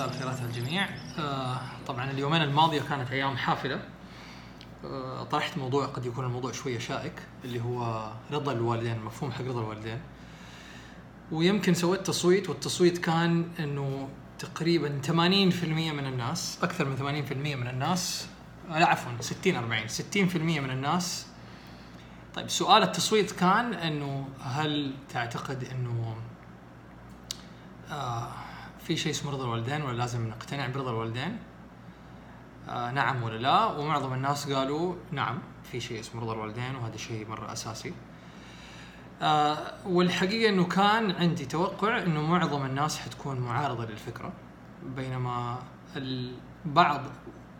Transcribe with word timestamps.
مساء 0.00 0.14
الخيرات 0.14 0.40
على 0.40 0.46
الجميع 0.46 0.88
طبعا 1.86 2.10
اليومين 2.10 2.42
الماضية 2.42 2.82
كانت 2.82 3.10
أيام 3.10 3.36
حافلة. 3.36 3.82
طرحت 5.30 5.58
موضوع 5.58 5.86
قد 5.86 6.06
يكون 6.06 6.24
الموضوع 6.24 6.52
شوية 6.52 6.78
شائك 6.78 7.12
اللي 7.44 7.60
هو 7.60 8.10
رضا 8.32 8.52
الوالدين 8.52 8.92
المفهوم 8.92 9.32
حق 9.32 9.40
رضا 9.44 9.60
الوالدين. 9.60 10.00
ويمكن 11.32 11.74
سويت 11.74 12.06
تصويت 12.06 12.48
والتصويت 12.48 12.98
كان 12.98 13.48
إنه 13.58 14.08
تقريبا 14.38 15.00
80% 15.06 15.12
من 15.12 16.06
الناس 16.06 16.58
أكثر 16.62 16.84
من 16.84 16.96
80% 16.96 17.02
من 17.32 17.68
الناس 17.68 18.26
لا 18.70 18.86
عفوا 18.86 19.12
60 19.20 19.56
40 19.56 19.88
60% 19.88 20.36
من 20.36 20.70
الناس. 20.70 21.26
طيب 22.34 22.50
سؤال 22.50 22.82
التصويت 22.82 23.30
كان 23.30 23.74
إنه 23.74 24.28
هل 24.42 24.94
تعتقد 25.08 25.64
إنه 25.64 26.16
آه 27.90 28.28
في 28.90 28.96
شيء 28.96 29.12
اسمه 29.12 29.30
رضا 29.30 29.44
الوالدين 29.44 29.82
ولا 29.82 29.96
لازم 29.96 30.28
نقتنع 30.28 30.66
برضا 30.66 30.90
الوالدين؟ 30.90 31.38
آه 32.68 32.90
نعم 32.90 33.22
ولا 33.22 33.36
لا؟ 33.36 33.64
ومعظم 33.64 34.14
الناس 34.14 34.52
قالوا 34.52 34.94
نعم 35.12 35.38
في 35.72 35.80
شيء 35.80 36.00
اسمه 36.00 36.22
رضا 36.22 36.32
الوالدين 36.32 36.74
وهذا 36.74 36.96
شيء 36.96 37.28
مرة 37.28 37.52
أساسي. 37.52 37.92
آه 39.22 39.74
والحقيقة 39.86 40.48
إنه 40.48 40.64
كان 40.64 41.10
عندي 41.10 41.46
توقع 41.46 42.02
إنه 42.02 42.22
معظم 42.22 42.66
الناس 42.66 42.98
حتكون 42.98 43.40
معارضة 43.40 43.84
للفكرة 43.84 44.32
بينما 44.96 45.58
بعض 46.64 47.00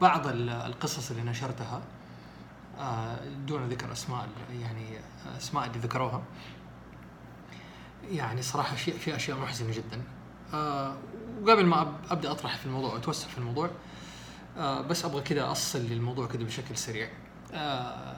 بعض 0.01 0.27
القصص 0.27 1.11
اللي 1.11 1.23
نشرتها 1.23 1.83
آه 2.79 3.19
دون 3.47 3.69
ذكر 3.69 3.93
أسماء 3.93 4.29
يعني 4.63 4.87
أسماء 5.37 5.67
اللي 5.67 5.79
ذكروها 5.79 6.23
يعني 8.11 8.43
صراحة 8.43 8.77
في 8.77 8.93
في 8.93 9.17
أشياء 9.17 9.39
محزنة 9.39 9.73
جدا 9.73 10.03
آه 10.55 10.95
وقبل 11.43 11.67
ما 11.67 11.93
أبدأ 12.11 12.31
اطرح 12.31 12.57
في 12.57 12.67
الموضوع 12.67 12.95
واتوسع 12.95 13.29
في 13.29 13.39
الموضوع 13.39 13.71
آه 14.59 14.81
بس 14.81 15.05
أبغى 15.05 15.21
كذا 15.21 15.51
أصل 15.53 15.79
للموضوع 15.79 16.27
كذا 16.27 16.45
بشكل 16.45 16.77
سريع. 16.77 17.09
آه 17.55 18.17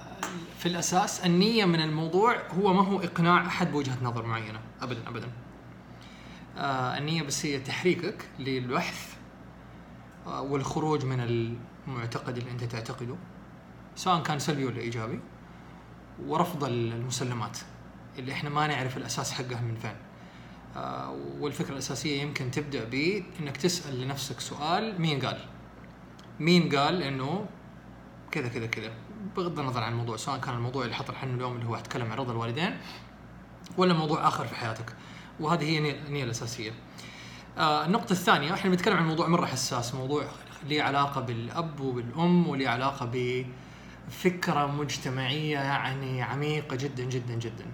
في 0.59 0.67
الأساس 0.67 1.27
النية 1.27 1.65
من 1.65 1.81
الموضوع 1.81 2.37
هو 2.51 2.73
ما 2.75 2.83
هو 2.83 3.01
إقناع 3.01 3.47
أحد 3.47 3.73
بوجهة 3.73 3.99
نظر 4.03 4.27
معينة. 4.27 4.61
ابدا 4.81 5.09
ابدا. 5.09 5.29
آه 6.59 6.99
النية 6.99 7.23
بس 7.23 7.47
هي 7.47 7.59
تحريكك 7.61 8.25
للبحث 8.39 9.13
والخروج 10.27 11.05
من 11.05 11.21
المعتقد 11.21 12.37
اللي 12.37 12.51
أنت 12.51 12.65
تعتقده 12.65 13.17
سواء 13.97 14.23
كان 14.23 14.39
سلبي 14.39 14.65
ولا 14.65 14.79
إيجابي 14.81 15.21
ورفض 16.27 16.65
المسلمات 16.65 17.59
اللي 18.19 18.33
إحنا 18.33 18.51
ما 18.51 18.67
نعرف 18.67 18.97
الأساس 18.97 19.33
حقها 19.33 19.61
من 19.61 19.75
فين. 19.75 19.97
والفكرة 21.41 21.73
الأساسية 21.73 22.23
يمكن 22.23 22.51
تبدأ 22.51 22.85
بانك 22.85 23.57
تسأل 23.57 24.01
لنفسك 24.01 24.41
سؤال 24.41 25.01
مين 25.01 25.21
قال؟ 25.21 25.39
مين 26.41 26.77
قال 26.77 27.03
إنه 27.03 27.47
كذا 28.31 28.49
كذا 28.49 28.67
كذا 28.67 28.93
بغض 29.37 29.59
النظر 29.59 29.83
عن 29.83 29.93
الموضوع 29.93 30.17
سواء 30.17 30.39
كان 30.39 30.55
الموضوع 30.55 30.85
اللي 30.85 30.95
حطرح 30.95 31.23
عنه 31.25 31.35
اليوم 31.35 31.57
اللي 31.57 31.67
هو 31.67 31.75
أتكلم 31.75 32.13
عن 32.13 32.19
رضا 32.19 32.33
الوالدين 32.33 32.77
ولا 33.77 33.95
موضوع 33.95 34.29
آخر 34.29 34.47
في 34.47 34.55
حياتك 34.55 34.95
وهذه 35.41 35.65
هي 35.65 35.79
النيه 36.07 36.25
الأساسية. 36.25 36.73
آه 37.59 37.87
النقطة 37.87 38.13
الثانية 38.13 38.55
إحنا 38.55 38.71
بنتكلم 38.71 38.97
عن 38.97 39.07
موضوع 39.07 39.29
مرة 39.29 39.47
حساس، 39.47 39.95
موضوع 39.95 40.25
ليه 40.69 40.83
علاقة 40.83 41.21
بالأب 41.21 41.81
وبالأم 41.81 42.49
وليه 42.49 42.69
علاقة 42.69 43.11
بفكرة 44.09 44.67
مجتمعية 44.67 45.59
يعني 45.59 46.23
عميقة 46.23 46.77
جدا 46.77 47.05
جدا 47.05 47.35
جدا. 47.35 47.67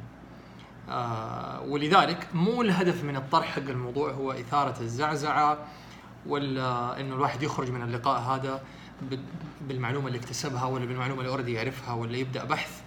آه 0.91 1.61
ولذلك 1.61 2.29
مو 2.35 2.63
الهدف 2.63 3.05
من 3.05 3.17
الطرح 3.17 3.47
حق 3.47 3.69
الموضوع 3.69 4.13
هو 4.13 4.33
إثارة 4.33 4.81
الزعزعة 4.81 5.59
ولا 6.27 7.01
إنه 7.01 7.15
الواحد 7.15 7.43
يخرج 7.43 7.71
من 7.71 7.83
اللقاء 7.83 8.21
هذا 8.21 8.63
بالمعلومة 9.61 10.07
اللي 10.07 10.19
اكتسبها 10.19 10.65
ولا 10.65 10.85
بالمعلومة 10.85 11.21
اللي 11.21 11.31
أوريدي 11.31 11.53
يعرفها 11.53 11.95
ولا 11.95 12.17
يبدأ 12.17 12.45
بحث 12.45 12.81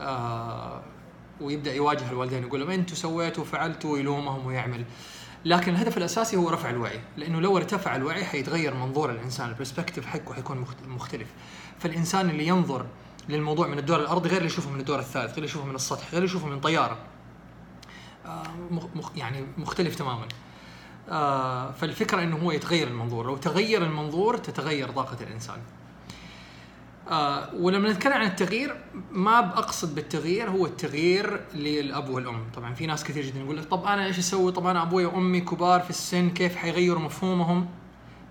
آه 0.00 0.82
ويبدأ 1.40 1.74
يواجه 1.74 2.10
الوالدين 2.10 2.42
يقول 2.42 2.60
لهم 2.60 2.70
أنتوا 2.70 2.96
سويتوا 2.96 3.42
وفعلتوا 3.42 3.92
ويلومهم 3.92 4.46
ويعمل. 4.46 4.84
لكن 5.44 5.72
الهدف 5.72 5.98
الأساسي 5.98 6.36
هو 6.36 6.48
رفع 6.48 6.70
الوعي 6.70 7.00
لأنه 7.16 7.40
لو 7.40 7.56
ارتفع 7.56 7.96
الوعي 7.96 8.24
حيتغير 8.24 8.74
منظور 8.74 9.10
الإنسان 9.10 9.48
البرسبكتيف 9.48 10.06
حقه 10.06 10.34
حيكون 10.34 10.64
مختلف. 10.86 11.28
فالإنسان 11.78 12.30
اللي 12.30 12.46
ينظر 12.46 12.86
للموضوع 13.28 13.66
من 13.66 13.78
الدور 13.78 14.00
الارضي 14.00 14.28
غير 14.28 14.38
اللي 14.38 14.46
يشوفه 14.46 14.70
من 14.70 14.80
الدور 14.80 14.98
الثالث 14.98 15.26
غير 15.28 15.36
اللي 15.36 15.46
يشوفه 15.46 15.66
من 15.66 15.74
السطح 15.74 16.04
غير 16.04 16.14
اللي 16.14 16.24
يشوفه 16.24 16.46
من 16.46 16.60
طيارة. 16.60 16.98
آه 18.26 18.42
مخ 18.94 19.10
يعني 19.16 19.46
مختلف 19.58 19.94
تماما. 19.94 20.28
آه 21.08 21.70
فالفكرة 21.70 22.22
إنه 22.22 22.36
هو 22.36 22.52
يتغير 22.52 22.88
المنظور. 22.88 23.26
لو 23.26 23.36
تغير 23.36 23.82
المنظور 23.82 24.36
تتغير 24.36 24.90
طاقة 24.90 25.16
الإنسان. 25.20 25.58
آه 27.10 27.54
ولما 27.54 27.92
نتكلم 27.92 28.12
عن 28.12 28.26
التغيير 28.26 28.76
ما 29.12 29.40
بقصد 29.40 29.94
بالتغيير 29.94 30.50
هو 30.50 30.66
التغيير 30.66 31.46
للأب 31.54 32.08
والأم. 32.08 32.50
طبعا 32.54 32.74
في 32.74 32.86
ناس 32.86 33.04
كثير 33.04 33.24
جدا 33.24 33.40
يقول 33.40 33.56
لك 33.56 33.64
طب 33.64 33.84
أنا 33.84 34.04
إيش 34.04 34.18
أسوي؟ 34.18 34.52
طب 34.52 34.66
أنا 34.66 34.82
أبوي 34.82 35.04
وأمي 35.04 35.40
كبار 35.40 35.80
في 35.80 35.90
السن 35.90 36.30
كيف 36.30 36.56
حيغيروا 36.56 37.02
مفهومهم؟ 37.02 37.68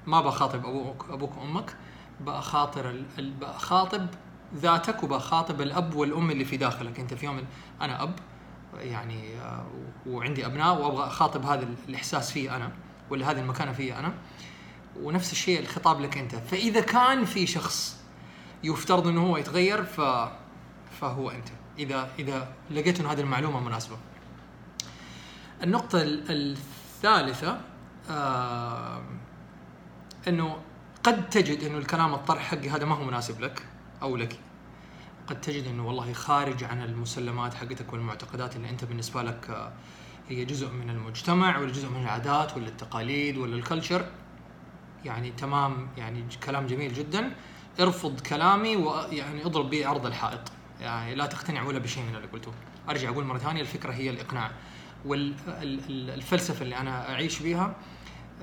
ما 0.07 0.21
بخاطب 0.21 0.65
أبوك 0.65 1.05
أبوك 1.09 1.37
وأمك. 1.37 1.75
بخاطر 2.19 3.03
بخاطب 3.17 4.07
ذاتك 4.55 5.03
وبخاطب 5.03 5.61
الأب 5.61 5.95
والأم 5.95 6.31
اللي 6.31 6.45
في 6.45 6.57
داخلك 6.57 6.99
أنت 6.99 7.13
في 7.13 7.25
يوم 7.25 7.43
أنا 7.81 8.03
أب 8.03 8.19
يعني 8.79 9.39
آه، 9.39 9.65
وعندي 10.07 10.45
أبناء 10.45 10.81
وأبغى 10.81 11.07
أخاطب 11.07 11.45
هذا 11.45 11.67
الإحساس 11.89 12.31
فيه 12.31 12.55
أنا 12.55 12.71
ولا 13.09 13.31
هذه 13.31 13.39
المكانة 13.39 13.71
فيه 13.73 13.99
أنا 13.99 14.13
ونفس 15.01 15.31
الشيء 15.31 15.59
الخطاب 15.59 16.01
لك 16.01 16.17
أنت. 16.17 16.35
فإذا 16.35 16.81
كان 16.81 17.25
في 17.25 17.47
شخص 17.47 17.97
يفترض 18.63 19.07
إنه 19.07 19.25
هو 19.27 19.37
يتغير 19.37 19.83
ف 19.83 20.01
فهو 21.01 21.29
أنت. 21.29 21.47
إذا 21.79 22.09
إذا 22.19 22.47
لقيت 22.71 22.99
إنه 22.99 23.11
هذه 23.11 23.21
المعلومة 23.21 23.59
مناسبة. 23.59 23.97
النقطة 25.63 26.01
الثالثة 26.03 27.59
آه 28.09 29.01
إنه 30.27 30.57
قد 31.03 31.29
تجد 31.29 31.63
إنه 31.63 31.77
الكلام 31.77 32.13
الطرح 32.13 32.41
حقي 32.41 32.69
هذا 32.69 32.85
ما 32.85 32.95
هو 32.95 33.03
مناسب 33.03 33.41
لك 33.41 33.61
أو 34.01 34.17
لك. 34.17 34.39
قد 35.27 35.41
تجد 35.41 35.67
إنه 35.67 35.87
والله 35.87 36.13
خارج 36.13 36.63
عن 36.63 36.81
المسلمات 36.81 37.53
حقتك 37.53 37.93
والمعتقدات 37.93 38.55
اللي 38.55 38.69
أنت 38.69 38.85
بالنسبة 38.85 39.21
لك 39.21 39.49
آه، 39.49 39.73
هي 40.29 40.45
جزء 40.45 40.69
من 40.69 40.89
المجتمع 40.89 41.57
ولا 41.57 41.71
جزء 41.71 41.89
من 41.89 42.01
العادات 42.01 42.57
ولا 42.57 42.67
التقاليد 42.67 43.37
ولا 43.37 43.55
الكلتشر. 43.55 44.05
يعني 45.05 45.31
تمام 45.31 45.87
يعني 45.97 46.23
كلام 46.43 46.67
جميل 46.67 46.93
جدا. 46.93 47.35
ارفض 47.79 48.19
كلامي 48.19 48.75
ويعني 48.75 49.45
اضرب 49.45 49.69
به 49.69 49.87
عرض 49.87 50.05
الحائط. 50.05 50.51
يعني 50.81 51.15
لا 51.15 51.25
تقتنع 51.25 51.63
ولا 51.63 51.79
بشيء 51.79 52.03
من 52.03 52.15
اللي 52.15 52.27
قلته. 52.27 52.51
أرجع 52.89 53.09
أقول 53.09 53.25
مرة 53.25 53.37
ثانية 53.37 53.61
الفكرة 53.61 53.93
هي 53.93 54.09
الإقناع. 54.09 54.51
والفلسفه 55.05 56.61
اللي 56.61 56.77
أنا 56.77 57.13
أعيش 57.13 57.39
بها 57.39 57.75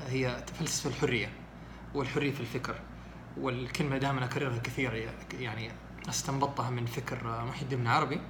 هي 0.08 0.44
فلسفه 0.58 0.90
الحرية 0.90 1.32
والحرية 1.94 2.30
في 2.32 2.40
الفكر. 2.40 2.74
والكلمة 3.36 3.98
دائما 3.98 4.24
أكررها 4.24 4.58
كثير 4.58 5.12
يعني 5.40 5.70
أستنبطها 6.08 6.70
من 6.70 6.86
فكر 6.86 7.44
محي 7.44 7.62
الدين 7.62 7.86
عربي 7.86 8.20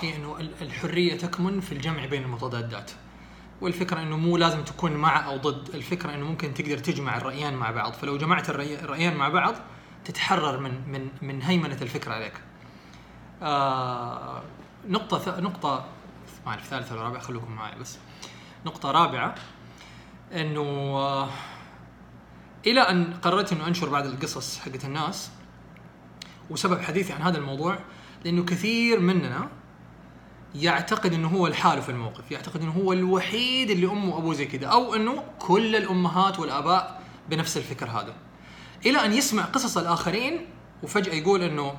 هي 0.00 0.16
إنه 0.16 0.40
الحرية 0.40 1.18
تكمن 1.18 1.60
في 1.60 1.72
الجمع 1.72 2.06
بين 2.06 2.22
المتضادات. 2.22 2.90
والفكرة 3.60 4.00
إنه 4.00 4.16
مو 4.16 4.36
لازم 4.36 4.64
تكون 4.64 4.92
مع 4.92 5.26
أو 5.26 5.36
ضد. 5.36 5.74
الفكرة 5.74 6.14
إنه 6.14 6.26
ممكن 6.26 6.54
تقدر 6.54 6.78
تجمع 6.78 7.16
الرايين 7.16 7.54
مع 7.54 7.70
بعض. 7.70 7.92
فلو 7.92 8.16
جمعت 8.18 8.50
الرايين 8.50 9.16
مع 9.16 9.28
بعض 9.28 9.54
تتحرر 10.04 10.60
من 10.60 10.88
من 10.88 11.08
من 11.22 11.42
هيمنة 11.42 11.78
الفكرة 11.82 12.12
عليك. 12.12 12.40
آه 13.42 14.42
نقطة 14.88 15.40
نقطة 15.40 15.86
ما 16.46 16.52
أعرف 16.52 16.66
ثالثة 16.66 16.94
ولا 16.94 17.02
رابعة 17.02 17.20
خلوكم 17.20 17.52
معي 17.52 17.78
بس. 17.78 17.98
نقطة 18.66 18.90
رابعة 18.90 19.34
إنه 20.32 20.60
آه 20.96 21.28
إلى 22.66 22.80
أن 22.80 23.14
قررت 23.14 23.52
إنه 23.52 23.66
أنشر 23.66 23.88
بعض 23.88 24.06
القصص 24.06 24.58
حقت 24.58 24.84
الناس 24.84 25.30
وسبب 26.50 26.80
حديثي 26.80 27.12
عن 27.12 27.22
هذا 27.22 27.38
الموضوع 27.38 27.78
لأنه 28.24 28.44
كثير 28.44 29.00
مننا 29.00 29.48
يعتقد 30.54 31.12
إنه 31.12 31.28
هو 31.28 31.46
الحال 31.46 31.82
في 31.82 31.88
الموقف، 31.88 32.30
يعتقد 32.30 32.62
إنه 32.62 32.72
هو 32.72 32.92
الوحيد 32.92 33.70
اللي 33.70 33.86
أمه 33.86 34.14
وابوه 34.14 34.34
زي 34.34 34.46
كذا، 34.46 34.66
أو 34.66 34.94
إنه 34.94 35.24
كل 35.38 35.76
الأمهات 35.76 36.38
والآباء 36.38 37.02
بنفس 37.30 37.56
الفكر 37.56 37.86
هذا. 37.86 38.14
إلى 38.86 39.04
أن 39.04 39.12
يسمع 39.12 39.42
قصص 39.42 39.78
الآخرين 39.78 40.46
وفجأة 40.82 41.14
يقول 41.14 41.42
إنه 41.42 41.74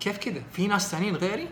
كيف 0.00 0.18
كذا؟ 0.18 0.42
في 0.52 0.66
ناس 0.66 0.90
ثانيين 0.90 1.16
غيري؟ 1.16 1.48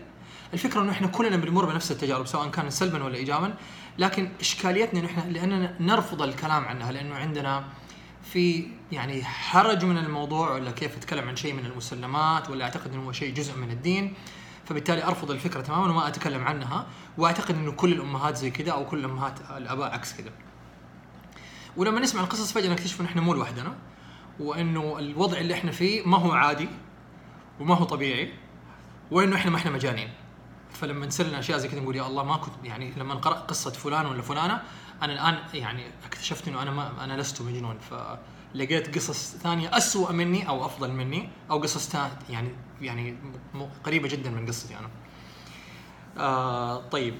الفكرة 0.53 0.81
إنه 0.81 0.91
إحنا 0.91 1.07
كلنا 1.07 1.37
بنمر 1.37 1.65
بنفس 1.65 1.91
التجارب 1.91 2.27
سواء 2.27 2.49
كان 2.49 2.69
سلبا 2.69 3.03
ولا 3.03 3.15
ايجابا، 3.15 3.53
لكن 3.97 4.29
إشكاليتنا 4.39 4.99
إنه 4.99 5.07
إحنا 5.07 5.31
لأننا 5.31 5.75
نرفض 5.79 6.21
الكلام 6.21 6.65
عنها 6.65 6.91
لأنه 6.91 7.15
عندنا 7.15 7.63
في 8.33 8.67
يعني 8.91 9.23
حرج 9.23 9.85
من 9.85 9.97
الموضوع 9.97 10.53
ولا 10.53 10.71
كيف 10.71 10.97
أتكلم 10.97 11.27
عن 11.27 11.35
شيء 11.35 11.53
من 11.53 11.65
المسلمات 11.65 12.49
ولا 12.49 12.65
أعتقد 12.65 12.93
إنه 12.93 13.07
هو 13.07 13.11
شيء 13.11 13.33
جزء 13.33 13.57
من 13.57 13.71
الدين 13.71 14.13
فبالتالي 14.65 15.03
أرفض 15.03 15.31
الفكرة 15.31 15.61
تماما 15.61 15.91
وما 15.91 16.07
أتكلم 16.07 16.43
عنها 16.43 16.87
وأعتقد 17.17 17.55
إنه 17.55 17.71
كل 17.71 17.93
الأمهات 17.93 18.37
زي 18.37 18.51
كذا 18.51 18.71
أو 18.71 18.85
كل 18.85 18.99
الامهات 18.99 19.39
الأباء 19.57 19.93
عكس 19.93 20.13
كذا. 20.13 20.31
ولما 21.77 21.99
نسمع 21.99 22.21
القصص 22.21 22.51
فجأة 22.51 22.69
نكتشف 22.69 23.01
إن 23.01 23.05
إحنا 23.05 23.21
مو 23.21 23.33
لوحدنا 23.33 23.75
وإنه 24.39 24.99
الوضع 24.99 25.37
اللي 25.37 25.53
إحنا 25.53 25.71
فيه 25.71 26.07
ما 26.07 26.17
هو 26.17 26.31
عادي 26.31 26.69
وما 27.59 27.75
هو 27.75 27.83
طبيعي 27.83 28.33
وإنه 29.11 29.35
إحنا 29.35 29.51
ما 29.51 29.57
إحنا 29.57 29.71
مجانين 29.71 30.09
فلما 30.73 31.05
نصير 31.05 31.27
لنا 31.27 31.39
أشياء 31.39 31.57
زي 31.57 31.67
كذا 31.67 31.79
نقول 31.79 31.95
يا 31.95 32.07
الله 32.07 32.23
ما 32.23 32.37
كنت 32.37 32.53
يعني 32.63 32.93
لما 32.97 33.15
قرات 33.15 33.37
قصة 33.37 33.71
فلان 33.71 34.05
ولا 34.05 34.21
فلانة 34.21 34.61
أنا 35.01 35.13
الآن 35.13 35.39
يعني 35.53 35.83
اكتشفت 36.05 36.47
إنه 36.47 36.61
أنا 36.61 36.71
ما 36.71 37.03
أنا 37.03 37.21
لست 37.21 37.41
مجنون 37.41 37.77
فلقيت 37.79 38.95
قصص 38.95 39.35
ثانية 39.35 39.77
أسوأ 39.77 40.11
مني 40.11 40.49
أو 40.49 40.65
أفضل 40.65 40.91
مني 40.91 41.29
أو 41.51 41.59
قصص 41.59 41.95
يعني 42.29 42.49
يعني 42.81 43.17
قريبة 43.83 44.07
جدا 44.07 44.29
من 44.29 44.45
قصتي 44.47 44.75
أنا. 44.77 44.89
آه 46.17 46.89
طيب. 46.89 47.15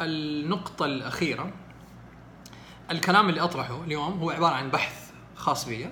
النقطة 0.00 0.84
الأخيرة. 0.84 1.52
الكلام 2.90 3.28
اللي 3.28 3.40
أطرحه 3.40 3.84
اليوم 3.84 4.12
هو 4.18 4.30
عبارة 4.30 4.54
عن 4.54 4.70
بحث 4.70 5.10
خاص 5.36 5.68
بي. 5.68 5.88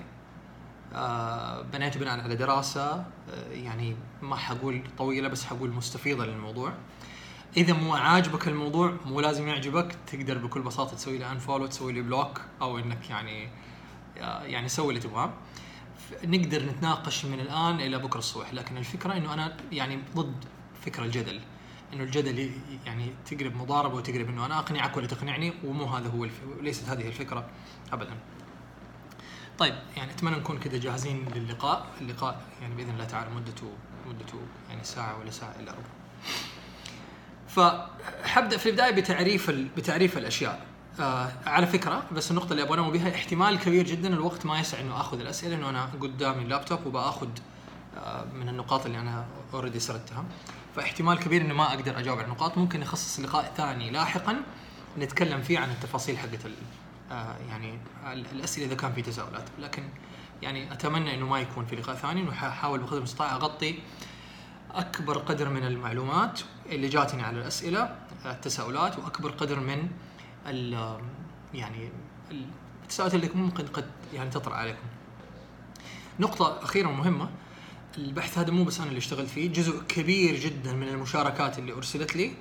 آه 0.93 1.61
بنيته 1.61 1.99
بناء 1.99 2.19
على 2.19 2.35
دراسة 2.35 2.91
آه 2.95 3.05
يعني 3.51 3.95
ما 4.21 4.35
حقول 4.35 4.81
طويلة 4.97 5.27
بس 5.27 5.45
حقول 5.45 5.69
مستفيضة 5.71 6.25
للموضوع. 6.25 6.73
إذا 7.57 7.73
مو 7.73 7.93
عاجبك 7.93 8.47
الموضوع 8.47 8.93
مو 9.05 9.21
لازم 9.21 9.47
يعجبك 9.47 9.95
تقدر 10.07 10.37
بكل 10.37 10.61
بساطة 10.61 10.95
تسوي 10.95 11.17
لي 11.17 11.31
unfollow 11.31 11.65
تسوي 11.65 11.93
لي 11.93 12.01
block 12.01 12.41
أو 12.61 12.79
إنك 12.79 13.09
يعني 13.09 13.49
آه 14.17 14.43
يعني 14.43 14.69
سوي 14.69 14.89
اللي 14.89 14.99
تبغاه 14.99 15.33
نقدر 16.23 16.65
نتناقش 16.65 17.25
من 17.25 17.39
الآن 17.39 17.79
إلى 17.79 17.97
بكرة 17.97 18.19
الصبح 18.19 18.53
لكن 18.53 18.77
الفكرة 18.77 19.17
إنه 19.17 19.33
أنا 19.33 19.57
يعني 19.71 19.99
ضد 20.15 20.45
فكرة 20.85 21.03
الجدل 21.03 21.41
إنه 21.93 22.03
الجدل 22.03 22.51
يعني 22.85 23.13
تقلب 23.25 23.55
مضاربة 23.55 23.95
وتقلب 23.95 24.29
إنه 24.29 24.45
أنا 24.45 24.59
أقنعك 24.59 24.97
ولا 24.97 25.07
تقنعني 25.07 25.53
ومو 25.63 25.85
هذا 25.85 26.09
هو 26.09 26.23
الف... 26.23 26.41
ليست 26.61 26.89
هذه 26.89 27.07
الفكرة 27.07 27.49
ابدا. 27.93 28.17
طيب 29.57 29.75
يعني 29.97 30.11
أتمنى 30.11 30.35
نكون 30.35 30.59
كذا 30.59 30.77
جاهزين 30.77 31.25
للقاء، 31.35 31.87
اللقاء 32.01 32.41
يعني 32.61 32.75
بإذن 32.75 32.89
الله 32.89 33.05
تعالى 33.05 33.29
مدته 33.35 33.71
مدته 34.09 34.39
يعني 34.69 34.83
ساعة 34.83 35.19
ولا 35.19 35.31
ساعة 35.31 35.55
إلا 35.59 35.71
ربع. 35.71 35.89
فحبدأ 37.57 38.57
في 38.57 38.69
البداية 38.69 38.91
بتعريف. 38.91 39.51
بتعريف 39.77 40.17
الأشياء. 40.17 40.65
آه 40.99 41.31
على 41.45 41.67
فكرة 41.67 42.03
بس 42.11 42.31
النقطة 42.31 42.51
اللي 42.51 42.63
أبغى 42.63 42.73
انوه 42.73 42.91
بها 42.91 43.15
احتمال 43.15 43.59
كبير 43.59 43.85
جدا 43.85 44.13
الوقت 44.13 44.45
ما 44.45 44.59
يسع 44.59 44.79
إنه 44.79 44.99
آخذ 44.99 45.19
الأسئلة 45.19 45.55
إنه 45.55 45.69
أنا 45.69 45.89
قدامي 46.01 46.43
اللابتوب 46.43 46.85
وبآخذ 46.85 47.27
آه 47.97 48.25
من 48.33 48.49
النقاط 48.49 48.85
اللي 48.85 48.99
أنا 48.99 49.25
اوريدي 49.53 49.79
سردتها. 49.79 50.23
فاحتمال 50.75 51.19
كبير 51.19 51.41
اني 51.41 51.53
ما 51.53 51.63
أقدر 51.63 51.99
أجاوب 51.99 52.17
على 52.17 52.27
النقاط 52.27 52.57
ممكن 52.57 52.79
نخصص 52.79 53.19
لقاء 53.19 53.53
ثاني 53.57 53.89
لاحقا 53.89 54.35
نتكلم 54.99 55.41
فيه 55.41 55.59
عن 55.59 55.69
التفاصيل 55.69 56.17
حقت 56.17 56.39
آه 57.11 57.35
يعني 57.49 57.79
الأسئلة 58.33 58.65
إذا 58.65 58.75
كان 58.75 58.93
في 58.93 59.01
تساؤلات 59.01 59.45
لكن 59.59 59.83
يعني 60.41 60.73
أتمنى 60.73 61.15
إنه 61.15 61.25
ما 61.25 61.39
يكون 61.39 61.65
في 61.65 61.75
لقاء 61.75 61.95
ثاني 61.95 62.23
وحاول 62.23 62.79
بقدر 62.79 62.97
المستطاع 62.97 63.35
أغطي 63.35 63.79
أكبر 64.77 65.17
قدر 65.17 65.49
من 65.49 65.63
المعلومات 65.63 66.39
اللي 66.69 66.87
جاتني 66.87 67.23
على 67.23 67.39
الأسئلة 67.39 67.95
التساؤلات 68.25 68.99
وأكبر 68.99 69.31
قدر 69.31 69.59
من 69.59 69.89
ال 70.47 70.97
يعني 71.53 71.91
التساؤلات 72.83 73.15
اللي 73.15 73.29
ممكن 73.35 73.65
قد 73.67 73.85
يعني 74.13 74.29
تطرأ 74.29 74.55
عليكم. 74.55 74.87
نقطة 76.19 76.63
أخيرة 76.63 76.91
مهمة 76.91 77.29
البحث 77.97 78.37
هذا 78.37 78.51
مو 78.51 78.63
بس 78.63 78.79
أنا 78.79 78.89
اللي 78.89 78.97
اشتغلت 78.97 79.29
فيه 79.29 79.49
جزء 79.53 79.81
كبير 79.81 80.35
جدا 80.35 80.73
من 80.73 80.87
المشاركات 80.87 81.59
اللي 81.59 81.73
أرسلت 81.73 82.15
لي 82.15 82.31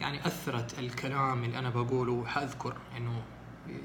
يعني 0.00 0.26
أثرت 0.26 0.78
الكلام 0.78 1.44
اللي 1.44 1.58
أنا 1.58 1.70
بقوله 1.70 2.26
حاذكر 2.26 2.76
إنه 2.96 3.22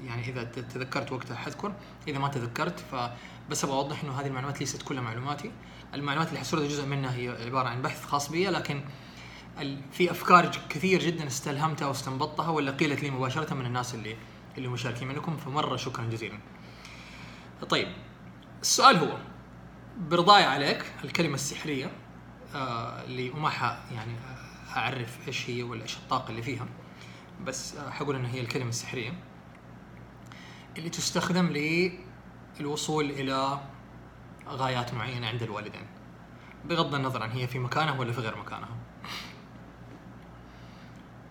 يعني 0.04 0.28
إذا 0.28 0.44
تذكرت 0.44 1.12
وقتها 1.12 1.36
حذكر 1.36 1.72
إذا 2.08 2.18
ما 2.18 2.28
تذكرت 2.28 2.80
فبس 2.80 3.64
أبغى 3.64 3.76
اوضح 3.76 4.04
إنه 4.04 4.20
هذه 4.20 4.26
المعلومات 4.26 4.60
ليست 4.60 4.82
كلها 4.82 5.02
معلوماتي 5.02 5.50
المعلومات 5.94 6.28
اللي 6.28 6.40
حسردها 6.40 6.68
جزء 6.68 6.86
منها 6.86 7.14
هي 7.14 7.28
عبارة 7.28 7.68
عن 7.68 7.82
بحث 7.82 8.04
خاص 8.04 8.30
بي 8.30 8.46
لكن 8.46 8.80
في 9.92 10.10
أفكار 10.10 10.50
كثير 10.68 11.00
جدا 11.00 11.26
استلهمتها 11.26 11.88
واستنبطتها 11.88 12.48
ولا 12.48 12.70
قيلت 12.72 13.02
لي 13.02 13.10
مباشرة 13.10 13.54
من 13.54 13.66
الناس 13.66 13.94
اللي 13.94 14.16
اللي 14.58 14.68
مشاركين 14.68 15.08
منكم 15.08 15.36
فمرة 15.36 15.76
شكرا 15.76 16.04
جزيلا. 16.04 16.38
طيب 17.68 17.88
السؤال 18.62 18.96
هو 18.96 19.16
برضاي 19.98 20.44
عليك 20.44 20.84
الكلمة 21.04 21.34
السحرية 21.34 21.90
آه 22.54 23.04
اللي 23.04 23.30
وما 23.30 23.50
يعني 23.90 24.12
أعرف 24.76 25.28
إيش 25.28 25.50
هي 25.50 25.62
ولا 25.62 25.82
إيش 25.82 25.96
الطاقة 25.96 26.30
اللي 26.30 26.42
فيها 26.42 26.66
بس 27.44 27.76
آه 27.76 27.90
حقول 27.90 28.16
إن 28.16 28.24
هي 28.24 28.40
الكلمة 28.40 28.68
السحرية 28.68 29.12
اللي 30.78 30.90
تستخدم 30.90 31.46
للوصول 32.60 33.10
إلى 33.10 33.60
غايات 34.50 34.94
معينة 34.94 35.26
عند 35.26 35.42
الوالدين. 35.42 35.86
بغض 36.64 36.94
النظر 36.94 37.22
عن 37.22 37.30
هي 37.30 37.46
في 37.46 37.58
مكانها 37.58 37.98
ولا 37.98 38.12
في 38.12 38.20
غير 38.20 38.36
مكانها. 38.36 38.76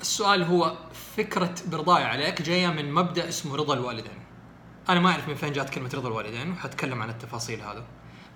السؤال 0.02 0.44
هو 0.44 0.78
فكرة 1.16 1.56
برضاي 1.68 2.04
عليك 2.04 2.42
جاية 2.42 2.68
من 2.68 2.94
مبدأ 2.94 3.30
اسمه 3.30 3.56
رضا 3.56 3.74
الوالدين. 3.74 4.20
أنا 4.90 5.00
ما 5.00 5.12
أعرف 5.12 5.28
من 5.28 5.36
فين 5.36 5.54
جات 5.54 5.70
كلمة 5.70 5.90
رضا 5.94 6.08
الوالدين 6.08 6.52
وحتكلم 6.52 7.02
عن 7.02 7.10
التفاصيل 7.10 7.62
هذا. 7.62 7.86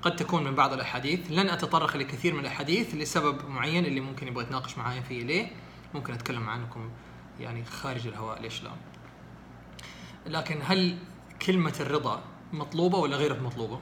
قد 0.01 0.15
تكون 0.15 0.43
من 0.43 0.55
بعض 0.55 0.73
الأحاديث. 0.73 1.31
لن 1.31 1.49
أتطرق 1.49 1.97
لكثير 1.97 2.33
من 2.33 2.39
الأحاديث 2.39 2.95
لسبب 2.95 3.49
معين 3.49 3.85
اللي 3.85 3.99
ممكن 3.99 4.27
يبغى 4.27 4.43
يتناقش 4.43 4.77
معايا 4.77 5.01
فيه 5.01 5.23
ليه. 5.23 5.51
ممكن 5.93 6.13
أتكلم 6.13 6.49
عنكم 6.49 6.91
يعني 7.39 7.65
خارج 7.65 8.07
الهواء 8.07 8.41
ليش 8.41 8.63
لا. 8.63 8.71
لكن 10.25 10.59
هل 10.63 10.97
كلمة 11.45 11.73
الرضا 11.79 12.21
مطلوبة 12.53 12.97
ولا 12.97 13.17
غير 13.17 13.41
مطلوبة؟ 13.43 13.79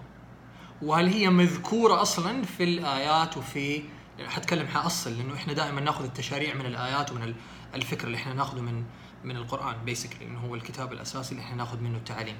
وهل 0.81 1.07
هي 1.07 1.29
مذكورة 1.29 2.01
أصلا 2.01 2.43
في 2.43 2.63
الآيات 2.63 3.37
وفي 3.37 3.83
حتكلم 4.27 4.67
حأصل 4.67 5.17
لأنه 5.17 5.33
إحنا 5.35 5.53
دائما 5.53 5.81
نأخذ 5.81 6.03
التشاريع 6.03 6.53
من 6.53 6.65
الآيات 6.65 7.11
ومن 7.11 7.33
الفكر 7.75 8.07
اللي 8.07 8.17
إحنا 8.17 8.33
نأخذه 8.33 8.61
من 8.61 8.83
من 9.23 9.37
القرآن 9.37 9.75
بيسكلي 9.85 10.25
إنه 10.25 10.39
هو 10.39 10.55
الكتاب 10.55 10.93
الأساسي 10.93 11.31
اللي 11.31 11.43
إحنا 11.43 11.55
نأخذ 11.55 11.79
منه 11.79 11.97
التعاليم 11.97 12.35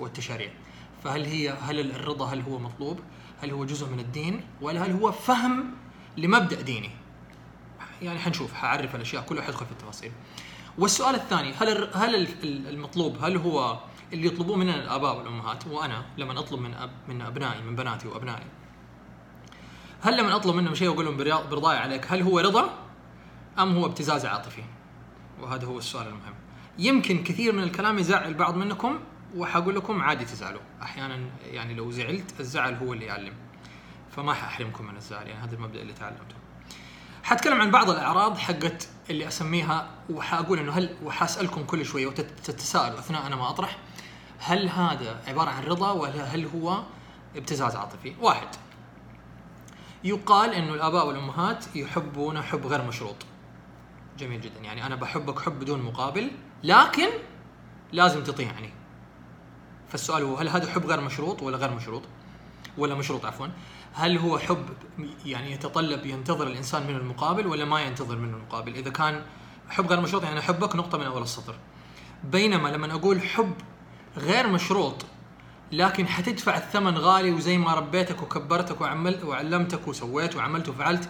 والتشاريع 0.00 0.50
فهل 1.04 1.24
هي 1.24 1.50
هل 1.50 1.80
الرضا 1.80 2.26
هل 2.26 2.40
هو 2.40 2.58
مطلوب؟ 2.58 3.00
هل 3.42 3.50
هو 3.50 3.64
جزء 3.64 3.88
من 3.88 4.00
الدين؟ 4.00 4.40
ولا 4.60 4.86
هل 4.86 4.92
هو 4.92 5.12
فهم 5.12 5.64
لمبدأ 6.16 6.60
ديني؟ 6.60 6.90
يعني 8.02 8.18
حنشوف 8.18 8.54
حعرف 8.54 8.94
الأشياء 8.94 9.22
كلها 9.22 9.42
حدخل 9.42 9.66
في 9.66 9.72
التفاصيل. 9.72 10.12
والسؤال 10.78 11.14
الثاني 11.14 11.52
هل 11.52 11.88
هل 11.94 12.28
المطلوب 12.44 13.24
هل 13.24 13.36
هو 13.36 13.78
اللي 14.12 14.26
يطلبوه 14.26 14.56
مننا 14.56 14.74
الآباء 14.74 15.18
والأمهات 15.18 15.66
وأنا 15.66 16.04
لما 16.18 16.38
أطلب 16.38 16.60
من 16.60 16.74
أب 16.74 16.90
من 17.08 17.22
أبنائي 17.22 17.62
من 17.62 17.76
بناتي 17.76 18.08
وأبنائي. 18.08 18.46
هل 20.02 20.16
لما 20.16 20.36
أطلب 20.36 20.54
منهم 20.54 20.74
شيء 20.74 20.88
وأقول 20.88 21.04
لهم 21.04 21.16
برضاي 21.50 21.78
عليك 21.78 22.12
هل 22.12 22.22
هو 22.22 22.38
رضا 22.38 22.70
أم 23.58 23.76
هو 23.76 23.86
ابتزاز 23.86 24.26
عاطفي؟ 24.26 24.62
وهذا 25.40 25.66
هو 25.66 25.78
السؤال 25.78 26.06
المهم. 26.06 26.34
يمكن 26.78 27.24
كثير 27.24 27.52
من 27.52 27.62
الكلام 27.62 27.98
يزعل 27.98 28.34
بعض 28.34 28.56
منكم 28.56 28.98
وحقول 29.36 29.76
لكم 29.76 30.02
عادي 30.02 30.24
تزعلوا. 30.24 30.60
أحيانا 30.82 31.18
يعني 31.44 31.74
لو 31.74 31.90
زعلت 31.90 32.40
الزعل 32.40 32.74
هو 32.74 32.92
اللي 32.92 33.04
يعلم. 33.04 33.32
فما 34.16 34.34
حأحرمكم 34.34 34.86
من 34.86 34.96
الزعل 34.96 35.26
يعني 35.26 35.44
هذا 35.44 35.54
المبدأ 35.54 35.82
اللي 35.82 35.92
تعلمته. 35.92 36.36
حتكلم 37.22 37.60
عن 37.60 37.70
بعض 37.70 37.90
الأعراض 37.90 38.38
حقت 38.38 38.88
اللي 39.10 39.28
أسميها 39.28 39.90
وحأقول 40.10 40.58
إنه 40.58 40.72
هل 40.72 40.96
وحأسألكم 41.04 41.64
كل 41.64 41.84
شوية 41.84 42.06
وتتساءلوا 42.06 42.98
أثناء 42.98 43.26
أنا 43.26 43.36
ما 43.36 43.50
أطرح. 43.50 43.78
هل 44.46 44.68
هذا 44.68 45.20
عبارة 45.26 45.50
عن 45.50 45.64
رضا 45.64 45.90
ولا 45.90 46.24
هل 46.24 46.46
هو 46.46 46.82
ابتزاز 47.36 47.76
عاطفي؟ 47.76 48.14
واحد 48.20 48.48
يقال 50.04 50.54
إنه 50.54 50.74
الآباء 50.74 51.06
والأمهات 51.06 51.76
يحبون 51.76 52.42
حب 52.42 52.66
غير 52.66 52.82
مشروط. 52.82 53.16
جميل 54.18 54.40
جدا 54.40 54.60
يعني 54.60 54.86
أنا 54.86 54.96
بحبك 54.96 55.40
حب 55.40 55.60
بدون 55.60 55.82
مقابل 55.82 56.30
لكن 56.62 57.08
لازم 57.92 58.22
تطيعني. 58.24 58.70
فالسؤال 59.88 60.22
هو 60.22 60.36
هل 60.36 60.48
هذا 60.48 60.70
حب 60.70 60.86
غير 60.86 61.00
مشروط 61.00 61.42
ولا 61.42 61.56
غير 61.56 61.70
مشروط؟ 61.70 62.02
ولا 62.78 62.94
مشروط 62.94 63.24
عفوا؟ 63.24 63.46
هل 63.94 64.18
هو 64.18 64.38
حب 64.38 64.66
يعني 65.24 65.52
يتطلب 65.52 66.06
ينتظر 66.06 66.46
الإنسان 66.46 66.86
منه 66.86 66.98
المقابل 66.98 67.46
ولا 67.46 67.64
ما 67.64 67.80
ينتظر 67.80 68.16
منه 68.16 68.36
المقابل؟ 68.36 68.74
إذا 68.74 68.90
كان 68.90 69.22
حب 69.68 69.86
غير 69.86 70.00
مشروط 70.00 70.22
يعني 70.22 70.38
أحبك 70.38 70.76
نقطة 70.76 70.98
من 70.98 71.06
أول 71.06 71.22
السطر. 71.22 71.54
بينما 72.24 72.68
لما 72.68 72.92
أقول 72.92 73.20
حب 73.20 73.54
غير 74.16 74.46
مشروط 74.46 75.06
لكن 75.72 76.06
حتدفع 76.08 76.56
الثمن 76.56 76.98
غالي 76.98 77.30
وزي 77.30 77.58
ما 77.58 77.74
ربيتك 77.74 78.22
وكبرتك 78.22 78.80
وعملت 78.80 79.24
وعلمتك 79.24 79.88
وسويت 79.88 80.36
وعملت 80.36 80.68
وفعلت 80.68 81.08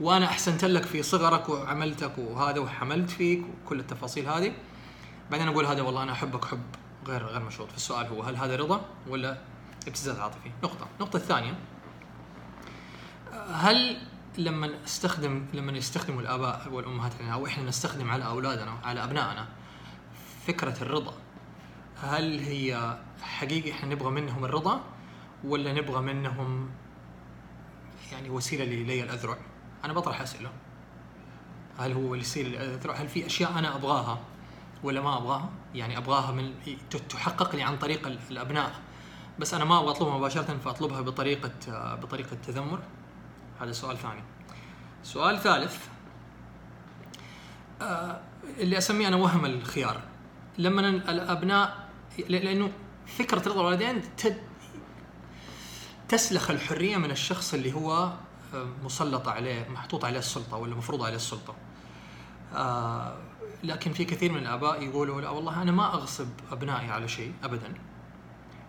وأنا 0.00 0.26
أحسنت 0.26 0.64
لك 0.64 0.82
في 0.82 1.02
صغرك 1.02 1.48
وعملتك 1.48 2.18
وهذا 2.18 2.60
وحملت 2.60 3.10
فيك 3.10 3.44
وكل 3.64 3.80
التفاصيل 3.80 4.28
هذه. 4.28 4.52
بعدين 5.30 5.48
أقول 5.48 5.66
هذا 5.66 5.82
والله 5.82 6.02
أنا 6.02 6.12
أحبك 6.12 6.44
حب 6.44 6.62
غير 7.06 7.26
غير 7.26 7.40
مشروط. 7.40 7.70
فالسؤال 7.70 8.06
هو 8.06 8.22
هل 8.22 8.36
هذا 8.36 8.56
رضا 8.56 8.80
ولا 9.08 9.38
ابتزاز 9.86 10.18
عاطفي؟ 10.18 10.50
نقطة. 10.62 10.86
النقطة 10.98 11.16
الثانية 11.16 11.54
هل 13.52 13.96
لما 14.38 14.70
استخدم 14.84 15.46
لما 15.54 15.72
يستخدموا 15.72 16.20
الآباء 16.20 16.68
والأمهات 16.72 17.12
أو 17.20 17.46
إحنا 17.46 17.64
نستخدم 17.64 18.10
على 18.10 18.24
أولادنا 18.26 18.72
على 18.84 19.04
أبنائنا 19.04 19.46
فكرة 20.46 20.82
الرضا 20.82 21.14
هل 22.02 22.38
هي 22.38 22.98
حقيقي 23.22 23.72
إحنا 23.72 23.94
نبغى 23.94 24.10
منهم 24.10 24.44
الرضا 24.44 24.80
ولا 25.44 25.72
نبغى 25.72 26.00
منهم 26.00 26.70
يعني 28.12 28.30
وسيلة 28.30 28.64
للي 28.64 29.02
الأذرع؟ 29.02 29.36
أنا 29.84 29.92
بطرح 29.92 30.20
أسئلة 30.20 30.50
هل 31.78 31.92
هو 31.92 32.00
وسيلة 32.00 32.48
للأذرع؟ 32.48 32.94
هل 32.94 33.08
في 33.08 33.26
أشياء 33.26 33.58
أنا 33.58 33.76
أبغاها 33.76 34.20
ولا 34.82 35.00
ما 35.00 35.18
أبغاها؟ 35.18 35.50
يعني 35.74 35.98
أبغاها 35.98 36.32
من 36.32 36.54
تحقق 37.08 37.56
لي 37.56 37.62
عن 37.62 37.78
طريق 37.78 38.06
الأبناء 38.30 38.72
بس 39.38 39.54
أنا 39.54 39.64
ما 39.64 39.78
أبغى 39.78 39.90
أطلبها 39.90 40.18
مباشرة 40.18 40.58
فأطلبها 40.64 41.00
بطريقة 41.00 41.52
بطريقة 41.94 42.36
تذمر 42.46 42.80
هذا 43.60 43.72
سؤال 43.72 43.98
ثاني 43.98 44.22
سؤال 45.02 45.38
ثالث 45.38 45.86
آه، 47.82 48.20
اللي 48.58 48.78
أسميه 48.78 49.08
أنا 49.08 49.16
وهم 49.16 49.44
الخيار 49.44 50.00
لما 50.58 50.88
الأبناء 50.88 51.81
لأنه 52.18 52.72
فكرة 53.06 53.48
رضا 53.48 53.60
الوالدين 53.60 54.02
تسلخ 56.08 56.50
الحرية 56.50 56.96
من 56.96 57.10
الشخص 57.10 57.54
اللي 57.54 57.72
هو 57.72 58.12
آه، 58.54 58.68
مسلط 58.84 59.28
عليه 59.28 59.68
محطوط 59.68 60.04
عليه 60.04 60.18
السلطة 60.18 60.56
ولا 60.56 60.74
مفروض 60.74 61.02
عليه 61.02 61.16
السلطة. 61.16 61.54
آه، 62.54 63.16
لكن 63.64 63.92
في 63.92 64.04
كثير 64.04 64.32
من 64.32 64.38
الآباء 64.38 64.82
يقولوا 64.82 65.20
لا 65.20 65.30
والله 65.30 65.62
أنا 65.62 65.72
ما 65.72 65.94
أغصب 65.94 66.28
أبنائي 66.52 66.90
على 66.90 67.08
شيء 67.08 67.32
ابدا. 67.44 67.74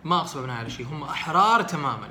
ما 0.04 0.20
أغصب 0.20 0.38
أبنائي 0.38 0.58
على 0.58 0.70
شيء 0.70 0.86
هم 0.86 1.02
أحرار 1.02 1.62
تماما. 1.62 2.08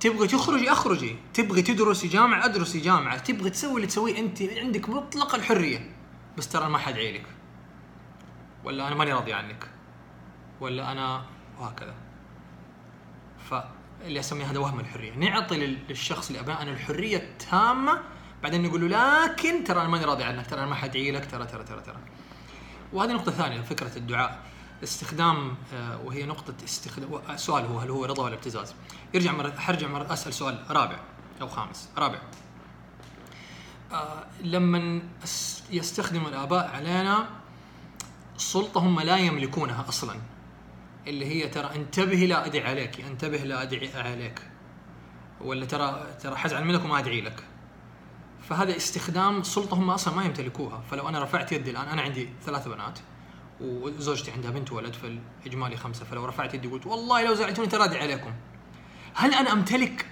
تبغي 0.00 0.28
تخرجي 0.28 0.72
أخرجي 0.72 1.16
تبغي 1.34 1.62
تدرسي 1.62 2.08
جامعة 2.08 2.44
أدرسي 2.44 2.80
جامعة 2.80 3.18
تبغي 3.18 3.50
تسوي 3.50 3.76
اللي 3.76 3.86
تسويه 3.86 4.18
أنت 4.18 4.42
عندك 4.42 4.88
مطلق 4.88 5.34
الحرية. 5.34 5.94
بس 6.38 6.48
ترى 6.48 6.68
ما 6.68 6.78
حد 6.78 6.94
عيلك 6.94 7.26
ولا 8.64 8.88
أنا 8.88 8.94
ماني 8.94 9.12
راضي 9.12 9.32
عنك. 9.32 9.73
ولا 10.64 10.92
أنا 10.92 11.22
وهكذا. 11.60 11.94
فاللي 13.50 14.20
أسميه 14.20 14.50
هذا 14.50 14.58
وهم 14.58 14.80
الحرية. 14.80 15.14
نعطي 15.14 15.66
للشخص 15.88 16.26
اللي 16.26 16.40
ابنائنا 16.40 16.70
الحرية 16.70 17.16
التامة 17.16 18.00
بعدين 18.42 18.62
نقول 18.62 18.90
له 18.90 19.26
لكن 19.26 19.64
ترى 19.64 19.80
أنا 19.80 19.88
ماني 19.88 20.04
راضي 20.04 20.24
عنك 20.24 20.46
ترى 20.46 20.58
أنا 20.58 20.66
ما 20.66 20.74
حد 20.74 20.96
لك 20.96 21.30
ترى 21.30 21.46
ترى 21.46 21.64
ترى 21.64 21.80
ترى. 21.80 21.96
وهذه 22.92 23.12
نقطة 23.12 23.32
ثانية 23.32 23.60
فكرة 23.60 23.98
الدعاء. 23.98 24.42
استخدام 24.82 25.56
آه، 25.74 26.00
وهي 26.04 26.26
نقطة 26.26 26.54
استخدام 26.64 27.36
سؤال 27.36 27.64
هو 27.64 27.78
هل 27.78 27.90
هو 27.90 28.04
رضا 28.04 28.22
ولا 28.22 28.34
ابتزاز؟ 28.34 28.74
يرجع 29.14 29.32
مرة 29.32 29.50
حرجع 29.50 29.88
مرة 29.88 30.12
أسأل 30.12 30.34
سؤال 30.34 30.64
رابع 30.70 31.00
أو 31.40 31.48
خامس. 31.48 31.88
رابع. 31.98 32.18
آه 33.92 34.24
لما 34.42 35.02
يستخدم 35.70 36.26
الآباء 36.26 36.70
علينا 36.74 37.28
سلطة 38.36 38.78
هم 38.78 39.00
لا 39.00 39.16
يملكونها 39.16 39.88
أصلا. 39.88 40.16
اللي 41.06 41.26
هي 41.26 41.48
ترى 41.48 41.70
انتبهي 41.74 42.26
لا 42.26 42.46
أدعي 42.46 42.66
عليك 42.66 43.00
انتبه 43.00 43.38
لا 43.38 43.62
أدعي 43.62 43.90
عليك. 43.94 44.42
ولا 45.40 45.66
ترى 45.66 46.06
ترى 46.22 46.36
حزعل 46.36 46.64
منك 46.64 46.84
وما 46.84 46.98
أدعي 46.98 47.20
لك. 47.20 47.44
فهذا 48.48 48.76
استخدام 48.76 49.42
سلطة 49.42 49.74
هم 49.74 49.90
أصلا 49.90 50.14
ما 50.14 50.24
يمتلكوها. 50.24 50.82
فلو 50.90 51.08
أنا 51.08 51.22
رفعت 51.22 51.52
يدي 51.52 51.70
الآن 51.70 51.88
أنا 51.88 52.02
عندي 52.02 52.28
ثلاث 52.44 52.68
بنات 52.68 52.98
وزوجتي 53.60 54.30
عندها 54.30 54.50
بنت 54.50 54.72
وولد 54.72 54.94
فالإجمالي 54.94 55.76
خمسة. 55.76 56.04
فلو 56.04 56.24
رفعت 56.24 56.54
يدي 56.54 56.68
قلت 56.68 56.86
والله 56.86 57.26
لو 57.26 57.34
زعلتوني 57.34 57.68
ترادي 57.68 57.98
عليكم. 57.98 58.32
هل 59.14 59.34
أنا 59.34 59.52
أمتلك 59.52 60.06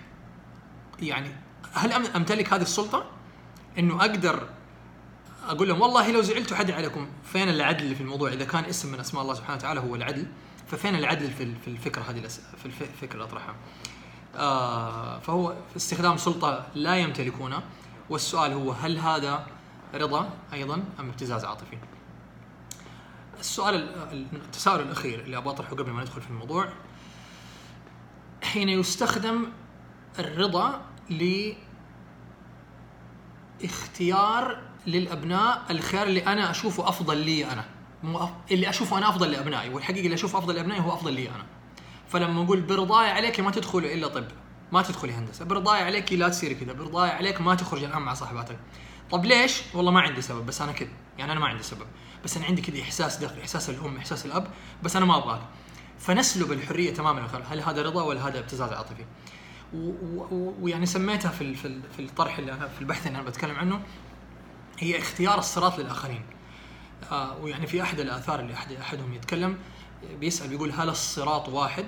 يعني 1.03 1.33
هل 1.73 1.93
أمتلك 1.93 2.53
هذه 2.53 2.63
السلطة؟ 2.63 3.11
إنه 3.79 4.01
أقدر 4.01 4.49
أقول 5.49 5.69
لهم 5.69 5.81
والله 5.81 6.13
لو 6.13 6.23
زعلتوا 6.23 6.57
حد 6.57 6.71
عليكم. 6.71 7.09
فين 7.25 7.49
العدل 7.49 7.95
في 7.95 8.01
الموضوع؟ 8.01 8.33
إذا 8.33 8.45
كان 8.45 8.65
اسم 8.65 8.93
من 8.93 9.01
أسماء 9.01 9.23
الله 9.23 9.35
سبحانه 9.35 9.57
وتعالى 9.57 9.81
هو 9.81 9.95
العدل. 9.95 10.27
ففين 10.73 10.95
العدل 10.95 11.31
في 11.31 11.67
الفكرة 11.67 12.03
هذه 12.03 12.29
في 12.57 12.67
الفكرة 12.67 13.13
اللي 13.13 13.25
أطرحها 13.25 13.55
آه 14.37 15.19
فهو 15.19 15.55
استخدام 15.77 16.17
سلطة 16.17 16.67
لا 16.75 16.97
يمتلكونها 16.97 17.63
والسؤال 18.11 18.53
هو 18.53 18.73
هل 18.73 18.99
هذا 18.99 19.47
رضا 19.95 20.31
أيضا 20.53 20.75
أم 21.01 21.09
ابتزاز 21.09 21.45
عاطفي؟ 21.45 21.79
السؤال 23.41 23.89
التساؤل 24.33 24.81
الأخير 24.81 25.21
اللي 25.21 25.37
أبغى 25.37 25.51
أطرحه 25.51 25.77
قبل 25.77 25.91
ما 25.91 26.03
ندخل 26.03 26.21
في 26.21 26.31
الموضوع 26.31 26.69
حين 28.43 28.69
يستخدم 28.69 29.47
الرضا 30.19 30.81
لإختيار 33.61 34.63
للأبناء 34.87 35.63
الخيار 35.71 36.07
اللي 36.07 36.27
أنا 36.27 36.51
أشوفه 36.51 36.89
أفضل 36.89 37.17
لي 37.17 37.53
أنا 37.53 37.65
اللي 38.51 38.69
أشوفه 38.69 38.99
أنا 38.99 39.09
أفضل 39.09 39.31
لأبنائي 39.31 39.69
والحقيقة 39.69 40.05
اللي 40.05 40.15
اشوفه 40.15 40.39
أفضل 40.39 40.55
لأبنائي 40.55 40.81
هو 40.81 40.95
أفضل 40.95 41.13
لي 41.13 41.29
أنا. 41.29 41.47
فلما 42.09 42.45
أقول 42.45 42.61
برضاي 42.61 43.11
عليك 43.11 43.41
ما 43.41 43.51
تدخلي 43.51 43.95
إلا 43.95 44.09
طب 44.09 44.25
ما 44.73 44.83
تدخلي 44.83 45.13
هندسة. 45.13 45.45
برضاي 45.45 45.83
عليك 45.83 46.13
لا 46.13 46.29
تصيري 46.29 46.55
كذا 46.55 46.73
برضاي 46.73 47.11
عليك 47.11 47.41
ما 47.41 47.55
تخرج 47.55 47.85
الان 47.85 48.03
مع 48.03 48.15
صاحباتك. 48.15 48.59
طب 49.11 49.25
ليش؟ 49.25 49.63
والله 49.75 49.91
ما 49.91 50.01
عندي 50.01 50.23
سبب 50.23 50.47
بس 50.47 50.63
أنا 50.63 50.73
كذا 50.73 50.89
يعني 51.19 51.33
أنا 51.33 51.41
ما 51.41 51.47
عندي 51.47 51.63
سبب. 51.63 51.87
بس 52.25 52.37
أنا 52.37 52.47
عندي 52.47 52.63
كذا 52.63 52.83
إحساس 52.83 53.17
داخل 53.17 53.41
إحساس 53.41 53.71
الأم 53.71 53.97
إحساس 53.97 54.27
الأب 54.27 54.47
بس 54.83 54.97
أنا 54.97 55.05
ما 55.05 55.17
ابغاك 55.17 55.41
فنسلب 55.99 56.53
الحرية 56.53 56.95
تماما. 56.95 57.29
هل 57.51 57.61
هذا 57.61 57.83
رضا 57.83 58.03
ولا 58.03 58.29
هذا 58.29 58.39
ابتزاز 58.39 58.73
عاطفي؟ 58.73 59.05
ويعني 60.61 60.87
سميتها 60.87 61.31
في 61.31 61.55
في 61.97 62.01
الطرح 62.01 62.39
اللي 62.39 62.53
أنا 62.53 62.69
في 62.69 62.81
البحث 62.81 63.07
اللي 63.07 63.19
أنا 63.19 63.27
بتكلم 63.27 63.57
عنه 63.57 63.83
هي 64.79 64.99
اختيار 64.99 65.39
الصراط 65.39 65.79
للآخرين. 65.79 66.23
آه 67.11 67.37
ويعني 67.39 67.67
في 67.67 67.83
أحد 67.83 68.01
الآثار 68.01 68.41
اللي 68.41 68.55
احد 68.55 68.73
أحدهم 68.73 69.15
يتكلم 69.15 69.57
بيسأل 70.21 70.49
بيقول 70.49 70.73
هل 70.73 70.89
الصراط 70.89 71.49
واحد؟ 71.49 71.87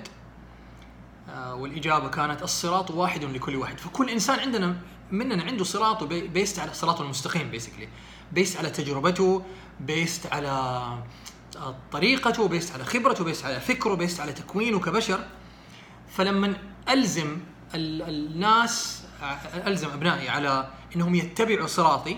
آه 1.29 1.55
والإجابة 1.55 2.09
كانت 2.09 2.43
الصراط 2.43 2.91
واحد 2.91 3.23
لكل 3.23 3.55
واحد. 3.55 3.77
فكل 3.79 4.09
إنسان 4.09 4.39
عندنا 4.39 4.75
مننا 5.11 5.43
عنده 5.43 5.63
صراط 5.63 6.03
based 6.03 6.59
على 6.59 6.71
الصراط 6.71 7.01
المستقيم 7.01 7.51
basically 7.51 7.87
based 8.31 8.57
على 8.57 8.69
تجربته 8.69 9.43
based 9.79 10.33
على 10.33 10.49
آه، 11.57 11.75
طريقته 11.91 12.47
based 12.47 12.73
على 12.73 12.85
خبرته 12.85 13.23
based 13.23 13.45
على 13.45 13.59
فكره 13.59 13.93
based 13.93 14.19
على 14.19 14.33
تكوينه 14.33 14.79
كبشر. 14.79 15.19
فلما 16.09 16.57
ألزم 16.89 17.37
الناس 17.75 19.03
ألزم 19.67 19.89
أبنائي 19.89 20.29
على 20.29 20.69
إنهم 20.95 21.15
يتبعوا 21.15 21.67
صراطي 21.67 22.17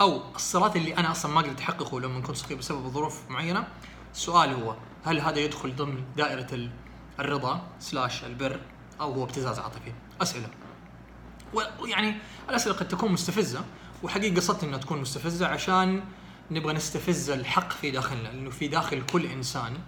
أو 0.00 0.22
الصراط 0.36 0.76
اللي 0.76 0.96
أنا 0.96 1.10
أصلا 1.10 1.32
ما 1.32 1.40
قدرت 1.40 1.60
أحققه 1.60 2.00
لما 2.00 2.20
كنت 2.20 2.36
صغير 2.36 2.58
بسبب 2.58 2.88
ظروف 2.88 3.30
معينة. 3.30 3.68
السؤال 4.14 4.62
هو 4.62 4.76
هل 5.04 5.20
هذا 5.20 5.38
يدخل 5.38 5.76
ضمن 5.76 6.04
دائرة 6.16 6.70
الرضا 7.20 7.66
slash 7.78 8.24
البر 8.24 8.60
أو 9.00 9.12
هو 9.12 9.24
ابتزاز 9.24 9.58
عاطفي؟ 9.58 9.92
أسئلة. 10.22 10.48
ويعني 11.80 12.14
الأسئلة 12.50 12.76
قد 12.76 12.88
تكون 12.88 13.12
مستفزة 13.12 13.64
وحقيقة 14.02 14.36
قصدت 14.36 14.64
إنها 14.64 14.78
تكون 14.78 15.00
مستفزة 15.00 15.46
عشان 15.46 16.04
نبغى 16.50 16.72
نستفز 16.72 17.30
الحق 17.30 17.72
في 17.72 17.90
داخلنا 17.90 18.28
لأنه 18.28 18.50
في 18.50 18.68
داخل 18.68 19.02
كل 19.06 19.26
إنسان 19.26 19.78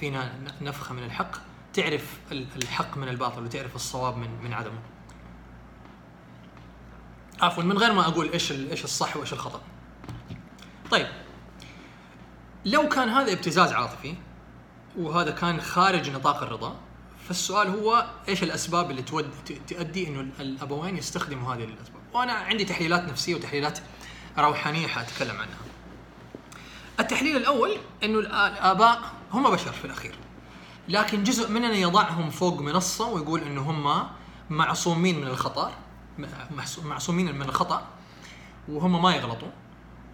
فينا 0.00 0.32
نفخة 0.60 0.94
من 0.94 1.02
الحق 1.02 1.36
تعرف 1.72 2.18
الحق 2.32 2.96
من 2.96 3.08
الباطل 3.08 3.44
وتعرف 3.44 3.76
الصواب 3.76 4.16
من 4.16 4.42
من 4.44 4.52
عدمه. 4.52 4.78
عفوا 7.40 7.62
من 7.62 7.78
غير 7.78 7.92
ما 7.92 8.08
أقول 8.08 8.32
إيش 8.32 8.52
إيش 8.52 8.84
الصح 8.84 9.16
وإيش 9.16 9.32
الخطأ. 9.32 9.60
طيب. 10.90 11.06
لو 12.64 12.88
كان 12.88 13.08
هذا 13.08 13.32
ابتزاز 13.32 13.72
عاطفي 13.72 14.14
وهذا 14.98 15.30
كان 15.30 15.60
خارج 15.60 16.10
نطاق 16.10 16.42
الرضا 16.42 16.76
فالسؤال 17.28 17.68
هو 17.68 18.06
إيش 18.28 18.42
الأسباب 18.42 18.90
اللي 18.90 19.02
تود 19.02 19.30
تؤدي 19.68 20.08
إنه 20.08 20.20
الأبوين 20.40 20.96
يستخدموا 20.96 21.54
هذه 21.54 21.64
الأسباب؟ 21.64 22.02
وأنا 22.14 22.32
عندي 22.32 22.64
تحليلات 22.64 23.04
نفسية 23.04 23.34
وتحليلات 23.34 23.78
روحانية 24.38 24.86
حأتكلم 24.86 25.36
عنها. 25.36 25.58
التحليل 27.00 27.36
الأول 27.36 27.76
إنه 28.04 28.18
الآباء 28.18 29.00
هم 29.32 29.50
بشر 29.50 29.72
في 29.72 29.84
الأخير. 29.84 30.14
لكن 30.88 31.22
جزء 31.22 31.50
مننا 31.50 31.74
يضعهم 31.74 32.30
فوق 32.30 32.60
منصة 32.60 33.08
ويقول 33.08 33.40
إنه 33.40 33.60
هم 33.60 34.08
معصومين 34.50 35.20
من 35.20 35.26
الخطأ. 35.26 35.72
معصومين 36.84 37.34
من 37.34 37.42
الخطأ 37.42 37.86
وهم 38.68 39.02
ما 39.02 39.14
يغلطوا 39.14 39.50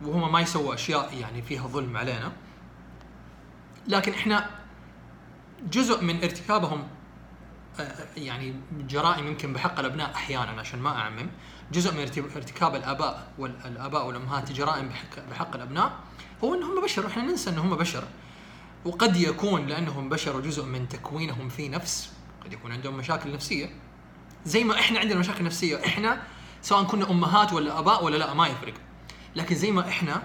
وهم 0.04 0.32
ما 0.32 0.40
يسووا 0.40 0.74
أشياء 0.74 1.14
يعني 1.14 1.42
فيها 1.42 1.66
ظلم 1.66 1.96
علينا. 1.96 2.32
لكن 3.88 4.12
إحنا 4.12 4.50
جزء 5.70 6.04
من 6.04 6.22
ارتكابهم 6.22 6.88
يعني 8.16 8.54
جرائم 8.88 9.26
يمكن 9.26 9.52
بحق 9.52 9.78
الأبناء 9.78 10.14
أحيانا 10.14 10.60
عشان 10.60 10.78
ما 10.78 10.90
أعمم. 10.90 11.30
جزء 11.72 11.94
من 11.94 12.00
ارتكاب 12.36 12.74
الآباء 12.74 13.32
والاباء 13.38 14.06
والأمهات 14.06 14.52
جرائم 14.52 14.88
بحق, 14.88 15.28
بحق 15.30 15.54
الأبناء 15.54 15.92
هو 16.44 16.54
إنهم 16.54 16.82
بشر 16.84 17.06
وإحنا 17.06 17.22
ننسى 17.22 17.50
إنهم 17.50 17.76
بشر. 17.76 18.04
وقد 18.84 19.16
يكون 19.16 19.66
لأنهم 19.66 20.08
بشر 20.08 20.36
وجزء 20.36 20.64
من 20.64 20.88
تكوينهم 20.88 21.48
في 21.48 21.68
نفس 21.68 22.12
قد 22.44 22.52
يكون 22.52 22.72
عندهم 22.72 22.96
مشاكل 22.96 23.32
نفسية. 23.32 23.70
زي 24.44 24.64
ما 24.64 24.74
إحنا 24.74 24.98
عندنا 25.00 25.18
مشاكل 25.18 25.44
نفسية. 25.44 25.86
إحنا 25.86 26.22
سواء 26.62 26.84
كنا 26.84 27.10
أمهات 27.10 27.52
ولا 27.52 27.78
آباء 27.78 28.04
ولا 28.04 28.16
لا 28.16 28.34
ما 28.34 28.46
يفرق. 28.46 28.74
لكن 29.36 29.54
زي 29.54 29.70
ما 29.70 29.88
إحنا 29.88 30.22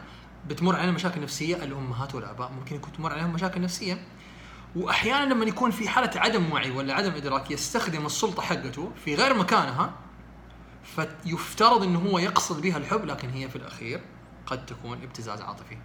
بتمر 0.47 0.75
علينا 0.75 0.91
مشاكل 0.91 1.21
نفسية 1.21 1.55
الأمهات 1.55 2.15
والآباء 2.15 2.51
ممكن 2.51 2.75
يكون 2.75 2.91
تمر 2.93 3.13
عليهم 3.13 3.33
مشاكل 3.33 3.61
نفسية. 3.61 4.07
واحيانا 4.75 5.33
لما 5.33 5.45
يكون 5.45 5.71
في 5.71 5.89
حالة 5.89 6.11
عدم 6.15 6.51
وعي 6.51 6.71
ولا 6.71 6.93
عدم 6.93 7.11
إدراك 7.11 7.51
يستخدم 7.51 8.05
السلطة 8.05 8.41
حقته 8.41 8.91
في 9.05 9.15
غير 9.15 9.33
مكانها 9.33 9.91
فيفترض 10.83 11.83
إنه 11.83 11.99
هو 11.99 12.19
يقصد 12.19 12.61
بها 12.61 12.77
الحب 12.77 13.05
لكن 13.05 13.29
هي 13.29 13.49
في 13.49 13.55
الأخير 13.55 14.01
قد 14.45 14.65
تكون 14.65 15.01
ابتزاز 15.03 15.41
عاطفي. 15.41 15.77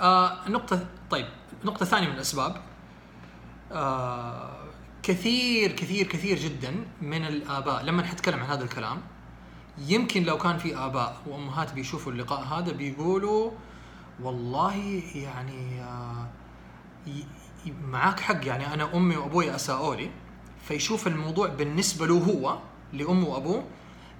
آه 0.00 0.48
نقطة 0.48 0.86
طيب 1.10 1.26
نقطة 1.64 1.86
ثانية 1.86 2.08
من 2.08 2.14
الأسباب. 2.14 2.62
آه 3.72 4.65
كثير 5.06 5.72
كثير 5.72 6.06
كثير 6.06 6.38
جدا 6.38 6.84
من 7.02 7.24
الآباء 7.24 7.82
لما 7.82 8.04
حتكلم 8.04 8.40
عن 8.40 8.46
هذا 8.46 8.64
الكلام 8.64 9.02
يمكن 9.78 10.22
لو 10.22 10.38
كان 10.38 10.58
في 10.58 10.76
آباء 10.76 11.16
وأمهات 11.26 11.72
بيشوفوا 11.72 12.12
اللقاء 12.12 12.44
هذا 12.44 12.72
بيقولوا 12.72 13.50
والله 14.22 15.02
يعني 15.14 15.82
آه 15.82 16.28
معاك 17.82 18.20
حق 18.20 18.46
يعني 18.46 18.74
أنا 18.74 18.96
أمي 18.96 19.16
وأبوي 19.16 19.54
أساءوا 19.54 19.94
لي 19.94 20.10
فيشوف 20.68 21.06
الموضوع 21.06 21.48
بالنسبة 21.48 22.06
له 22.06 22.14
هو 22.14 22.58
لأمه 22.92 23.26
وأبوه 23.26 23.64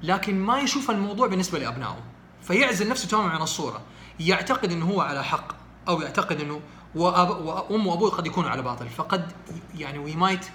لكن 0.03 0.41
ما 0.41 0.59
يشوف 0.59 0.91
الموضوع 0.91 1.27
بالنسبة 1.27 1.59
لأبنائه 1.59 2.03
فيعزل 2.43 2.89
نفسه 2.89 3.09
تماما 3.09 3.31
عن 3.31 3.43
الصورة. 3.43 3.83
يعتقد 4.21 4.73
أنه 4.73 4.87
هو 4.87 5.01
على 5.01 5.25
حق 5.25 5.53
أو 5.89 6.01
يعتقد 6.01 6.41
إنه 6.41 6.61
وام 6.95 7.87
وابوه 7.87 8.11
قد 8.11 8.27
يكونوا 8.27 8.51
على 8.51 8.63
باطل 8.63 8.89
فقد 8.89 9.33
يعني 9.75 9.99
we 9.99 10.17
might 10.17 10.47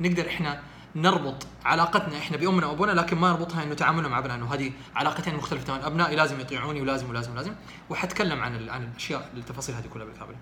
نقدر 0.00 0.28
إحنا 0.28 0.60
نربط 0.96 1.46
علاقتنا 1.64 2.18
إحنا 2.18 2.36
بأمنا 2.36 2.66
وأبونا 2.66 2.92
لكن 2.92 3.18
ما 3.18 3.30
نربطها 3.30 3.62
إنه 3.62 3.74
تعاملنا 3.74 4.08
مع 4.08 4.18
ابنائنا 4.18 4.44
وهذه 4.44 4.72
علاقتين 4.96 5.34
مختلفه 5.34 5.64
تماما 5.64 5.86
ابنائي 5.86 6.16
لازم 6.16 6.40
يطيعوني 6.40 6.80
ولازم 6.80 7.10
ولازم 7.10 7.32
ولازم 7.32 7.52
وحتكلم 7.90 8.40
عن 8.40 8.68
عن 8.68 8.82
الأشياء 8.84 9.30
التفاصيل 9.34 9.74
هذه 9.74 9.86
كلها 9.86 10.06
بالكامل. 10.06 10.34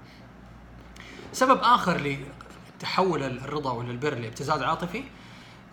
سبب 1.32 1.60
آخر 1.62 2.16
لتحول 2.78 3.22
الرضا 3.22 3.72
ولا 3.72 3.90
البر 3.90 4.14
لابتزاز 4.14 4.62
عاطفي 4.62 5.04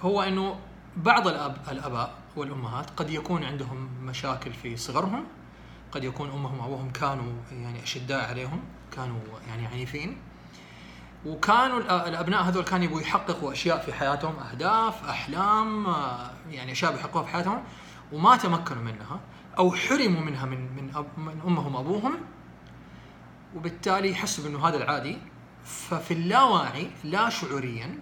هو 0.01 0.21
إنه 0.21 0.59
بعض 0.97 1.27
الاب 1.27 1.57
الأباء 1.71 2.13
والأمهات 2.35 2.89
قد 2.89 3.09
يكون 3.09 3.43
عندهم 3.43 3.89
مشاكل 4.05 4.53
في 4.53 4.77
صغرهم 4.77 5.25
قد 5.91 6.03
يكون 6.03 6.29
أمهم 6.29 6.59
وأبوهم 6.59 6.91
كانوا 6.91 7.33
يعني 7.51 7.83
أشداء 7.83 8.29
عليهم 8.29 8.59
كانوا 8.91 9.19
يعني 9.47 9.67
عنيفين 9.67 10.17
وكانوا 11.25 11.79
الأبناء 12.07 12.43
هذول 12.43 12.63
كانوا 12.63 12.85
يبغوا 12.85 13.01
يحققوا 13.01 13.51
أشياء 13.51 13.79
في 13.79 13.93
حياتهم 13.93 14.35
أهداف 14.39 15.09
أحلام 15.09 15.85
يعني 16.51 16.71
أشياء 16.71 16.91
بيحققوها 16.91 17.23
في 17.23 17.29
حياتهم 17.29 17.63
وما 18.11 18.35
تمكنوا 18.35 18.83
منها 18.83 19.19
أو 19.57 19.71
حرموا 19.71 20.21
منها 20.21 20.45
من 20.45 20.75
من, 20.75 20.95
أب 20.95 21.05
من 21.17 21.41
أمهم 21.47 21.75
وأبوهم. 21.75 22.13
وبالتالي 23.55 24.11
يحسوا 24.11 24.47
انه 24.47 24.67
هذا 24.67 24.77
العادي. 24.77 25.17
ففي 25.65 26.13
اللاواعي 26.13 26.91
لا 27.03 27.29
شعوريا 27.29 27.99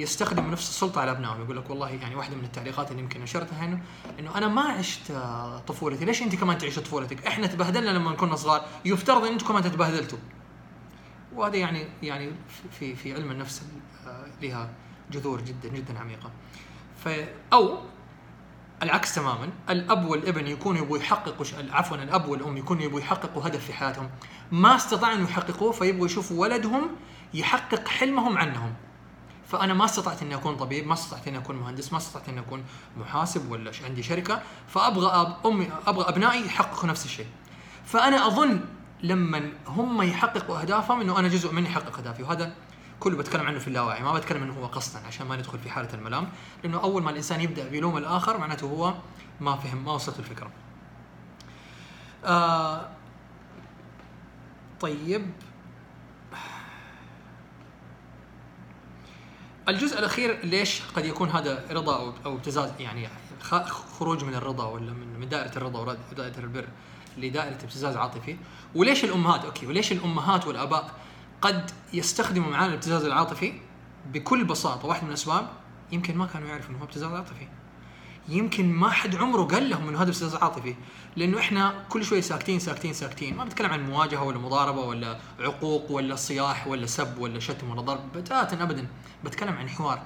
يستخدم 0.00 0.50
نفس 0.50 0.68
السلطة 0.68 1.00
على 1.00 1.10
أبنائهم. 1.10 1.42
يقول 1.42 1.56
لك 1.56 1.70
والله 1.70 1.88
يعني 1.88 2.14
واحدة 2.14 2.36
من 2.36 2.44
التعليقات 2.44 2.90
اللي 2.90 3.02
يمكن 3.02 3.20
نشرتها 3.20 3.64
انه 3.64 3.80
إنه 4.18 4.38
أنا 4.38 4.48
ما 4.48 4.62
عشت 4.62 5.12
طفولتي. 5.66 6.04
ليش 6.04 6.22
أنت 6.22 6.34
كمان 6.34 6.58
تعيش 6.58 6.78
طفولتك؟ 6.78 7.26
إحنا 7.26 7.46
تبهدلنا 7.46 7.90
لما 7.90 8.12
كنا 8.12 8.36
صغار. 8.36 8.64
يفترض 8.84 9.24
إن 9.24 9.32
أنتم 9.32 9.46
كمان 9.46 9.62
تتبهدلتوا. 9.62 10.18
وهذا 11.38 11.56
يعني 11.56 11.86
يعني 12.02 12.30
في 12.70 12.96
في 12.96 13.14
علم 13.14 13.30
النفس 13.30 13.62
آه، 14.06 14.26
لها 14.42 14.70
جذور 15.10 15.40
جدا 15.40 15.68
جدا 15.68 15.98
عميقة. 15.98 16.30
ف 17.04 17.08
أو 17.52 17.78
العكس 18.82 19.14
تماما 19.14 19.50
الأب 19.70 20.04
والابن 20.04 20.46
يكونوا 20.46 20.82
يبغوا 20.82 20.98
يحققوا 20.98 21.46
عفوا 21.70 21.96
الأب 21.96 22.28
والأم 22.28 22.56
يكونوا 22.56 22.82
يبغوا 22.82 23.00
يحققوا 23.00 23.46
هدف 23.46 23.64
في 23.64 23.72
حياتهم. 23.72 24.10
ما 24.52 24.76
استطاعوا 24.76 25.14
انه 25.14 25.24
يحققوه 25.24 25.72
فيبغوا 25.72 26.06
يشوفوا 26.06 26.40
ولدهم 26.40 26.90
يحقق 27.34 27.88
حلمهم 27.88 28.38
عنهم. 28.38 28.74
فأنا 29.46 29.74
ما 29.74 29.84
استطعت 29.84 30.22
اني 30.22 30.34
أكون 30.34 30.56
طبيب 30.56 30.86
ما 30.86 30.94
استطعت 30.94 31.28
اني 31.28 31.38
أكون 31.38 31.56
مهندس 31.56 31.92
ما 31.92 31.98
استطعت 31.98 32.28
اني 32.28 32.40
أكون 32.40 32.64
محاسب 32.96 33.50
ولا 33.50 33.72
عندي 33.84 34.02
شركة 34.02 34.42
فأبغى 34.68 35.06
أب 35.06 35.46
امي 35.46 35.70
أبغى 35.86 36.08
أبنائي 36.08 36.46
يحققوا 36.46 36.88
نفس 36.88 37.04
الشيء. 37.04 37.26
فأنا 37.84 38.26
أظن 38.26 38.60
لما 39.02 39.52
هم 39.66 40.02
يحققوا 40.02 40.60
أهدافهم 40.60 41.00
إنه 41.00 41.18
أنا 41.18 41.28
جزء 41.28 41.52
مني 41.52 41.68
يحقق 41.68 41.98
أهدافي. 41.98 42.22
وهذا 42.22 42.54
كله 43.00 43.16
بتكلم 43.16 43.46
عنه 43.46 43.58
في 43.58 43.68
اللاوعي 43.68 44.02
ما 44.02 44.14
بتكلم 44.14 44.42
إنه 44.42 44.52
هو 44.52 44.66
قصدا 44.66 45.06
عشان 45.06 45.26
ما 45.26 45.36
ندخل 45.36 45.58
في 45.58 45.70
حالة 45.70 45.94
الملام. 45.94 46.28
لأنه 46.64 46.82
أول 46.82 47.02
ما 47.02 47.10
الإنسان 47.10 47.40
يبدأ 47.40 47.68
بيلوم 47.68 47.96
الآخر 47.96 48.38
معناته 48.38 48.64
هو 48.66 48.94
ما 49.40 49.56
فهم 49.56 49.84
ما 49.84 49.92
وصلت 49.92 50.18
الفكرة. 50.18 50.50
آه 52.24 52.88
طيب. 54.80 55.30
الجزء 59.68 59.98
الأخير 59.98 60.44
ليش 60.44 60.82
قد 60.96 61.04
يكون 61.04 61.28
هذا 61.28 61.64
رضا 61.70 62.14
أو 62.26 62.34
ابتزاز؟ 62.34 62.70
يعني 62.78 63.08
خروج 63.98 64.24
من 64.24 64.34
الرضا 64.34 64.66
ولا 64.66 64.92
من 64.92 65.20
من 65.20 65.28
دائرة 65.28 65.56
الرضا 65.56 65.96
ودائره 66.12 66.38
البر. 66.38 66.68
لدائرة 67.20 67.58
ابتزاز 67.62 67.96
عاطفي. 67.96 68.36
وليش 68.74 69.04
الأمهات 69.04 69.44
أوكي 69.44 69.66
وليش 69.66 69.92
الأمهات 69.92 70.46
والآباء 70.46 70.90
قد 71.40 71.70
يستخدموا 71.92 72.50
معانا 72.50 72.66
الابتزاز 72.66 73.04
العاطفي 73.04 73.52
بكل 74.12 74.44
بساطة؟ 74.44 74.86
واحد 74.86 75.02
من 75.02 75.08
الأسباب 75.08 75.48
يمكن 75.92 76.16
ما 76.16 76.26
كانوا 76.26 76.48
يعرفوا 76.48 76.70
إنه 76.70 76.78
هو 76.78 76.84
ابتزاز 76.84 77.12
عاطفي. 77.12 77.48
يمكن 78.28 78.72
ما 78.72 78.90
حد 78.90 79.16
عمره 79.16 79.42
قال 79.42 79.70
لهم 79.70 79.88
إنه 79.88 79.98
هذا 79.98 80.08
ابتزاز 80.08 80.34
عاطفي 80.34 80.74
لأنه 81.16 81.38
إحنا 81.38 81.84
كل 81.88 82.04
شوي 82.04 82.22
ساكتين 82.22 82.58
ساكتين 82.58 82.92
ساكتين. 82.92 83.36
ما 83.36 83.44
بتكلم 83.44 83.70
عن 83.70 83.90
مواجهة 83.90 84.22
ولا 84.22 84.38
مضاربة 84.38 84.80
ولا 84.80 85.18
عقوق 85.40 85.90
ولا 85.90 86.16
صياح 86.16 86.66
ولا 86.66 86.86
سب 86.86 87.18
ولا 87.18 87.38
شتم 87.40 87.70
ولا 87.70 87.80
ضرب 87.80 88.12
بتاتا 88.12 88.62
ابدا. 88.62 88.86
بتكلم 89.24 89.56
عن 89.56 89.68
حوار. 89.68 90.02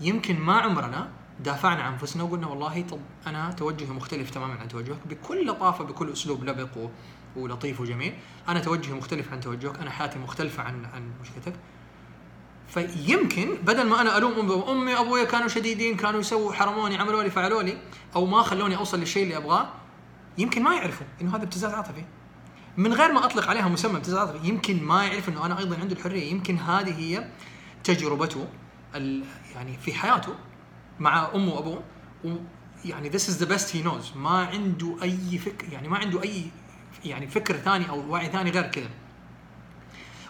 يمكن 0.00 0.40
ما 0.40 0.60
عمرنا 0.60 1.08
دافعنا 1.40 1.82
عن 1.82 1.92
أنفسنا 1.92 2.22
وقلنا 2.22 2.46
والله 2.46 2.82
طب 2.82 3.00
أنا 3.26 3.52
توجهي 3.52 3.90
مختلف 3.90 4.30
تماما 4.30 4.54
عن 4.54 4.68
توجهك 4.68 4.98
بكل 5.06 5.46
لطافة 5.46 5.84
بكل 5.84 6.12
أسلوب 6.12 6.44
لبق 6.44 6.90
ولطيف 7.36 7.80
وجميل. 7.80 8.14
أنا 8.48 8.60
توجهي 8.60 8.92
مختلف 8.94 9.32
عن 9.32 9.40
توجهك 9.40 9.78
أنا 9.78 9.90
حياتي 9.90 10.18
مختلفة 10.18 10.62
عن 10.62 10.84
عن 10.84 11.10
مشكلتك. 11.22 11.54
فيمكن 12.68 13.54
بدل 13.54 13.86
ما 13.86 14.00
أنا 14.00 14.18
ألوم 14.18 14.32
أمي 14.32 14.70
امي 14.70 14.94
وابوي 14.94 15.26
كانوا 15.26 15.48
شديدين 15.48 15.96
كانوا 15.96 16.20
يسووا 16.20 16.52
حرموني 16.52 16.96
عملوا 16.96 17.22
لي 17.22 17.30
فعلوا 17.30 17.62
لي 17.62 17.78
أو 18.16 18.26
ما 18.26 18.42
خلوني 18.42 18.76
أوصل 18.76 19.00
للشيء 19.00 19.22
اللي 19.22 19.36
أبغاه 19.36 19.68
يمكن 20.38 20.62
ما 20.62 20.74
يعرفوا 20.74 21.06
إنه 21.20 21.36
هذا 21.36 21.44
ابتزاز 21.44 21.74
عاطفي. 21.74 22.04
من 22.76 22.92
غير 22.92 23.12
ما 23.12 23.24
أطلق 23.24 23.48
عليها 23.48 23.68
مسمى 23.68 23.96
ابتزاز 23.96 24.18
عاطفي 24.18 24.48
يمكن 24.48 24.82
ما 24.82 25.04
يعرف 25.04 25.28
إنه 25.28 25.46
أنا 25.46 25.58
أيضا 25.58 25.76
عنده 25.76 25.94
الحرية. 25.96 26.30
يمكن 26.30 26.56
هذه 26.56 26.98
هي 26.98 27.30
تجربته 27.84 28.48
يعني 29.54 29.76
في 29.78 29.94
حياته. 29.94 30.34
مع 31.00 31.30
أمه 31.34 31.52
وأبوه 31.54 31.82
ويعني 32.24 33.10
this 33.10 33.22
is 33.22 33.40
the 33.42 33.46
best 33.46 33.70
he 33.70 33.86
knows. 33.86 34.16
ما 34.16 34.44
عنده 34.44 34.96
أي 35.02 35.38
فكر 35.38 35.72
يعني 35.72 35.88
ما 35.88 35.98
عنده 35.98 36.22
أي 36.22 36.50
يعني 37.04 37.28
فكر 37.28 37.56
ثاني 37.56 37.88
أو 37.90 38.10
وعي 38.10 38.30
ثاني 38.30 38.50
غير 38.50 38.66
كذا. 38.66 38.90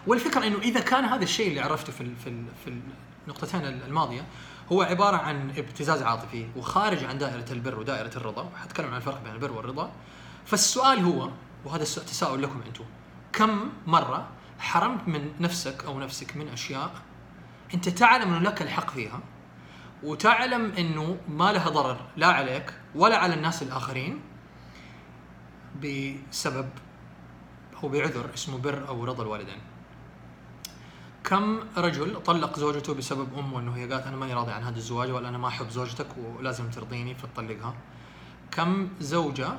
والفكرة 0.07 0.47
إنه 0.47 0.57
إذا 0.57 0.79
كان 0.79 1.05
هذا 1.05 1.23
الشيء 1.23 1.47
اللي 1.47 1.59
عرفته 1.61 1.93
في 1.93 2.15
في 2.23 2.43
في 2.65 2.79
النقطتين 3.27 3.65
الماضية 3.65 4.25
هو 4.71 4.81
عبارة 4.81 5.17
عن 5.17 5.49
ابتزاز 5.57 6.01
عاطفي 6.01 6.47
وخارج 6.55 7.03
عن 7.03 7.17
دائرة 7.17 7.45
البر 7.51 7.79
ودائرة 7.79 8.17
الرضا 8.17 8.49
حتكلم 8.55 8.87
عن 8.87 8.97
الفرق 8.97 9.23
بين 9.23 9.33
البر 9.33 9.51
والرضا. 9.51 9.91
فالسؤال 10.45 10.99
هو 10.99 11.29
وهذا 11.65 11.83
تساؤل 11.83 12.43
لكم 12.43 12.61
أنتم 12.67 12.83
كم 13.33 13.69
مرة 13.87 14.27
حرمت 14.59 15.07
من 15.07 15.31
نفسك 15.39 15.85
أو 15.85 15.99
نفسك 15.99 16.37
من 16.37 16.47
أشياء 16.47 16.91
أنت 17.73 17.89
تعلم 17.89 18.33
إنه 18.33 18.49
لك 18.49 18.61
الحق 18.61 18.89
فيها 18.89 19.19
وتعلم 20.03 20.71
إنه 20.71 21.17
ما 21.27 21.51
لها 21.51 21.69
ضرر 21.69 21.97
لا 22.17 22.27
عليك 22.27 22.73
ولا 22.95 23.17
على 23.17 23.33
الناس 23.33 23.63
الآخرين 23.63 24.21
بسبب 25.83 26.69
أو 27.83 27.89
بعذر 27.89 28.33
اسمه 28.33 28.57
بر 28.57 28.87
أو 28.87 29.05
رضا 29.05 29.23
الوالدين 29.23 29.61
كم 31.23 31.59
رجل 31.77 32.23
طلق 32.23 32.59
زوجته 32.59 32.93
بسبب 32.93 33.27
أمه 33.37 33.59
إنه 33.59 33.75
هي 33.75 33.91
قالت 33.91 34.07
أنا 34.07 34.15
ماني 34.15 34.33
راضي 34.33 34.51
عن 34.51 34.63
هذا 34.63 34.77
الزواج 34.77 35.11
ولا 35.11 35.29
أنا 35.29 35.37
ما 35.37 35.47
أحب 35.47 35.69
زوجتك 35.69 36.07
ولازم 36.17 36.69
ترضيني 36.69 37.15
فتطلقها 37.15 37.73
كم 38.51 38.89
زوجة 38.99 39.49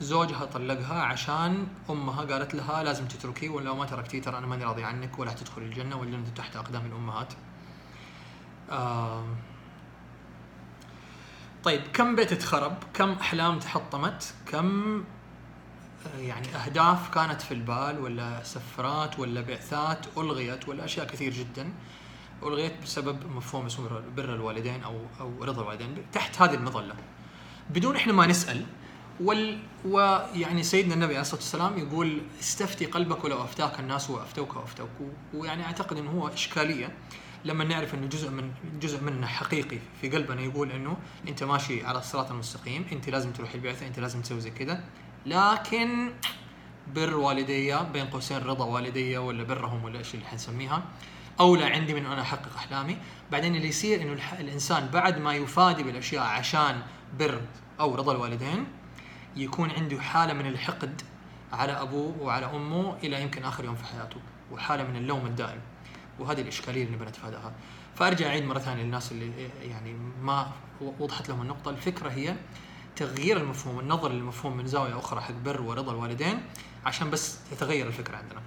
زوجها 0.00 0.44
طلقها 0.44 1.02
عشان 1.02 1.66
أمها 1.90 2.24
قالت 2.24 2.54
لها 2.54 2.82
لازم 2.82 3.06
تتركي 3.06 3.48
ولا 3.48 3.74
ما 3.74 3.84
تركتي 3.84 4.20
ترى 4.20 4.38
أنا 4.38 4.46
ماني 4.46 4.64
راضي 4.64 4.84
عنك 4.84 5.18
ولا 5.18 5.32
تدخل 5.32 5.62
الجنة 5.62 5.96
والجنه 6.00 6.28
تحت 6.36 6.56
أقدام 6.56 6.86
الأمهات. 6.86 7.32
آه 8.70 9.24
طيب 11.64 11.80
كم 11.92 12.16
بيت 12.16 12.32
اتخرب؟ 12.32 12.74
كم 12.94 13.10
أحلام 13.12 13.58
تحطمت؟ 13.58 14.34
كم 14.46 15.04
يعني 16.18 16.48
أهداف 16.56 17.10
كانت 17.14 17.42
في 17.42 17.54
البال 17.54 17.98
ولا 18.00 18.42
سفرات 18.44 19.18
ولا 19.18 19.40
بعثات 19.40 20.06
ألغيت 20.18 20.68
ولا 20.68 20.84
أشياء 20.84 21.06
كثير 21.06 21.32
جدا 21.32 21.72
ألغيت 22.42 22.72
بسبب 22.82 23.18
مفهوم 23.36 23.66
اسمه 23.66 24.02
بر 24.16 24.34
الوالدين 24.34 24.82
أو 24.82 25.00
أو 25.20 25.44
رضا 25.44 25.62
الوالدين 25.62 25.96
تحت 26.12 26.42
هذه 26.42 26.54
المظلة 26.54 26.94
بدون 27.70 27.96
إحنا 27.96 28.12
ما 28.12 28.26
نسأل 28.26 28.64
وال 29.20 29.58
ويعني 29.84 30.62
سيدنا 30.62 30.94
النبي 30.94 31.12
عليه 31.12 31.20
الصلاة 31.20 31.40
والسلام 31.40 31.78
يقول 31.78 32.20
استفتي 32.40 32.86
قلبك 32.86 33.24
ولو 33.24 33.44
أفتاك 33.44 33.80
الناس 33.80 34.10
وأفتوك 34.10 34.56
وأفتوك 34.56 34.88
ويعني 35.34 35.64
أعتقد 35.64 35.98
انه 35.98 36.10
هو 36.10 36.28
إشكالية 36.28 36.92
لما 37.44 37.64
نعرف 37.64 37.94
إنه 37.94 38.06
جزء 38.06 38.30
من 38.30 38.52
جزء 38.80 39.00
منه 39.02 39.26
حقيقي 39.26 39.78
في 40.00 40.08
قلبنا 40.08 40.40
يقول 40.40 40.72
إنه 40.72 40.96
أنت 41.28 41.42
ماشي 41.44 41.84
على 41.86 41.98
الصراط 41.98 42.30
المستقيم 42.30 42.86
أنت 42.92 43.08
لازم 43.08 43.32
تروح 43.32 43.54
البعثة 43.54 43.86
أنت 43.86 43.98
لازم 43.98 44.22
تسوي 44.22 44.40
زي 44.40 44.50
كذا. 44.50 44.84
لكن 45.26 46.12
بر 46.94 47.16
والدي 47.16 47.76
بين 47.92 48.06
قوسين 48.06 48.38
رضا 48.38 48.64
والدي 48.64 49.18
ولا 49.18 49.42
برهم 49.44 49.84
ولا 49.84 49.98
إيش 49.98 50.14
اللي 50.14 50.26
حنسميها. 50.26 50.82
أولى 51.40 51.64
عندي 51.64 51.94
من 51.94 52.06
أن 52.06 52.12
أنا 52.12 52.22
أحقق 52.22 52.56
أحلامي. 52.56 52.96
بعدين 53.32 53.56
اللي 53.56 53.68
يصير 53.68 54.02
إنه 54.02 54.18
الإنسان 54.40 54.86
بعد 54.86 55.18
ما 55.18 55.34
يفادي 55.34 55.82
بالأشياء 55.82 56.24
عشان 56.24 56.82
بر 57.18 57.40
أو 57.80 57.94
رضا 57.94 58.12
الوالدين 58.12 58.66
يكون 59.36 59.70
عنده 59.70 60.00
حالة 60.00 60.32
من 60.32 60.46
الحقد 60.46 61.02
على 61.52 61.72
أبوه 61.72 62.14
وعلى 62.20 62.46
أمه 62.46 62.96
إلى 63.04 63.22
يمكن 63.22 63.44
آخر 63.44 63.64
يوم 63.64 63.74
في 63.74 63.84
حياته 63.84 64.16
وحالة 64.52 64.84
من 64.84 64.96
اللوم 64.96 65.26
الدائم. 65.26 65.60
وهذه 66.20 66.40
الإشكالية 66.40 66.84
اللي 66.84 66.96
بنتفاداها 66.96 67.52
فأرجع 67.94 68.26
أعيد 68.26 68.44
مرة 68.44 68.58
ثانية 68.58 68.82
للناس 68.82 69.12
اللي 69.12 69.50
يعني 69.62 69.96
ما 70.22 70.52
وضحت 70.80 71.28
لهم 71.28 71.42
النقطة. 71.42 71.70
الفكرة 71.70 72.08
هي 72.08 72.36
تغيير 72.96 73.36
المفهوم 73.36 73.80
النظر 73.80 74.12
للمفهوم 74.12 74.56
من 74.56 74.66
زاوية 74.66 74.98
أخرى 74.98 75.20
حق 75.20 75.34
بر 75.34 75.62
ورضا 75.62 75.92
الوالدين 75.92 76.42
عشان 76.86 77.10
بس 77.10 77.38
تتغير 77.50 77.86
الفكرة 77.86 78.16
عندنا. 78.16 78.40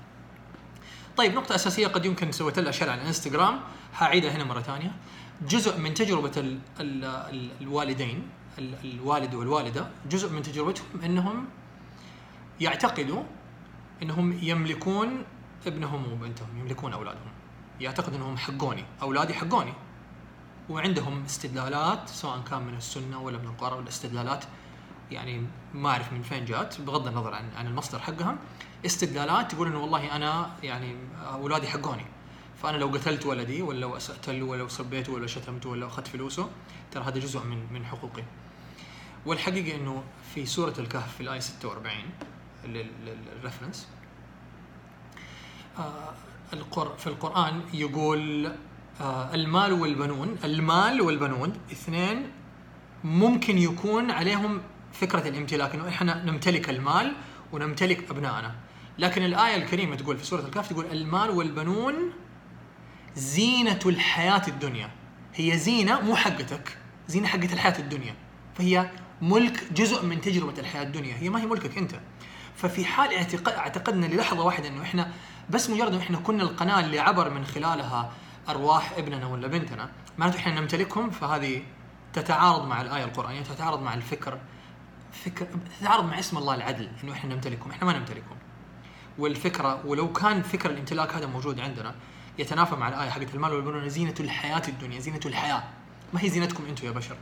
طيب 1.18 1.34
نقطة 1.34 1.56
أساسية 1.56 1.88
قد 1.88 2.06
يمكن 2.06 2.32
سويت 2.32 2.60
لها 2.60 2.72
share 2.72 2.89
على 2.90 3.02
الإنستغرام. 3.02 3.60
حاعيدها 3.94 4.32
هنا 4.32 4.44
مرة 4.44 4.62
ثانية. 4.62 4.92
جزء 5.42 5.78
من 5.78 5.94
تجربة 5.94 6.32
ال 6.38 6.60
ال 6.80 7.06
ال 7.06 7.50
الوالدين 7.62 8.30
الوالد 8.60 9.34
والوالدة 9.36 9.88
جزء 10.10 10.30
من 10.30 10.42
تجربتهم 10.42 11.02
إنهم 11.04 11.46
يعتقدوا 12.62 13.24
إنهم 14.04 14.40
يملكون 14.42 15.24
ابنهم 15.68 16.14
وبنتهم 16.14 16.58
يملكون 16.60 16.94
أولادهم. 16.94 17.33
يعتقد 17.84 18.13
إنهم 18.13 18.38
حقوني 18.38 18.86
أولادي 19.02 19.34
حقوني. 19.34 19.74
وعندهم 20.69 21.24
استدلالات 21.24 22.10
سواء 22.10 22.41
كان 22.50 22.62
من 22.62 22.76
السنة 22.78 23.22
ولا 23.22 23.38
من 23.38 23.46
القرآن 23.46 23.78
ولا 23.78 23.89
استدلالات 23.89 24.43
يعني 25.12 25.48
ما 25.74 25.89
أعرف 25.89 26.13
من 26.13 26.22
فين 26.22 26.46
جات 26.46 26.82
بغض 26.82 27.08
النظر 27.08 27.34
عن 27.34 27.50
عن 27.58 27.67
المصدر 27.67 28.00
حقها 28.00 28.38
استدلالات 28.86 29.52
تقول 29.52 29.67
إنه 29.67 29.82
والله 29.82 30.15
أنا 30.15 30.52
يعني 30.63 30.96
أولادي 31.34 31.67
حقوني. 31.67 32.06
فأنا 32.63 32.78
لو 32.78 32.88
قتلت 32.88 33.26
ولدي 33.26 33.62
ولا 33.62 33.80
لو 33.80 33.98
اسات 33.98 34.30
له 34.30 34.46
ولا 34.46 34.67
سبيته 34.67 35.13
ولا 35.13 35.28
شتمته 35.28 35.69
ولا 35.69 35.88
أخذت 35.88 36.08
فلوسه 36.08 36.50
ترى 36.91 37.04
هذا 37.04 37.19
جزء 37.19 37.43
من 37.43 37.74
من 37.74 37.86
حقوقي. 37.86 38.24
والحقيقة 39.26 39.76
إنه 39.76 40.04
في 40.36 40.46
سورة 40.46 40.74
الكهف 40.80 41.15
في 41.15 41.22
الآية 41.22 41.39
46 41.39 41.93
للريفرنس 42.65 43.88
آه 45.78 46.13
في 46.98 47.08
القرآن 47.08 47.62
يقول 47.74 48.52
آه 49.02 49.34
المال 49.36 49.74
والبنون 49.74 50.36
المال 50.44 51.02
والبنون 51.02 51.54
اثنين 51.72 52.32
ممكن 53.04 53.58
يكون 53.58 54.12
عليهم 54.12 54.62
فكرة 54.94 55.28
الامتلاك 55.28 55.76
إنه 55.76 55.88
إحنا 55.88 56.24
نمتلك 56.24 56.70
المال 56.70 57.13
ونمتلك 57.52 58.10
ابنائنا 58.12 58.56
لكن 59.00 59.24
الآية 59.26 59.56
الكريمة 59.56 59.96
تقول 59.96 60.18
في 60.18 60.26
سورة 60.26 60.42
الكهف 60.42 60.70
تقول 60.70 60.86
المال 60.86 61.30
والبنون 61.30 61.94
زينة 63.16 63.80
الحياة 63.86 64.42
الدنيا. 64.48 64.89
هي 65.36 65.58
زينة 65.58 66.02
مو 66.02 66.16
حقتك 66.16 66.78
زينة 67.08 67.28
حقت 67.28 67.54
الحياة 67.54 67.80
الدنيا. 67.80 68.16
فهي 68.56 68.89
ملك 69.22 69.63
جزء 69.74 70.06
من 70.06 70.22
تجربة 70.22 70.60
الحياة 70.60 70.84
الدنيا. 70.84 71.16
هي 71.16 71.30
ما 71.30 71.42
هي 71.42 71.46
ملكك 71.46 71.78
أنت. 71.78 71.96
ففي 72.56 72.86
حال 72.86 73.13
اعتقدنا 73.48 74.06
للحظة 74.06 74.44
واحدة 74.44 74.68
إنه 74.68 74.82
إحنا 74.82 75.12
بس 75.50 75.70
مجرد 75.70 75.96
إحنا 75.96 76.18
كنا 76.18 76.44
القناة 76.44 76.80
اللي 76.80 77.00
عبر 77.00 77.30
من 77.30 77.46
خلالها 77.46 78.12
أرواح 78.50 78.92
ابننا 78.98 79.28
ولا 79.28 79.48
بنتنا 79.48 79.89
معناته 80.18 80.38
إحنا 80.38 80.60
نمتلكهم 80.60 81.10
فهذه 81.10 81.63
تتعارض 82.13 82.68
مع 82.68 82.82
الآية 82.82 83.04
القرآنية 83.04 83.42
تتعارض 83.42 83.82
مع 83.82 83.94
الفكر 83.94 84.38
فكر 85.12 85.48
تتعارض 85.80 86.06
مع 86.06 86.20
اسم 86.20 86.38
الله 86.38 86.56
العدل 86.56 86.89
إنه 87.04 87.13
إحنا 87.13 87.34
نمتلكهم 87.36 87.72
إحنا 87.72 87.86
ما 87.86 88.00
نمتلكهم. 88.00 88.38
والفكرة 89.18 89.86
ولو 89.86 90.13
كان 90.13 90.42
فكر 90.42 90.70
الامتلاك 90.70 91.13
هذا 91.13 91.26
موجود 91.26 91.60
عندنا 91.60 91.96
يتنافى 92.39 92.76
مع 92.76 92.88
الآية 92.88 93.10
حقت 93.10 93.36
المال 93.36 93.54
والبنون 93.54 93.89
زينة 93.89 94.16
الحياة 94.20 94.62
الدنيا 94.68 95.00
زينة 95.00 95.20
الحياة. 95.26 95.63
ما 96.13 96.24
هي 96.24 96.30
زينتكم 96.30 96.66
أنتم 96.66 96.88
يا 96.88 96.92
بشر؟ 96.92 97.16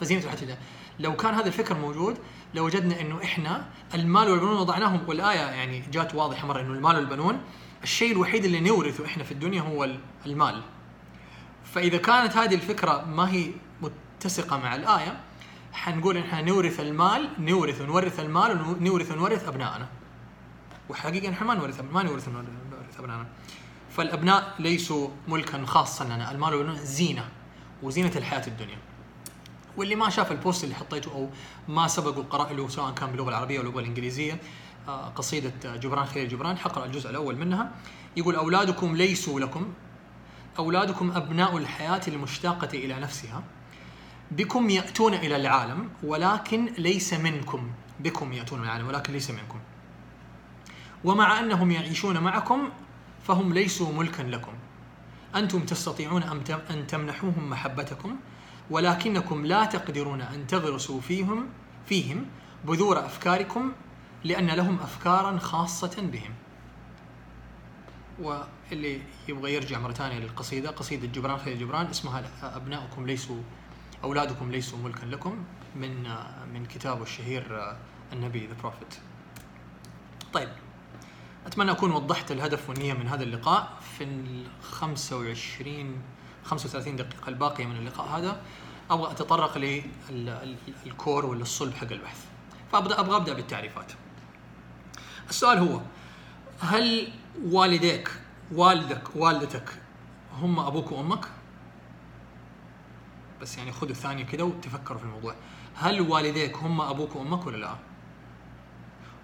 فزينة 0.00 0.20
الحياة 0.24 0.38
الدنيا. 0.38 0.58
لو 1.00 1.16
كان 1.16 1.34
هذا 1.34 1.46
الفكر 1.46 1.78
موجود 1.78 2.18
لوجدنا 2.54 3.00
إنه 3.00 3.22
إحنا 3.24 3.66
المال 3.94 4.30
والبنون 4.30 4.56
وضعناهم 4.56 5.00
والآية 5.08 5.38
يعني 5.38 5.80
جات 5.92 6.14
واضحة 6.14 6.46
مرة 6.46 6.60
إنه 6.60 6.72
المال 6.72 6.96
والبنون 6.96 7.40
الشيء 7.82 8.12
الوحيد 8.12 8.44
اللي 8.44 8.60
نورثه 8.60 9.04
إحنا 9.04 9.24
في 9.24 9.32
الدنيا 9.32 9.60
هو 9.60 9.88
المال. 10.26 10.62
فإذا 11.64 11.98
كانت 11.98 12.36
هذه 12.36 12.54
الفكرة 12.54 13.04
ما 13.04 13.30
هي 13.30 13.50
متسقة 13.82 14.58
مع 14.58 14.74
الآية 14.74 15.20
حنقول 15.72 16.16
إحنا 16.16 16.42
نورث 16.42 16.80
المال 16.80 17.28
نورث 17.38 17.80
ونورث 17.80 18.20
المال 18.20 18.60
ونورث 18.62 19.12
ونورث 19.12 19.48
أبنائنا. 19.48 19.88
وحقيقة 20.88 21.30
إحنا 21.30 21.46
ما 21.46 21.54
نورث 21.54 21.80
ما 21.92 22.02
نورث 22.02 22.28
نورث 22.28 22.98
أبنائنا. 22.98 23.26
فالأبناء 23.90 24.54
ليسوا 24.58 25.08
ملكا 25.28 25.66
خاصا 25.66 26.04
لنا 26.04 26.30
المال 26.30 26.54
والبنون 26.54 26.76
زينة 26.76 27.28
وزينة 27.82 28.12
الحياة 28.16 28.46
الدنيا. 28.46 28.78
واللي 29.76 29.94
ما 29.96 30.10
شاف 30.10 30.32
البوست 30.32 30.64
اللي 30.64 30.74
حطيته 30.74 31.12
أو 31.12 31.28
ما 31.68 31.88
سبق 31.88 32.18
وقرا 32.18 32.52
له 32.52 32.68
سواء 32.68 32.94
كان 32.94 33.10
باللغة 33.10 33.28
العربية 33.28 33.58
أو 33.58 33.62
باللغة 33.62 33.80
الإنجليزية 33.80 34.40
آه، 34.88 35.08
قصيدة 35.08 35.76
جبران 35.76 36.06
خليل 36.06 36.28
جبران 36.28 36.58
حقرأ 36.58 36.86
الجزء 36.86 37.10
الأول 37.10 37.36
منها. 37.36 37.70
يقول 38.16 38.34
أولادكم 38.36 38.96
ليسوا 38.96 39.40
لكم 39.40 39.72
أولادكم 40.58 41.12
أبناء 41.12 41.56
الحياة 41.56 42.00
المشتاقة 42.08 42.78
إلى 42.78 43.00
نفسها. 43.00 43.42
بكم 44.30 44.70
يأتون 44.70 45.14
إلى 45.14 45.36
العالم 45.36 45.90
ولكن 46.02 46.72
ليس 46.78 47.14
منكم. 47.14 47.70
بكم 48.00 48.32
يأتون 48.32 48.58
إلى 48.58 48.66
العالم 48.66 48.88
ولكن 48.88 49.12
ليس 49.12 49.30
منكم. 49.30 49.58
ومع 51.04 51.40
أنهم 51.40 51.70
يعيشون 51.70 52.18
معكم 52.18 52.68
فهم 53.26 53.52
ليسوا 53.52 53.92
ملكا 53.92 54.22
لكم. 54.22 54.52
أنتم 55.36 55.60
تستطيعون 55.60 56.22
أن 56.70 56.86
تمنحوهم 56.86 57.50
محبتكم 57.50 58.16
ولكنكم 58.70 59.46
لا 59.46 59.64
تقدرون 59.64 60.20
أن 60.20 60.46
تغرسوا 60.46 61.00
فيهم 61.00 61.48
فيهم 61.86 62.26
بذور 62.64 63.06
أفكاركم 63.06 63.72
لأن 64.24 64.46
لهم 64.46 64.78
افكارا 64.80 65.38
خاصة 65.38 66.10
بهم. 66.12 66.34
واللي 68.18 69.00
يبغى 69.28 69.54
يرجع 69.54 69.78
مرة 69.78 69.92
ثانية 69.92 70.18
للقصيدة 70.18 70.70
قصيدة 70.70 71.06
جبران 71.06 71.38
خليل 71.38 71.58
جبران 71.58 71.86
اسمها 71.86 72.24
أبناؤكم 72.42 73.06
ليسوا 73.06 73.42
أولادكم 74.04 74.50
ليسوا 74.50 74.78
ملكا 74.78 75.06
لكم 75.06 75.44
من 75.76 76.02
من 76.54 76.66
كتابه 76.66 77.02
الشهير 77.02 77.76
النبي 78.12 78.46
The 78.46 78.54
Prophet. 78.60 78.94
طيب 80.32 80.48
أتمنى 81.46 81.70
أكون 81.70 81.90
وضحت 81.90 82.32
الهدف 82.32 82.68
والنية 82.68 82.92
من 82.94 83.08
هذا 83.08 83.22
اللقاء 83.22 83.78
في 83.98 84.04
ال 84.04 84.46
25 84.62 86.02
35 86.46 86.96
دقيقة 86.96 87.28
الباقيه 87.28 87.66
من 87.66 87.76
اللقاء 87.76 88.06
هذا 88.18 88.40
أبغى 88.90 89.10
أتطرق 89.10 89.58
لل 90.84 90.98
core 90.98 91.26
ولا 91.26 91.42
الصلب 91.42 91.74
حق 91.74 91.92
البحث. 91.92 92.24
فابدا 92.72 93.00
أبغى 93.00 93.16
أبدأ 93.16 93.32
بالتعريفات. 93.32 93.92
السؤال 95.30 95.58
هو 95.58 95.80
هل 96.60 97.12
والديك 97.44 98.10
والدك 98.52 99.16
والدتك 99.16 99.68
هم 100.40 100.58
أبوك 100.60 100.92
وأمك؟ 100.92 101.28
بس 103.40 103.58
يعني 103.58 103.72
خذوا 103.72 103.94
ثانية 103.94 104.24
كده 104.24 104.44
وتفكروا 104.44 104.98
في 104.98 105.04
الموضوع 105.04 105.34
هل 105.74 106.00
والديك 106.00 106.56
هم 106.56 106.80
أبوك 106.80 107.16
وأمك 107.16 107.46
ولا 107.46 107.56
لا 107.56 107.76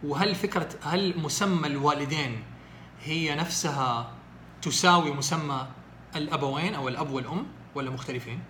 وهل 0.04 0.34
فكرة 0.34 0.68
هل 0.82 1.18
مسمى 1.18 1.66
الوالدين 1.66 2.44
هي 3.04 3.34
نفسها 3.34 4.10
تساوي 4.62 5.12
مسمى 5.12 5.66
الأبوين 6.16 6.74
أو 6.74 6.88
الأب 6.88 7.10
والأم 7.10 7.46
ولا 7.74 7.90
مختلفين؟ 7.90 8.40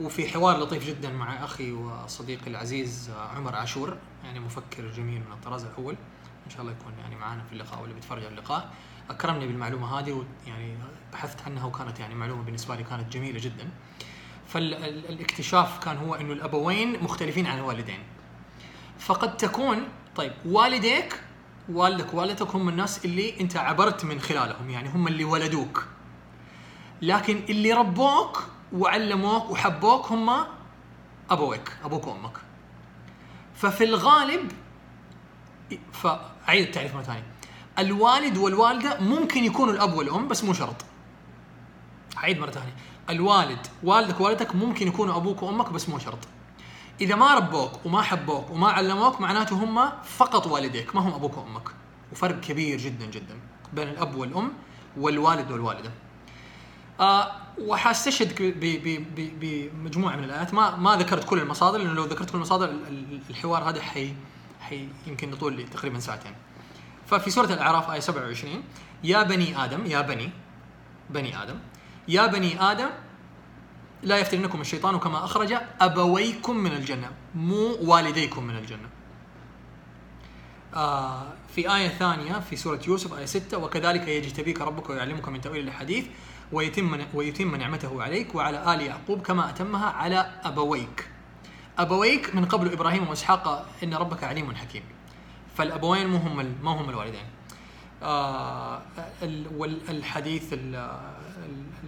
وفي 0.00 0.28
حوار 0.28 0.58
لطيف 0.58 0.86
جدا 0.86 1.10
مع 1.10 1.44
أخي 1.44 1.72
وصديقي 1.72 2.46
العزيز 2.46 3.10
عمر 3.36 3.56
عاشور 3.56 3.96
يعني 4.24 4.40
مفكر 4.40 4.90
جميل 4.90 5.20
من 5.20 5.32
الطراز 5.32 5.64
الأول. 5.64 5.96
إن 6.46 6.50
شاء 6.50 6.60
الله 6.60 6.72
يكون 6.72 6.92
يعني 7.00 7.16
معنا 7.16 7.42
في 7.42 7.52
اللقاء 7.52 7.80
واللي 7.80 7.94
بيتفرج 7.94 8.24
على 8.24 8.28
اللقاء. 8.28 8.70
أكرمني 9.10 9.46
بالمعلومة 9.46 9.98
هذه 9.98 10.24
ويعني 10.46 10.74
بحثت 11.12 11.42
عنها 11.42 11.66
وكانت 11.66 12.00
يعني 12.00 12.14
معلومة 12.14 12.42
بالنسبة 12.42 12.76
لي 12.76 12.84
كانت 12.84 13.12
جميلة 13.12 13.40
جدا. 13.40 13.68
فالاكتشاف 14.48 15.84
كان 15.84 15.96
هو 15.96 16.14
إنه 16.14 16.32
الابوين 16.32 17.02
مختلفين 17.04 17.46
عن 17.46 17.58
الوالدين. 17.58 17.98
فقد 18.98 19.36
تكون 19.36 19.88
طيب 20.16 20.32
والديك 20.44 21.20
والدك 21.68 22.14
ووالدتك 22.14 22.54
هم 22.54 22.68
الناس 22.68 23.04
اللي 23.04 23.40
أنت 23.40 23.56
عبرت 23.56 24.04
من 24.04 24.20
خلالهم 24.20 24.70
يعني 24.70 24.88
هم 24.88 25.08
اللي 25.08 25.24
ولدوك. 25.24 25.86
لكن 27.02 27.36
اللي 27.48 27.72
ربوك 27.72 28.44
وعلموك 28.72 29.50
وحبوك 29.50 30.12
هم 30.12 30.44
ابويك 31.30 31.76
أبوك 31.84 32.06
وأمك. 32.06 32.38
ففي 33.54 33.84
الغالب 33.84 34.52
فاعيد 35.92 36.66
التعريف 36.66 36.94
مرة 36.94 37.02
ثانية. 37.02 37.26
الوالد 37.78 38.36
والوالدة 38.36 39.00
ممكن 39.00 39.44
يكونوا 39.44 39.72
الأب 39.72 39.94
والأم 39.94 40.28
بس 40.28 40.44
مو 40.44 40.52
شرط. 40.52 40.84
أعيد 42.18 42.38
مرة 42.38 42.50
ثانية. 42.50 42.76
الوالد 43.10 43.66
والدك 43.82 44.20
ووالدتك 44.20 44.54
ممكن 44.54 44.88
يكونوا 44.88 45.16
أبوك 45.16 45.42
وأمك 45.42 45.72
بس 45.72 45.88
مو 45.88 45.98
شرط. 45.98 46.18
إذا 47.00 47.14
ما 47.14 47.34
ربوك 47.34 47.86
وما 47.86 48.02
حبوك 48.02 48.50
وما 48.50 48.68
علموك 48.68 49.20
معناته 49.20 49.64
هم 49.64 49.90
فقط 50.04 50.46
والديك 50.46 50.94
ما 50.96 51.00
هم 51.00 51.14
أبوك 51.14 51.36
وأمك. 51.36 51.68
وفرق 52.12 52.40
كبير 52.40 52.78
جدا 52.78 53.06
جدا 53.06 53.40
بين 53.72 53.88
الأب 53.88 54.14
والأم 54.14 54.52
والوالد 54.96 55.50
والوالدة. 55.50 55.90
آه 57.00 57.32
وحاستشهد 57.58 58.34
بمجموعة 59.40 60.16
من 60.16 60.24
الآيات. 60.24 60.54
ما 60.54 60.76
ما 60.76 60.96
ذكرت 60.96 61.24
كل 61.24 61.38
المصادر 61.38 61.78
لأنه 61.78 61.92
لو 61.92 62.04
ذكرت 62.04 62.30
كل 62.30 62.36
المصادر 62.36 62.74
الحوار 63.30 63.68
هذا 63.68 63.82
حي, 63.82 64.14
حي 64.60 64.88
يمكن 65.06 65.32
يطول 65.32 65.52
لي 65.52 65.62
تقريبا 65.64 65.98
ساعتين. 66.00 66.32
ففي 67.06 67.30
سورة 67.30 67.52
الأعراف 67.52 67.90
آية 67.90 68.00
27 68.00 68.62
يا 69.04 69.22
بني 69.22 69.64
آدم 69.64 69.86
يا 69.86 70.00
بني 70.00 70.30
بني 71.10 71.42
آدم 71.42 71.58
يا 72.08 72.26
بني 72.26 72.62
آدم 72.62 72.88
لا 74.02 74.18
يفتننكم 74.18 74.60
الشيطان 74.60 74.98
كما 74.98 75.24
أخرج 75.24 75.54
أبويكم 75.80 76.56
من 76.56 76.72
الجنة 76.72 77.10
مو 77.34 77.76
والديكم 77.82 78.44
من 78.44 78.56
الجنة. 78.56 78.88
آه 80.74 81.22
في 81.54 81.76
آية 81.76 81.88
ثانية 81.88 82.38
في 82.38 82.56
سورة 82.56 82.80
يوسف 82.86 83.14
آية 83.14 83.26
6 83.26 83.58
وكذلك 83.58 84.08
يجتبيك 84.08 84.60
ربك 84.60 84.90
ويعلمك 84.90 85.28
من 85.28 85.40
تأويل 85.40 85.68
الحديث. 85.68 86.06
ويتم 86.52 87.00
ويتم 87.14 87.56
نعمته 87.56 88.02
عليك 88.02 88.34
وعلى 88.34 88.74
آل 88.74 88.80
يعقوب 88.80 89.22
كما 89.22 89.50
أتمها 89.50 89.86
على 89.86 90.30
أبويك. 90.44 91.08
أبويك 91.78 92.34
من 92.34 92.44
قبل 92.44 92.72
إبراهيم 92.72 93.08
وإسحاق 93.08 93.68
إن 93.82 93.94
ربك 93.94 94.24
عليم 94.24 94.54
حكيم. 94.54 94.82
فالأبوين 95.56 96.06
مو 96.06 96.16
هم 96.16 96.54
ما 96.62 96.70
هم 96.70 96.90
الوالدين. 96.90 97.26
آه 98.02 98.82
والحديث 99.56 100.54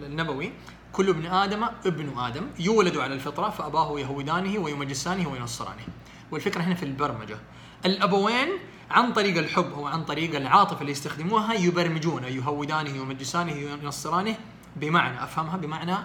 النبوي 0.02 0.52
كل 0.92 1.08
ابن 1.08 1.26
آدم 1.26 1.64
ابن 1.86 2.18
آدم 2.18 2.46
يولد 2.58 2.96
على 2.96 3.14
الفطرة 3.14 3.50
فأباه 3.50 4.00
يهودانه 4.00 4.58
ويمجسانه 4.58 5.28
وينصرانه. 5.28 5.86
والفكرة 6.30 6.62
هنا 6.62 6.74
في 6.74 6.82
البرمجة. 6.82 7.38
الأبوين 7.84 8.48
عن 8.90 9.12
طريق 9.12 9.38
الحب 9.38 9.72
أو 9.72 9.86
عن 9.86 10.04
طريق 10.04 10.36
العاطفة 10.36 10.80
اللي 10.80 10.92
يستخدموها 10.92 11.54
يبرمجونه 11.54 12.26
يهودانه 12.26 12.90
يمجسانه 12.90 13.52
ينصرانه 13.52 14.36
بمعنى 14.76 15.24
أفهمها؟ 15.24 15.56
بمعنى 15.56 15.96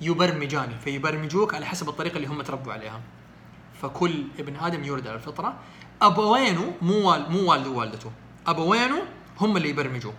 يبرمجانه 0.00 0.78
فيبرمجوك 0.84 1.54
على 1.54 1.66
حسب 1.66 1.88
الطريقة 1.88 2.16
اللي 2.16 2.26
هم 2.26 2.42
تربوا 2.42 2.72
عليها. 2.72 3.00
فكل 3.82 4.24
ابن 4.38 4.56
آدم 4.56 4.84
يولد 4.84 5.06
على 5.06 5.16
الفطرة. 5.16 5.54
ابوينه 6.02 6.72
مو 6.82 7.10
وال 7.10 7.32
مو 7.32 7.50
والده 7.50 7.70
ووالدته. 7.70 8.10
ابوينه 8.46 9.02
هم 9.40 9.56
اللي 9.56 9.68
يبرمجوه 9.68 10.14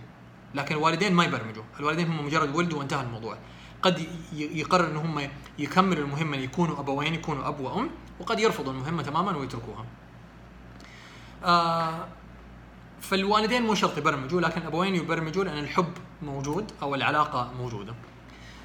لكن 0.54 0.74
الوالدين 0.74 1.14
ما 1.14 1.24
يبرمجوا. 1.24 1.62
الوالدين 1.80 2.08
هم 2.08 2.26
مجرد 2.26 2.56
ولدوا 2.56 2.78
وانتهى 2.78 3.02
الموضوع. 3.02 3.38
قد 3.82 4.06
يقرر 4.32 4.90
إن 4.90 4.96
هم 4.96 5.28
يكملوا 5.58 6.04
المهمة 6.04 6.36
يكونوا 6.36 6.80
ابوين 6.80 7.14
يكونوا 7.14 7.48
أب 7.48 7.60
وأم 7.60 7.90
وقد 8.20 8.40
يرفضوا 8.40 8.72
المهمة 8.72 9.02
تماما 9.02 9.36
ويتركوها. 9.36 9.84
آه 11.44 12.08
فالوالدين 13.00 13.62
مو 13.62 13.74
شرط 13.74 13.98
يبرمجوا 13.98 14.40
لكن 14.40 14.60
الابوين 14.60 14.94
يبرمجوا 14.94 15.44
لأن 15.44 15.58
الحب 15.58 15.92
موجود 16.22 16.72
أو 16.82 16.94
العلاقة 16.94 17.52
موجودة. 17.58 17.94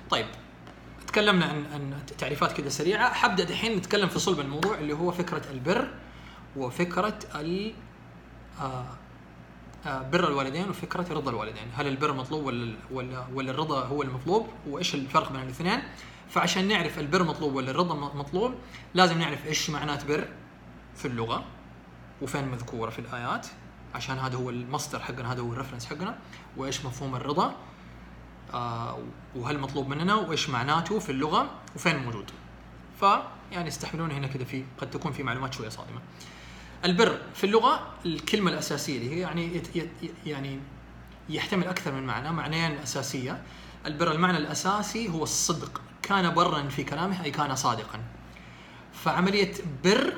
طيب 0.09 0.25
تكلمنا 1.07 1.45
عن 1.45 1.65
عن 1.73 1.93
تعريفات 2.17 2.51
كذا 2.51 2.69
سريعة 2.69 3.13
حبدأ 3.13 3.43
دحين 3.43 3.77
نتكلم 3.77 4.09
في 4.09 4.19
صلب 4.19 4.39
الموضوع 4.39 4.77
اللي 4.77 4.93
هو 4.93 5.11
فكرة 5.11 5.41
البر 5.51 5.87
وفكرة 6.55 7.19
ال 7.35 7.73
آه 8.61 8.85
آه 9.85 10.01
بر 10.01 10.27
الوالدين 10.27 10.69
وفكرة 10.69 11.13
رضا 11.13 11.31
الوالدين، 11.31 11.67
هل 11.75 11.87
البر 11.87 12.13
مطلوب 12.13 12.45
ولا 12.45 12.75
ولا 12.91 13.25
ولا 13.33 13.51
الرضا 13.51 13.85
هو 13.85 14.01
المطلوب؟ 14.01 14.47
وإيش 14.67 14.95
الفرق 14.95 15.31
بين 15.31 15.41
الاثنين؟ 15.41 15.79
فعشان 16.29 16.67
نعرف 16.67 16.99
البر 16.99 17.23
مطلوب 17.23 17.55
ولا 17.55 17.71
الرضا 17.71 17.95
مطلوب 17.95 18.55
لازم 18.93 19.19
نعرف 19.19 19.45
إيش 19.47 19.69
معنات 19.69 20.05
بر 20.05 20.27
في 20.95 21.07
اللغة 21.07 21.45
وفين 22.21 22.47
مذكورة 22.47 22.89
في 22.89 22.99
الآيات 22.99 23.47
عشان 23.95 24.19
هذا 24.19 24.37
هو 24.37 24.49
المصدر 24.49 24.99
حقنا 24.99 25.31
هذا 25.33 25.41
هو 25.41 25.53
الرفرنس 25.53 25.85
حقنا 25.85 26.17
وإيش 26.57 26.85
مفهوم 26.85 27.15
الرضا 27.15 27.55
آه 28.53 28.99
وهل 29.35 29.59
مطلوب 29.59 29.87
مننا 29.87 30.15
وإيش 30.15 30.49
معناته 30.49 30.99
في 30.99 31.11
اللغة 31.11 31.51
وفين 31.75 31.97
موجود. 31.97 32.31
ف 33.01 33.05
يعني 33.51 33.67
استحملوني 33.67 34.13
هنا 34.13 34.27
كذا 34.27 34.43
في 34.43 34.63
قد 34.77 34.89
تكون 34.89 35.11
في 35.11 35.23
معلومات 35.23 35.53
شوية 35.53 35.69
صادمة. 35.69 35.99
البر 36.85 37.21
في 37.35 37.43
اللغة 37.43 37.93
الكلمة 38.05 38.51
الأساسية 38.51 38.97
اللي 38.97 39.15
هي 39.15 39.19
يعني 39.19 39.61
يعني 40.25 40.59
يحتمل 41.29 41.67
أكثر 41.67 41.91
من 41.91 42.03
معنى 42.03 42.31
معنيين 42.31 42.71
أساسية. 42.77 43.43
البر 43.85 44.11
المعنى 44.11 44.37
الأساسي 44.37 45.09
هو 45.09 45.23
الصدق. 45.23 45.81
كان 46.01 46.33
برا 46.33 46.67
في 46.67 46.83
كلامه 46.83 47.23
أي 47.23 47.31
كان 47.31 47.55
صادقا. 47.55 47.99
فعملية 48.93 49.53
بر 49.83 50.13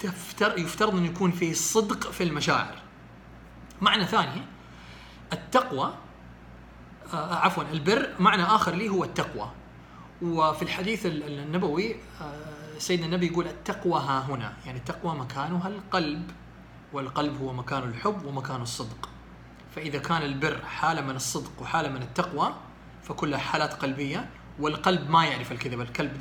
تفتر 0.00 0.58
يفترض 0.58 0.96
أن 0.96 1.04
يكون 1.04 1.30
في 1.30 1.54
صدق 1.54 2.10
في 2.10 2.24
المشاعر. 2.24 2.78
معنى 3.80 4.06
ثاني 4.06 4.42
التقوى 5.32 5.94
آه 7.14 7.34
عفوا 7.34 7.64
البر 7.72 8.14
معنى 8.18 8.42
آخر 8.42 8.74
لي 8.74 8.88
هو 8.88 9.04
التقوى. 9.04 9.50
وفي 10.22 10.62
الحديث 10.62 11.06
النبوي 11.06 11.96
آه 12.20 12.78
سيدنا 12.78 13.06
النبي 13.06 13.26
يقول 13.26 13.46
التقوى 13.46 14.00
ها 14.00 14.20
هنا 14.20 14.52
يعني 14.66 14.78
التقوى 14.78 15.14
مكانها 15.14 15.68
القلب 15.68 16.30
والقلب 16.92 17.40
هو 17.40 17.52
مكان 17.52 17.82
الحب 17.82 18.24
ومكان 18.24 18.62
الصدق. 18.62 19.08
فإذا 19.76 19.98
كان 19.98 20.22
البر 20.22 20.64
حالة 20.64 21.00
من 21.00 21.16
الصدق 21.16 21.62
وحالة 21.62 21.88
من 21.88 22.02
التقوى 22.02 22.54
فكلها 23.02 23.38
حالات 23.38 23.74
قلبية 23.74 24.28
والقلب 24.58 25.10
ما 25.10 25.24
يعرف 25.24 25.52
الكذب 25.52 25.80
القلب 25.80 26.12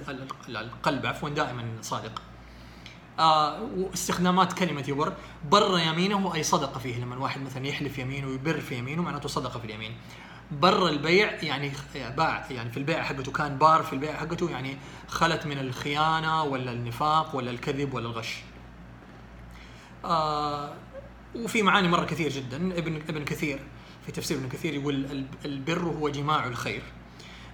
القلب 0.49 1.05
عفوا 1.05 1.29
دائما 1.29 1.63
صادق. 1.81 2.21
آه 3.19 3.61
واستخدامات 3.61 4.53
كلمة 4.53 4.85
يبر. 4.87 5.13
بر 5.51 5.79
يمينه 5.79 6.35
أي 6.35 6.43
صدق 6.43 6.77
فيه 6.77 6.99
لما 6.99 7.15
الواحد 7.15 7.41
مثلا 7.41 7.67
يحلف 7.67 7.97
يمينه 7.97 8.27
ويبر 8.27 8.59
في 8.59 8.77
يمينه 8.77 9.01
معناته 9.01 9.29
صدق 9.29 9.57
في 9.57 9.65
اليمين. 9.65 9.97
بر 10.51 10.87
البيع 10.87 11.43
يعني 11.43 11.71
باع 11.95 12.51
يعني 12.51 12.71
في 12.71 12.77
البيع 12.77 13.03
حقته 13.03 13.31
كان 13.31 13.57
بار 13.57 13.83
في 13.83 13.93
البيع 13.93 14.17
حقته 14.17 14.49
يعني 14.49 14.77
خلت 15.07 15.45
من 15.45 15.59
الخيانة 15.59 16.43
ولا 16.43 16.71
النفاق 16.71 17.35
ولا 17.35 17.51
الكذب 17.51 17.93
ولا 17.93 18.05
الغش. 18.05 18.43
آه 20.05 20.73
وفي 21.35 21.61
معاني 21.61 21.87
مرة 21.87 22.05
كثير 22.05 22.31
جدا. 22.31 22.57
ابن 22.57 22.95
ابن 22.95 23.25
كثير 23.25 23.59
في 24.05 24.11
تفسير 24.11 24.37
ابن 24.37 24.49
كثير 24.49 24.73
يقول 24.73 25.25
البر 25.45 25.79
هو 25.79 26.09
جماع 26.09 26.47
الخير. 26.47 26.83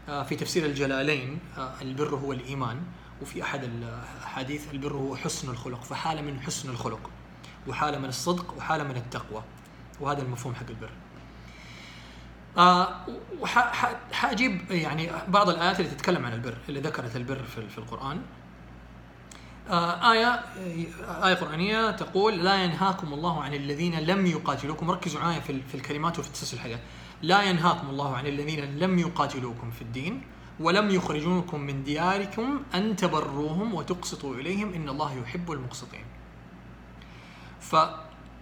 آه 0.09 0.23
في 0.23 0.35
تفسير 0.35 0.65
الجلالين 0.65 1.39
البر 1.81 2.15
هو 2.15 2.33
الإيمان. 2.33 2.81
وفي 3.21 3.43
أحد 3.43 3.63
الاحاديث 3.63 4.73
البر 4.73 4.93
هو 4.93 5.15
حسن 5.15 5.49
الخلق 5.49 5.83
فحاله 5.83 6.21
من 6.21 6.41
حسن 6.41 6.69
الخلق 6.69 7.09
وحاله 7.67 7.97
من 7.97 8.09
الصدق 8.09 8.53
وحاله 8.57 8.83
من 8.83 8.95
التقوى. 8.95 9.43
وهذا 9.99 10.21
المفهوم 10.21 10.55
حق 10.55 10.69
البر. 10.69 10.89
آه 12.57 13.05
حأجيب 14.11 14.71
يعني 14.71 15.11
بعض 15.27 15.49
الآيات 15.49 15.79
اللي 15.79 15.91
تتكلم 15.91 16.25
عن 16.25 16.33
البر 16.33 16.57
اللي 16.69 16.79
ذكرت 16.79 17.15
البر 17.15 17.43
في, 17.43 17.69
في 17.69 17.77
القرآن. 17.77 18.21
آه 19.69 20.11
آية 20.11 20.43
آية 21.25 21.33
قرآنية 21.33 21.91
تقول 21.91 22.45
لا 22.45 22.63
ينهاكم 22.63 23.13
الله 23.13 23.43
عن 23.43 23.53
الذين 23.53 23.99
لم 23.99 24.25
يقاتلوكم. 24.25 24.91
ركزوا 24.91 25.21
معايا 25.21 25.39
في, 25.39 25.61
في 25.61 25.75
الكلمات 25.75 26.19
وفي 26.19 26.31
تسلسل 26.31 26.57
الحاجات 26.57 26.79
لا 27.21 27.43
ينهاكم 27.43 27.89
الله 27.89 28.17
عن 28.17 28.27
الذين 28.27 28.79
لم 28.79 28.99
يقاتلوكم 28.99 29.71
في 29.71 29.81
الدين. 29.81 30.23
ولم 30.59 30.89
يخرجوكم 30.89 31.59
من 31.59 31.83
دياركم 31.83 32.61
أن 32.75 32.95
تبروهم 32.95 33.73
وتقسطوا 33.73 34.35
إليهم 34.35 34.73
إن 34.73 34.89
الله 34.89 35.13
يحب 35.13 35.51
المقسطين. 35.51 36.05
ف 37.59 37.75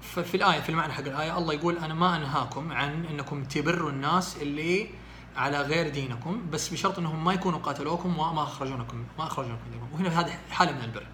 ففي 0.02 0.38
الآية 0.38 0.60
في 0.60 0.70
المعنى 0.70 0.94
حق 0.94 1.04
الآية 1.04 1.38
الله 1.38 1.54
يقول 1.54 1.78
أنا 1.78 1.94
ما 1.94 2.16
أنهاكم 2.16 2.72
عن 2.72 3.06
أنكم 3.06 3.44
تبروا 3.44 3.90
الناس 3.90 4.38
اللي 4.42 4.90
على 5.38 5.62
غير 5.62 5.90
دينكم 5.90 6.50
بس 6.52 6.70
بشرط 6.70 7.00
أنهم 7.00 7.24
ما 7.24 7.34
يكونوا 7.34 7.60
قاتلوكم 7.60 8.20
وما 8.20 8.44
أخرجونكم 8.44 9.04
ما 9.18 9.28
أخرجونكم 9.28 9.64
دينكم. 9.72 9.88
وهنا 9.94 10.20
هذه 10.20 10.38
حالة 10.52 10.72
من 10.72 10.84
البر. 10.84 11.08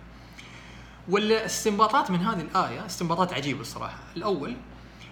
والاستنباطات 1.10 2.12
من 2.12 2.20
هذه 2.20 2.42
الآية 2.42 2.86
استنباطات 2.86 3.34
عجيبة 3.34 3.62
الصراحة. 3.62 4.00
الأول 4.16 4.56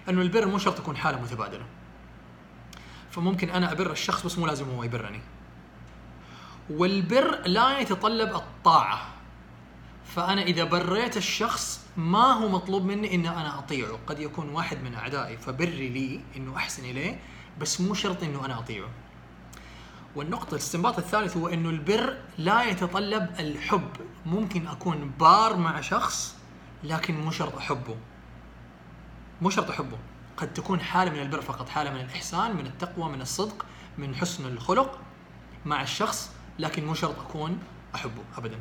أنه 0.08 0.22
البر 0.22 0.46
مو 0.46 0.58
شرط 0.58 0.78
تكون 0.78 0.96
حالة 0.96 1.20
متبادلة. 1.20 1.64
فممكن 3.10 3.50
أنا 3.50 3.72
أبر 3.72 3.92
الشخص 3.92 4.26
بس 4.26 4.38
مو 4.38 4.46
لازم 4.46 4.70
هو 4.70 4.84
يبرني. 4.84 5.20
والبر 6.70 7.40
لا 7.46 7.78
يتطلب 7.78 8.34
الطاعة. 8.34 9.08
فأنا 10.04 10.42
إذا 10.42 10.64
بريت 10.64 11.16
الشخص 11.16 11.86
ما 11.96 12.32
هو 12.32 12.48
مطلوب 12.48 12.84
مني 12.84 13.14
إن 13.14 13.26
أنا 13.26 13.58
أطيعه. 13.58 13.98
قد 14.06 14.18
يكون 14.18 14.48
واحد 14.48 14.82
من 14.82 14.94
أعدائي 14.94 15.36
فبري 15.36 15.88
لي 15.88 16.20
إنه 16.36 16.56
أحسن 16.56 16.84
إليه 16.84 17.20
بس 17.60 17.80
مو 17.80 17.94
شرط 17.94 18.22
إنه 18.22 18.44
أنا 18.44 18.58
أطيعه. 18.58 18.88
والنقطة 20.16 20.50
الاستنباط 20.50 20.98
الثالث 20.98 21.36
هو 21.36 21.48
إنه 21.48 21.70
البر 21.70 22.16
لا 22.38 22.64
يتطلب 22.64 23.28
الحب. 23.38 23.90
ممكن 24.26 24.66
أكون 24.66 25.10
بار 25.20 25.56
مع 25.56 25.80
شخص 25.80 26.36
لكن 26.84 27.20
مو 27.20 27.30
شرط 27.30 27.56
أحبه. 27.56 27.96
مو 29.42 29.50
شرط 29.50 29.70
أحبه. 29.70 29.98
قد 30.36 30.54
تكون 30.54 30.80
حالة 30.80 31.10
من 31.10 31.20
البر 31.22 31.40
فقط 31.40 31.68
حالة 31.68 31.90
من 31.90 32.00
الإحسان 32.00 32.56
من 32.56 32.66
التقوى 32.66 33.08
من 33.08 33.20
الصدق 33.20 33.66
من 33.98 34.14
حسن 34.14 34.46
الخلق 34.46 34.98
مع 35.66 35.82
الشخص. 35.82 36.37
لكن 36.58 36.86
مو 36.86 36.94
شرط 36.94 37.18
أكون 37.18 37.58
أحبه 37.94 38.22
ابدا. 38.36 38.58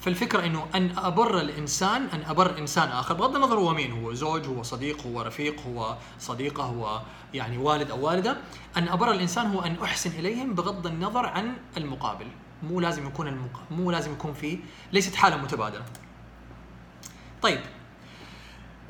فالفكرة 0.00 0.46
إنه 0.46 0.66
أن 0.74 0.98
أبر 0.98 1.40
الإنسان 1.40 2.04
أن 2.04 2.22
أبر 2.26 2.58
إنسان 2.58 2.88
آخر 2.88 3.14
بغض 3.14 3.36
النظر 3.36 3.58
هو 3.58 3.74
مين 3.74 3.92
هو 3.92 4.12
زوج 4.12 4.46
هو 4.46 4.62
صديق 4.62 5.06
هو 5.06 5.22
رفيق 5.22 5.60
هو 5.66 5.96
صديقة 6.18 6.62
هو 6.62 7.02
يعني 7.34 7.58
والد 7.58 7.90
أو 7.90 8.06
والدة 8.06 8.36
أن 8.76 8.88
أبر 8.88 9.10
الإنسان 9.10 9.46
هو 9.46 9.60
أن 9.60 9.76
أحسن 9.82 10.10
إليهم 10.10 10.54
بغض 10.54 10.86
النظر 10.86 11.26
عن 11.26 11.52
المقابل. 11.76 12.26
مو 12.62 12.80
لازم 12.80 13.06
يكون 13.06 13.28
المق... 13.28 13.60
مو 13.70 13.90
لازم 13.90 14.12
يكون 14.12 14.32
في 14.32 14.58
ليست 14.92 15.14
حالة 15.14 15.36
متبادلة. 15.36 15.84
طيب. 17.42 17.60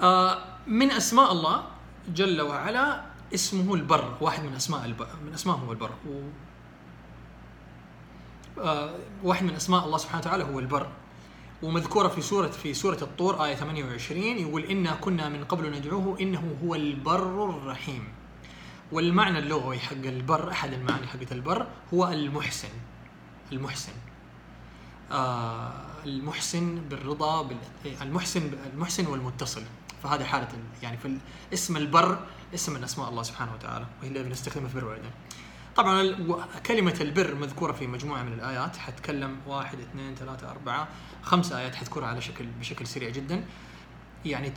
آه 0.02 0.38
من 0.66 0.90
أسماء 0.90 1.32
الله 1.32 1.64
جل 2.08 2.40
وعلا 2.40 3.02
اسمه 3.34 3.74
البر 3.74 4.16
واحد 4.20 4.44
من 4.44 4.54
أسماء 4.54 4.84
البر 4.84 5.08
من 5.26 5.34
اسمائه 5.34 5.70
البر. 5.70 5.90
و 6.08 6.10
آه 6.10 6.49
واحد 9.24 9.44
من 9.44 9.54
أسماء 9.54 9.84
الله 9.84 9.98
سبحانه 9.98 10.20
وتعالى 10.20 10.44
هو 10.44 10.58
البر. 10.58 10.86
ومذكورة 11.62 12.08
في 12.08 12.20
سوره 12.20 12.48
في 12.48 12.74
سورة 12.74 12.98
الطور 13.02 13.44
آية 13.44 13.54
28 13.54 14.22
يقول 14.22 14.64
إنا 14.64 14.94
كنا 14.94 15.28
من 15.28 15.44
قبل 15.44 15.70
ندعوه 15.70 16.20
إنه 16.20 16.56
هو 16.64 16.74
البر 16.74 17.50
الرحيم. 17.50 18.08
والمعنى 18.92 19.38
اللغوي 19.38 19.78
حق 19.78 19.92
البر 19.92 20.50
أحد 20.50 20.72
المعاني 20.72 21.06
حقت 21.06 21.32
البر 21.32 21.66
هو 21.94 22.08
المحسن. 22.08 22.68
المحسن. 23.52 23.92
آه 25.12 25.72
المحسن 26.04 26.80
بالرضا 26.90 27.42
بال... 27.42 27.56
المحسن 28.02 28.50
المحسن 28.72 29.06
والمتصل. 29.06 29.62
فهذا 30.02 30.24
حالة 30.24 30.48
يعني 30.82 30.96
في 30.96 31.18
اسم 31.52 31.76
البر 31.76 32.18
اسم 32.54 32.74
من 32.74 32.84
أسماء 32.84 33.08
الله 33.08 33.22
سبحانه 33.22 33.54
وتعالى. 33.54 33.86
وهي 34.00 34.08
اللي 34.08 34.22
بنستخدمها 34.22 34.68
في 34.68 34.80
بر 34.80 34.84
والدين. 34.84 35.10
طبعا 35.80 36.14
كلمة 36.66 36.94
البر 37.00 37.34
مذكورة 37.34 37.72
في 37.72 37.86
مجموعة 37.86 38.22
من 38.22 38.32
الآيات. 38.32 38.76
حتكلم 38.76 39.40
واحد 39.46 39.80
اثنين 39.80 40.14
ثلاثة 40.14 40.50
أربعة 40.50 40.88
خمسة 41.22 41.58
آيات 41.58 41.74
حذكرها 41.74 42.06
على 42.06 42.20
شكل 42.20 42.46
بشكل 42.60 42.86
سريع 42.86 43.10
جدا. 43.10 43.44
يعني 44.24 44.52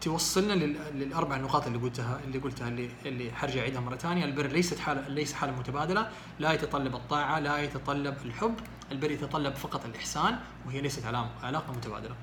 توصلنا 0.00 0.52
للأربع 0.94 1.36
نقاط 1.36 1.66
اللي 1.66 1.78
قلتها 1.78 2.20
اللي 2.24 2.38
قلتها 2.38 2.68
اللي 2.68 2.90
اللي 3.06 3.32
حرجع 3.32 3.60
أعيدها 3.60 3.80
مرة 3.80 3.96
ثانية. 3.96 4.24
البر 4.24 4.46
ليست 4.46 4.78
حاله 4.78 5.08
ليس 5.08 5.32
حالة 5.32 5.52
متبادلة. 5.52 6.08
لا 6.38 6.52
يتطلب 6.52 6.94
الطاعة 6.94 7.38
لا 7.38 7.58
يتطلب 7.58 8.16
الحب. 8.24 8.54
البر 8.92 9.10
يتطلب 9.10 9.54
فقط 9.54 9.84
الإحسان 9.84 10.38
وهي 10.66 10.80
ليست 10.80 11.04
علاقة 11.42 11.72
متبادلة. 11.72 12.14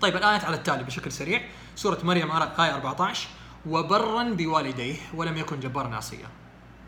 طيب 0.00 0.16
الآيات 0.16 0.44
على 0.44 0.56
التالي 0.56 0.84
بشكل 0.84 1.12
سريع. 1.12 1.42
سورة 1.76 1.98
مريم 2.02 2.30
آية 2.30 2.74
14 2.74 3.28
وبرا 3.66 4.22
بوالديه 4.22 4.96
ولم 5.14 5.36
يكن 5.36 5.60
جبارا 5.60 5.96
عصيا 5.96 6.28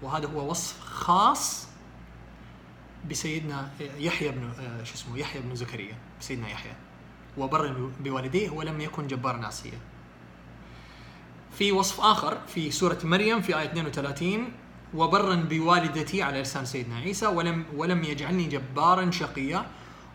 وهذا 0.03 0.27
هو 0.27 0.51
وصف 0.51 0.81
خاص 0.81 1.67
بسيدنا 3.11 3.71
يحيى 3.81 4.29
بن 4.29 4.51
آه، 4.61 4.85
شو 4.85 4.95
اسمه 4.95 5.19
يحيى 5.19 5.43
بن 5.43 5.55
زكريا 5.55 5.97
سيدنا 6.21 6.49
يحيى. 6.49 6.73
وبر 7.38 7.91
بوالديه 8.01 8.51
ولم 8.51 8.81
يكن 8.81 9.07
جبارا 9.07 9.47
عصيا 9.47 9.79
في 11.59 11.73
وصف 11.73 12.01
آخر 12.01 12.38
في 12.47 12.71
سورة 12.71 12.99
مريم 13.05 13.43
في 13.43 13.59
آية 13.59 13.65
32 13.67 14.53
وبرا 14.95 15.35
بوالدتي 15.35 16.23
على 16.23 16.43
لسان 16.43 16.65
سيدنا 16.65 16.97
عيسى 16.97 17.27
ولم 17.27 17.65
ولم 17.77 18.05
يجعلني 18.05 18.45
جبارا 18.45 19.11
شقيا. 19.11 19.67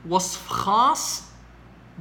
وصف 0.10 0.48
خاص 0.48 1.24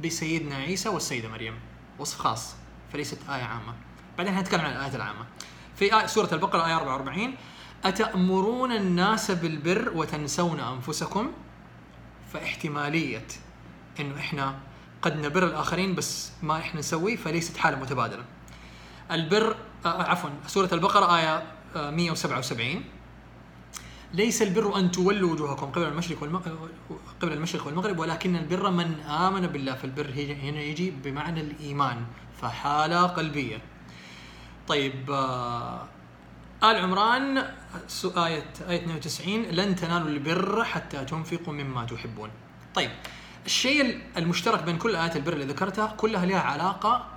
بسيدنا 0.03 0.55
عيسى 0.55 0.89
والسيدة 0.89 1.29
مريم. 1.29 1.59
وصف 1.99 2.19
خاص 2.19 2.55
فليست 2.93 3.17
آية 3.29 3.43
عامة. 3.43 3.73
بعدين 4.17 4.35
حنتكلم 4.35 4.61
عن 4.61 4.71
الآيات 4.71 4.95
العامة. 4.95 5.25
في 5.75 5.99
آية 5.99 6.05
سورة 6.07 6.29
البقرة 6.33 6.65
آية 6.65 6.75
44 6.75 7.35
أتأمرون 7.85 8.71
الناس 8.71 9.31
بالبر 9.31 9.91
وتنسون 9.95 10.59
أنفسكم 10.59 11.31
فاحتمالية 12.33 13.27
إنه 13.99 14.17
إحنا 14.19 14.55
قد 15.01 15.17
نبر 15.25 15.43
الآخرين 15.45 15.95
بس 15.95 16.31
ما 16.43 16.57
إحنا 16.57 16.79
نسوي 16.79 17.17
فليست 17.17 17.57
حالة 17.57 17.79
متبادلة. 17.79 18.23
البر 19.11 19.55
آه 19.85 20.03
عفوا 20.03 20.29
سورة 20.47 20.69
البقرة 20.73 21.17
آية 21.17 21.43
177 21.75 22.65
آه، 22.75 22.81
ليس 24.13 24.41
البر 24.41 24.75
أن 24.79 24.91
تولوا 24.91 25.31
وجوهكم 25.31 25.65
قبل 25.65 25.83
المشرق 25.87 26.21
والمغرب 26.23 26.69
قبل 27.21 27.33
المشرق 27.33 27.65
والمغرب 27.67 27.99
ولكن 27.99 28.35
البر 28.35 28.69
من 28.69 28.99
آمن 28.99 29.47
بالله 29.47 29.73
فالبر 29.75 30.09
هنا 30.43 30.61
يجي 30.61 30.91
بمعنى 30.91 31.41
الإيمان 31.41 32.05
فحاله 32.41 33.03
قلبية. 33.03 33.61
طيب 34.67 35.11
آه 35.11 35.87
آل 36.63 36.75
عمران 36.75 37.37
آية 37.37 38.45
آية 38.69 38.83
92 38.83 39.41
لن 39.41 39.75
تنالوا 39.75 40.07
البر 40.07 40.63
حتى 40.63 41.05
تنفقوا 41.05 41.53
مما 41.53 41.85
تحبون. 41.85 42.29
طيب 42.75 42.91
الشيء 43.45 44.01
المشترك 44.17 44.63
بين 44.63 44.77
كل 44.77 44.95
آيات 44.95 45.15
البر 45.15 45.33
اللي 45.33 45.45
ذكرتها 45.45 45.93
كلها 45.97 46.25
لها 46.25 46.39
علاقة 46.39 47.07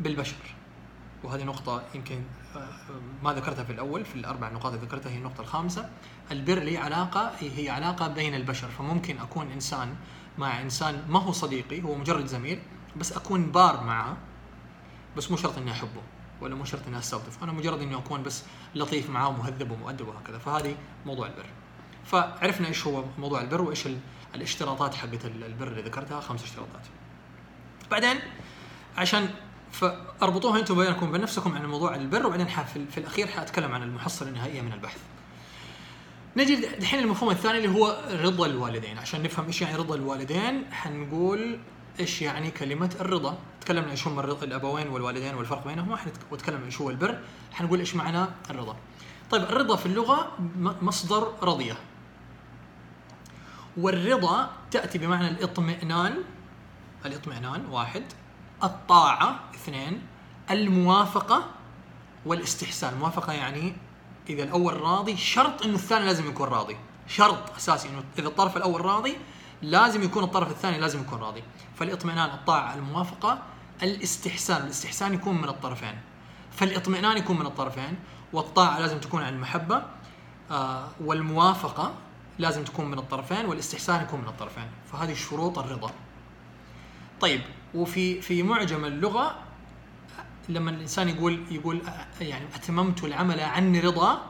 بالبشر. 0.00 0.36
وهذه 1.24 1.44
نقطة 1.44 1.82
يمكن 1.94 2.22
آه، 2.56 2.68
ما 3.22 3.32
ذكرتها 3.32 3.64
في 3.64 3.72
الأول 3.72 4.04
في 4.04 4.14
الأربع 4.16 4.50
نقاط 4.50 4.72
اللي 4.72 4.86
ذكرتها 4.86 5.12
هي 5.12 5.16
النقطة 5.16 5.40
الخامسة. 5.40 5.90
البر 6.30 6.58
لي 6.58 6.78
علاقة؟ 6.78 7.32
هي 7.40 7.70
علاقة 7.70 8.08
بين 8.08 8.34
البشر. 8.34 8.68
فممكن 8.68 9.18
أكون 9.18 9.50
إنسان 9.50 9.94
مع 10.38 10.60
إنسان 10.60 11.04
ما 11.08 11.20
هو 11.20 11.32
صديقي 11.32 11.82
هو 11.82 11.94
مجرد 11.94 12.26
زميل 12.26 12.60
بس 12.96 13.12
أكون 13.12 13.52
بار 13.52 13.84
معه 13.84 14.16
بس 15.16 15.30
مو 15.30 15.36
شرط 15.36 15.58
إني 15.58 15.70
أحبه. 15.70 16.02
ولا 16.44 16.54
مو 16.54 16.64
شرط 16.64 16.80
إني 16.88 16.98
أستلطف 16.98 17.42
أنا 17.42 17.52
مجرد 17.52 17.80
إني 17.80 17.96
أكون 17.96 18.22
بس 18.22 18.42
لطيف 18.74 19.10
معاه 19.10 19.28
ومهذب 19.28 19.70
ومؤدب 19.70 20.08
وهكذا 20.08 20.38
فهذه 20.38 20.76
موضوع 21.06 21.26
البر. 21.26 21.46
فعرفنا 22.04 22.68
إيش 22.68 22.86
هو 22.86 23.04
موضوع 23.18 23.40
البر 23.40 23.62
وإيش 23.62 23.88
الاشتراطات 24.34 24.94
حقت 24.94 25.24
البر 25.24 25.68
اللي 25.68 25.82
ذكرتها 25.82 26.20
خمس 26.20 26.42
اشتراطات. 26.42 26.82
بعدين 27.90 28.16
عشان 28.96 29.28
فاربطوها 29.72 30.60
أنتم 30.60 30.74
بينكم 30.74 31.08
وبين 31.08 31.20
نفسكم 31.20 31.54
عن 31.54 31.66
موضوع 31.66 31.94
البر 31.94 32.26
وبعدين 32.26 32.46
في 32.90 32.98
الأخير 32.98 33.26
حأتكلم 33.26 33.72
عن 33.72 33.82
المحصلة 33.82 34.28
النهائية 34.28 34.60
من 34.60 34.72
البحث. 34.72 34.98
نجي 36.36 36.76
الحين 36.78 37.00
المفهوم 37.00 37.30
الثاني 37.30 37.58
اللي 37.58 37.78
هو 37.78 38.04
رضا 38.10 38.46
الوالدين. 38.46 38.98
عشان 38.98 39.22
نفهم 39.22 39.46
إيش 39.46 39.62
يعني 39.62 39.76
رضا 39.76 39.94
الوالدين 39.94 40.72
حنقول 40.72 41.58
إيش 42.00 42.22
يعني 42.22 42.50
كلمة 42.50 42.96
الرضا؟ 43.00 43.38
تكلمنا 43.60 43.90
إيش 43.90 44.06
هم 44.06 44.20
الأبوين 44.20 44.88
والوالدين 44.88 45.34
والفرق 45.34 45.66
بينهما 45.66 45.98
وتكلمنا 46.30 46.66
إيش 46.66 46.80
هو 46.80 46.90
البر. 46.90 47.18
حنقول 47.52 47.78
إيش 47.78 47.96
معنى 47.96 48.26
الرضا؟ 48.50 48.76
طيب 49.30 49.42
الرضا 49.42 49.76
في 49.76 49.86
اللغة 49.86 50.32
مصدر 50.82 51.32
رضية. 51.42 51.76
والرضا 53.76 54.50
تأتي 54.70 54.98
بمعنى 54.98 55.28
الاطمئنان 55.28 56.16
الاطمئنان 57.06 57.66
واحد 57.66 58.02
الطاعة 58.62 59.40
اثنين 59.54 60.02
الموافقة 60.50 61.44
والاستحسان. 62.26 62.92
الموافقة 62.92 63.32
يعني 63.32 63.76
إذا 64.28 64.42
الأول 64.42 64.80
راضي 64.80 65.16
شرط 65.16 65.62
إنه 65.62 65.74
الثاني 65.74 66.06
لازم 66.06 66.28
يكون 66.28 66.48
راضي. 66.48 66.76
شرط 67.06 67.56
أساسي 67.56 67.88
إنه 67.88 68.04
إذا 68.18 68.28
الطرف 68.28 68.56
الأول 68.56 68.80
راضي 68.80 69.16
لازم 69.64 70.02
يكون 70.02 70.24
الطرف 70.24 70.50
الثاني 70.50 70.78
لازم 70.78 71.00
يكون 71.00 71.18
راضي. 71.18 71.42
فالاطمئنان 71.76 72.30
الطاعة 72.30 72.74
الموافقة 72.74 73.42
الاستحسان 73.82 74.62
الاستحسان 74.62 75.14
يكون 75.14 75.40
من 75.40 75.48
الطرفين. 75.48 75.94
فالاطمئنان 76.52 77.16
يكون 77.16 77.38
من 77.38 77.46
الطرفين 77.46 77.96
والطاعة 78.32 78.78
لازم 78.78 78.98
تكون 78.98 79.22
عن 79.22 79.34
المحبة 79.34 79.82
آه 80.50 80.88
والموافقة 81.00 81.94
لازم 82.38 82.64
تكون 82.64 82.90
من 82.90 82.98
الطرفين 82.98 83.46
والاستحسان 83.46 84.02
يكون 84.02 84.20
من 84.20 84.28
الطرفين. 84.28 84.66
فهذه 84.92 85.14
شروط 85.14 85.58
الرضا. 85.58 85.90
طيب 87.20 87.40
وفي 87.74 88.22
في 88.22 88.42
معجم 88.42 88.84
اللغة 88.84 89.34
لما 90.48 90.70
الإنسان 90.70 91.08
يقول 91.08 91.44
يقول 91.50 91.82
يعني 92.20 92.44
أتممت 92.54 93.04
العمل 93.04 93.40
عن 93.40 93.76
رضا 93.76 94.20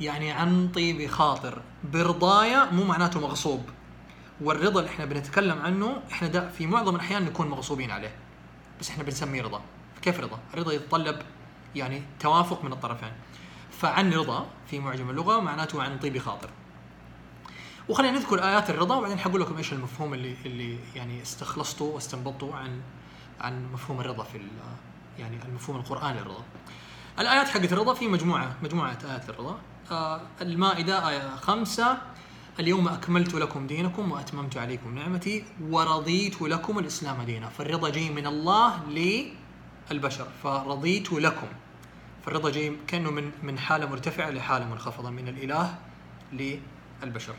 يعني 0.00 0.32
عن 0.32 0.68
طيب 0.74 1.10
خاطر. 1.10 1.62
برضايا 1.92 2.64
مو 2.70 2.84
معناته 2.84 3.20
مغصوب. 3.20 3.62
والرضا 4.40 4.80
اللي 4.80 4.90
إحنا 4.90 5.04
بنتكلم 5.04 5.58
عنه 5.62 6.02
إحنا 6.12 6.28
ده 6.28 6.50
في 6.50 6.66
معظم 6.66 6.94
الأحيان 6.94 7.24
نكون 7.24 7.48
مغصوبين 7.48 7.90
عليه 7.90 8.14
بس 8.80 8.90
إحنا 8.90 9.02
بنسميه 9.04 9.42
رضا 9.42 9.60
كيف 10.02 10.20
رضا؟ 10.20 10.38
الرضا 10.54 10.72
يتطلب 10.72 11.22
يعني 11.74 12.02
توافق 12.20 12.64
من 12.64 12.72
الطرفين 12.72 13.12
فعن 13.70 14.12
رضا 14.12 14.46
في 14.70 14.78
معجم 14.78 15.10
اللغة 15.10 15.40
معناته 15.40 15.82
عن 15.82 15.98
طيب 15.98 16.18
خاطر 16.18 16.50
وخلينا 17.88 18.18
نذكر 18.18 18.44
آيات 18.44 18.70
الرضا 18.70 18.94
وبعدين 18.96 19.18
حقول 19.18 19.40
لكم 19.40 19.56
إيش 19.56 19.72
المفهوم 19.72 20.14
اللي 20.14 20.36
اللي 20.46 20.78
يعني 20.94 21.22
استخلصته 21.22 21.84
واستنبطته 21.84 22.54
عن 22.56 22.80
عن 23.40 23.72
مفهوم 23.72 24.00
الرضا 24.00 24.22
في 24.22 24.40
يعني 25.18 25.38
المفهوم 25.48 25.76
القرآني 25.76 26.20
للرضا. 26.20 26.42
الآيات 27.18 27.48
حقت 27.48 27.72
الرضا 27.72 27.94
في 27.94 28.08
مجموعه 28.08 28.56
مجموعة 28.62 28.98
آيات 29.10 29.28
للرضا. 29.28 29.58
آه 29.90 30.20
المائدة 30.42 31.08
آية 31.08 31.36
خمسة 31.36 31.98
اليوم 32.60 32.88
أكملت 32.88 33.34
لكم 33.34 33.66
دينكم 33.66 34.12
وأتممت 34.12 34.56
عليكم 34.56 34.94
نعمتي 34.94 35.44
ورضيت 35.70 36.42
لكم 36.42 36.78
الإسلام 36.78 37.22
دينا. 37.22 37.48
فالرضا 37.48 37.88
جاي 37.88 38.10
من 38.10 38.26
الله 38.26 38.84
للبشر. 39.90 40.26
فرضيت 40.42 41.12
لكم. 41.12 41.46
فالرضا 42.26 42.50
جاي 42.50 42.76
كأنه 42.86 43.10
من 43.10 43.30
من 43.42 43.58
حالة 43.58 43.86
مرتفعة 43.86 44.30
لحالة 44.30 44.68
منخفضة 44.68 45.10
من 45.10 45.28
الإله 45.28 45.74
للبشر. 46.32 47.34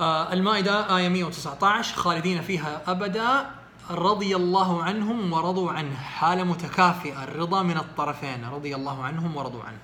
آه 0.00 0.32
المائدة 0.32 0.96
آية 0.96 1.08
119 1.08 1.96
خالدين 1.96 2.42
فيها 2.42 2.82
أبدا. 2.86 3.50
رضي 3.90 4.36
الله 4.36 4.82
عنهم 4.82 5.32
ورضوا 5.32 5.72
عنه. 5.72 5.96
حالة 5.96 6.44
متكافئة. 6.44 7.24
الرضا 7.24 7.62
من 7.62 7.76
الطرفين. 7.76 8.44
رضي 8.44 8.74
الله 8.74 9.04
عنهم 9.04 9.36
ورضوا 9.36 9.62
عنه. 9.62 9.78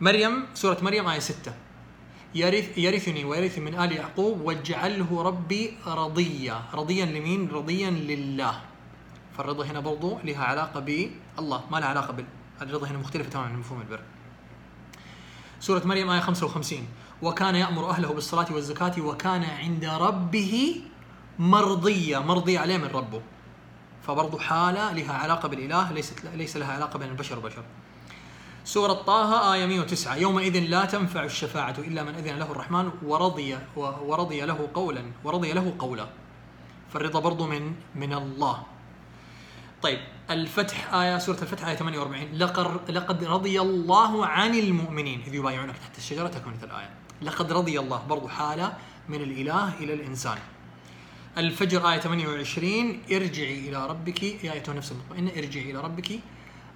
مريم 0.00 0.46
سورة 0.54 0.78
مريم 0.82 1.08
آية 1.08 1.18
6 1.18 1.52
يرث 2.36 2.78
يرثني 2.78 3.24
ويرث 3.24 3.58
من 3.58 3.72
آل 3.80 3.92
يعقوب 3.92 4.40
واجعله 4.40 5.22
ربي 5.22 5.62
رضيا. 5.86 6.56
رضيا 6.74 7.06
لمين؟ 7.06 7.48
رضيا 7.48 7.90
لله. 7.90 8.54
فالرضا 9.36 9.64
هنا 9.64 9.80
برضو 9.80 10.18
لها 10.24 10.44
علاقة 10.44 10.80
بالله 10.80 11.60
ما 11.70 11.76
لها 11.80 11.88
علاقة 11.88 12.12
بال 12.12 12.24
الرضا 12.62 12.86
هنا 12.86 12.98
مختلفه 12.98 13.30
تماما 13.30 13.48
عن 13.48 13.58
مفهوم 13.58 13.80
البر. 13.80 14.00
سورة 15.60 15.82
مريم 15.84 16.10
آية 16.10 16.20
55 16.20 16.86
وكان 17.22 17.54
يأمر 17.54 17.90
أهله 17.90 18.12
بالصلاة 18.12 18.52
والزكاة 18.52 19.00
وكان 19.00 19.42
عند 19.44 19.84
ربه 19.84 20.80
مرضيه 21.38 22.18
مرضيه 22.18 22.58
عليه 22.58 22.76
من 22.76 22.88
ربه. 22.92 23.22
فبرضو 24.06 24.38
حالة 24.38 24.92
لها 24.92 25.12
علاقة 25.12 25.48
بالإله 25.48 25.92
ليست 25.92 26.24
ليس 26.34 26.56
لها 26.56 26.72
علاقة 26.72 26.98
بين 26.98 27.08
البشر 27.08 27.38
وبشر 27.38 27.64
سورة 28.66 28.92
طه 28.92 29.54
آية 29.54 29.66
109 29.66 30.16
يومئذ 30.16 30.58
لا 30.58 30.84
تنفع 30.84 31.24
الشفاعة 31.24 31.74
إلا 31.78 32.02
من 32.02 32.14
أذن 32.14 32.38
له 32.38 32.50
الرحمن 32.50 32.90
ورضي 33.02 33.58
ورضي 33.76 34.40
له 34.40 34.68
قولا 34.74 35.04
ورضي 35.24 35.52
له 35.52 35.74
قولا. 35.78 36.06
فالرضا 36.92 37.20
برضو 37.20 37.46
من 37.46 37.74
من 37.94 38.12
الله. 38.12 38.62
طيب 39.82 39.98
الفتح 40.30 40.94
آية 40.94 41.18
سورة 41.18 41.42
الفتح 41.42 41.66
آية 41.66 41.74
48 41.74 42.34
لقد 42.34 42.90
لقد 42.90 43.24
رضي 43.24 43.60
الله 43.60 44.26
عن 44.26 44.54
المؤمنين. 44.54 45.22
إذ 45.26 45.34
يبايعونك 45.34 45.76
تحت 45.78 45.98
الشجرة 45.98 46.28
تكملة 46.28 46.62
الآية. 46.62 46.90
لقد 47.22 47.52
رضي 47.52 47.80
الله 47.80 48.02
برضو 48.08 48.28
حالة 48.28 48.72
من 49.08 49.22
الإله 49.22 49.74
إلى 49.78 49.94
الإنسان. 49.94 50.38
الفجر 51.38 51.90
آية 51.90 51.98
28 51.98 53.02
ارجعي 53.12 53.68
إلى 53.68 53.86
ربك. 53.86 54.22
يا 54.22 54.52
أيتها 54.52 54.72
النفس 54.72 54.92
المطمئنة 54.92 55.30
ارجعي 55.38 55.70
إلى 55.70 55.80
ربك. 55.80 56.20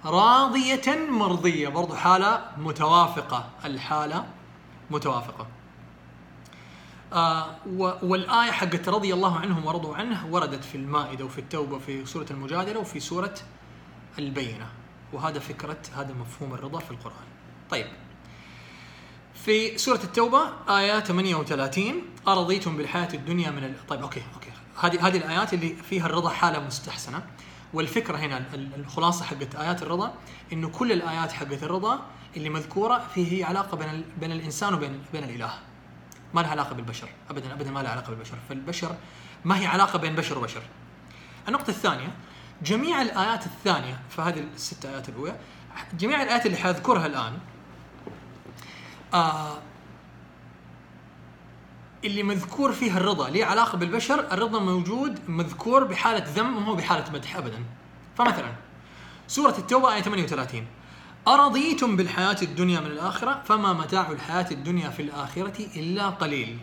راضية 0.05 1.07
مرضية. 1.09 1.67
برضو 1.67 1.95
حالة 1.95 2.45
متوافقة. 2.57 3.49
الحالة 3.65 4.25
متوافقة. 4.91 5.47
آه 7.13 7.55
والآية 8.03 8.51
حقت 8.51 8.89
رضي 8.89 9.13
الله 9.13 9.39
عنهم 9.39 9.65
ورضوا 9.65 9.95
عنه 9.95 10.27
وردت 10.31 10.63
في 10.63 10.75
المائدة 10.75 11.25
وفي 11.25 11.37
التوبة 11.37 11.79
في 11.79 12.05
سورة 12.05 12.25
المجادلة 12.31 12.79
وفي 12.79 12.99
سورة 12.99 13.33
البينة. 14.19 14.67
وهذا 15.13 15.39
فكرة 15.39 15.77
هذا 15.95 16.13
مفهوم 16.13 16.53
الرضا 16.53 16.79
في 16.79 16.91
القرآن. 16.91 17.27
طيب. 17.69 17.87
في 19.45 19.77
سورة 19.77 19.99
التوبة 20.03 20.41
آية 20.69 20.99
38 20.99 21.93
أرضيتم 22.27 22.77
بالحياة 22.77 23.09
الدنيا 23.13 23.51
من 23.51 23.63
ال... 23.63 23.87
طيب 23.87 24.01
okay 24.01 24.21
okay. 24.35 24.49
هذه 24.81 25.07
هذه 25.07 25.17
الآيات 25.17 25.53
اللي 25.53 25.75
فيها 25.75 26.05
الرضا 26.05 26.29
حالة 26.29 26.59
مستحسنة. 26.59 27.23
والفكرة 27.73 28.17
هنا 28.17 28.43
الخلاصة 28.53 29.25
حقت 29.25 29.55
آيات 29.55 29.83
الرضا 29.83 30.13
إنه 30.53 30.69
كل 30.69 30.91
الآيات 30.91 31.31
حقت 31.31 31.63
الرضا 31.63 31.99
اللي 32.37 32.49
مذكورة 32.49 33.07
فيه 33.13 33.45
علاقة 33.45 33.77
بين 33.77 34.05
بين 34.19 34.31
الإنسان 34.31 34.73
وبين 34.73 35.03
بين 35.13 35.23
الإله. 35.23 35.53
ما 36.33 36.41
لها 36.41 36.49
علاقة 36.49 36.75
بالبشر 36.75 37.09
ابدا 37.29 37.53
ابدا 37.53 37.71
ما 37.71 37.79
لها 37.79 37.91
علاقة 37.91 38.09
بالبشر. 38.09 38.37
فالبشر 38.49 38.95
ما 39.45 39.59
هي 39.59 39.65
علاقة 39.67 39.99
بين 39.99 40.15
بشر 40.15 40.37
وبشر. 40.37 40.61
النقطة 41.47 41.69
الثانية 41.69 42.15
جميع 42.63 43.01
الآيات 43.01 43.45
الثانية 43.45 43.99
فهذه 44.09 44.39
الست 44.55 44.85
آيات 44.85 45.09
الأولى 45.09 45.35
جميع 45.93 46.23
الآيات 46.23 46.45
اللي 46.45 46.57
حأذكرها 46.57 47.05
الآن 47.05 47.37
آه 49.13 49.57
اللي 52.03 52.23
مذكور 52.23 52.71
فيها 52.71 52.97
الرضا 52.97 53.29
ليه 53.29 53.45
علاقة 53.45 53.77
بالبشر؟ 53.77 54.19
الرضا 54.31 54.59
موجود 54.59 55.19
مذكور 55.29 55.83
بحالة 55.83 56.25
ذم 56.35 56.57
ومو 56.57 56.75
بحالة 56.75 57.11
مدح 57.13 57.37
ابدا. 57.37 57.63
فمثلا 58.17 58.51
سورة 59.27 59.55
التوبة 59.57 59.93
آية 59.93 60.01
38 60.01 60.65
أرضيتم 61.27 61.95
بالحياة 61.95 62.37
الدنيا 62.41 62.79
من 62.79 62.85
الآخرة؟ 62.85 63.41
فما 63.45 63.73
متاع 63.73 64.11
الحياة 64.11 64.47
الدنيا 64.51 64.89
في 64.89 65.01
الآخرة 65.01 65.65
إلا 65.75 66.09
قليل. 66.09 66.57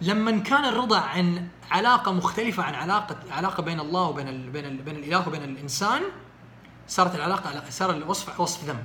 لما 0.00 0.38
كان 0.38 0.64
الرضا 0.64 0.98
عن 0.98 1.48
علاقة 1.70 2.12
مختلفة 2.12 2.62
عن 2.62 2.74
علاقة 2.74 3.16
علاقة 3.30 3.62
بين 3.62 3.80
الله 3.80 4.02
وبين 4.02 4.28
ال 4.28 4.50
بين 4.50 4.64
ال 4.64 4.82
بين 4.82 4.96
الإله 4.96 5.28
وبين 5.28 5.42
الإنسان 5.42 6.02
صارت 6.88 7.14
العلاقة 7.14 7.62
صار 7.70 7.90
الوصف 7.90 8.40
وصف 8.40 8.64
ذم. 8.64 8.82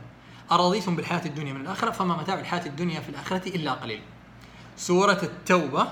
أرضيتم 0.51 0.95
بالحياة 0.95 1.25
الدنيا 1.25 1.53
من 1.53 1.61
الآخرة؟ 1.61 1.91
فما 1.91 2.17
متاع 2.17 2.39
الحياة 2.39 2.65
الدنيا 2.65 2.99
في 2.99 3.09
الآخرة 3.09 3.49
إلا 3.55 3.71
قليل. 3.71 4.01
سورة 4.82 5.19
التوبة 5.23 5.88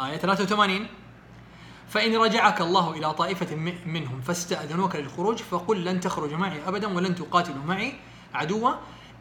آية 0.00 0.16
83 0.16 0.86
فإن 1.88 2.16
رجعك 2.16 2.60
الله 2.60 2.90
إلى 2.90 3.14
طائفة 3.14 3.56
منهم 3.86 4.20
فاستأذنوك 4.20 4.96
للخروج 4.96 5.38
فقل 5.38 5.84
لن 5.84 6.00
تخرج 6.00 6.34
معي 6.34 6.68
أبدا 6.68 6.96
ولن 6.96 7.14
تقاتلوا 7.14 7.64
معي 7.64 7.94
عدوا. 8.34 8.70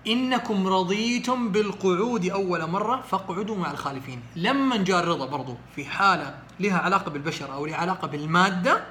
إنكم 0.08 0.68
رضيتم 0.68 1.52
بالقعود 1.52 2.26
أول 2.26 2.70
مرة 2.70 3.02
فاقعدوا 3.02 3.56
مع 3.56 3.72
الخالفين. 3.72 4.22
لما 4.36 4.78
جاء 4.78 5.00
الرضا 5.00 5.26
برضو 5.26 5.56
في 5.76 5.86
حالة 5.86 6.40
لها 6.60 6.78
علاقة 6.78 7.12
بالبشر 7.12 7.54
أو 7.54 7.66
لها 7.66 7.76
علاقة 7.76 8.08
بالمادة 8.08 8.86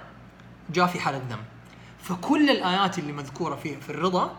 جاء 0.71 0.87
في 0.87 1.01
حالة 1.01 1.19
ذم 1.19 1.45
فكل 2.03 2.51
الآيات 2.51 2.99
اللي 2.99 3.13
مذكورة 3.13 3.55
في 3.55 3.81
في 3.81 3.91
الرضا 3.91 4.37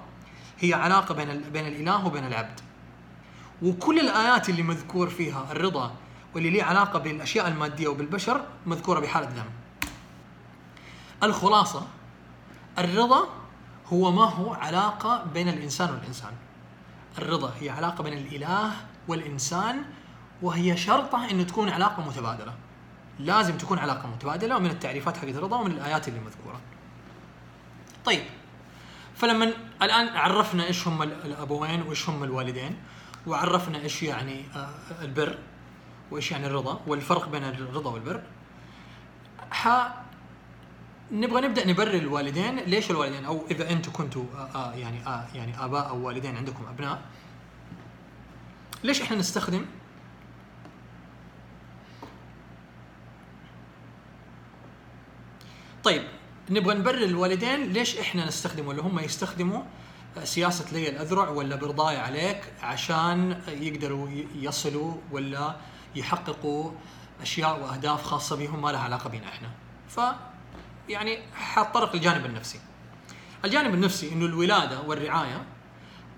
هي 0.60 0.74
علاقة 0.74 1.16
بين 1.16 1.42
بين 1.54 1.68
الإله 1.68 2.08
وبين 2.08 2.28
العبد. 2.28 2.67
وكل 3.62 4.00
الآيات 4.00 4.50
اللي 4.50 4.64
مذكور 4.64 5.10
فيها 5.10 5.48
الرضا 5.52 5.94
واللي 6.36 6.50
ليه 6.50 6.64
علاقة 6.64 7.00
بالأشياء 7.00 7.48
المادية 7.48 7.88
وبالبشر 7.88 8.46
مذكورة 8.66 9.00
بحالة 9.00 9.28
ذم. 9.28 9.50
الخلاصة 11.24 11.88
الرضا 12.78 13.28
هو 13.94 14.12
ما 14.12 14.24
هو 14.24 14.54
علاقة 14.54 15.24
بين 15.34 15.50
الإنسان 15.50 15.90
والإنسان. 15.90 16.32
الرضا 17.18 17.54
هي 17.60 17.70
علاقة 17.70 18.04
بين 18.04 18.14
الإله 18.14 18.72
والإنسان 19.08 19.84
وهي 20.42 20.78
شرطة 20.78 21.30
انه 21.32 21.44
تكون 21.44 21.70
علاقة 21.70 22.04
متبادلة. 22.08 22.54
لازم 23.20 23.58
تكون 23.58 23.80
علاقة 23.80 24.08
متبادلة 24.08 24.58
ومن 24.58 24.70
التعريفات 24.70 25.18
حقت 25.18 25.36
الرضا 25.36 25.58
ومن 25.58 25.72
الآيات 25.72 26.08
اللي 26.08 26.20
مذكورة. 26.20 26.60
طيب 28.06 28.24
فلما 29.16 29.54
الآن 29.82 30.08
عرفنا 30.08 30.66
إيش 30.66 30.88
هم 30.88 31.02
الأبوين 31.02 31.82
وإيش 31.82 32.10
هم 32.10 32.24
الوالدين 32.24 32.78
وعرفنا 33.28 33.82
إيش 33.82 34.04
يعني 34.04 34.46
آه، 34.56 34.70
البر 35.02 35.38
وإيش 36.12 36.32
يعني 36.32 36.48
الرضا 36.48 36.82
والفرق 36.88 37.30
بين 37.30 37.44
الرضا 37.44 37.92
والبر. 37.92 38.24
ح 39.52 39.68
نبغى 41.12 41.42
نبدأ 41.42 41.68
نبرر 41.68 41.94
الوالدين 41.94 42.60
ليش 42.60 42.92
الوالدين؟ 42.92 43.26
أو 43.26 43.46
إذا 43.52 43.70
أنتم 43.70 43.92
كنتوا 43.92 44.24
آه، 44.36 44.56
آه، 44.56 44.74
يعني 44.74 45.00
يعني 45.36 45.66
آباء 45.66 45.90
أو 45.90 46.08
والدين 46.08 46.38
عندكم 46.38 46.66
أبناء 46.66 47.02
ليش 48.84 49.02
إحنا 49.02 49.18
نستخدم 49.18 49.66
طيب 55.84 56.04
نبغى 56.50 56.76
نبرر 56.76 57.04
الوالدين 57.04 57.64
ليش 57.64 57.98
إحنا 57.98 58.28
نستخدم 58.28 58.68
ولا 58.68 58.82
هم 58.82 59.00
يستخدموا 59.00 59.64
سياسة 60.24 60.74
لي 60.74 60.90
الأذرع 60.90 61.30
ولا 61.30 61.56
برضاي 61.56 61.98
عليك 61.98 62.54
عشان 62.62 63.42
يقدروا 63.48 64.10
يصلوا 64.36 64.94
ولا 65.12 65.56
يحققوا 65.96 66.72
أشياء 67.22 67.60
وأهداف 67.62 68.04
خاصة 68.04 68.36
بهم 68.36 68.62
ما 68.62 68.70
لها 68.70 68.80
علاقة 68.80 69.10
بنا 69.10 69.28
إحنا. 69.28 69.50
ف 69.90 70.00
يعني 70.90 71.20
حاتطرق 71.34 71.96
للجانب 71.96 72.26
النفسي. 72.26 72.60
الجانب 73.46 73.74
النفسي 73.74 74.14
إنه 74.14 74.26
الولادة 74.26 74.82
والرعاية 74.82 75.46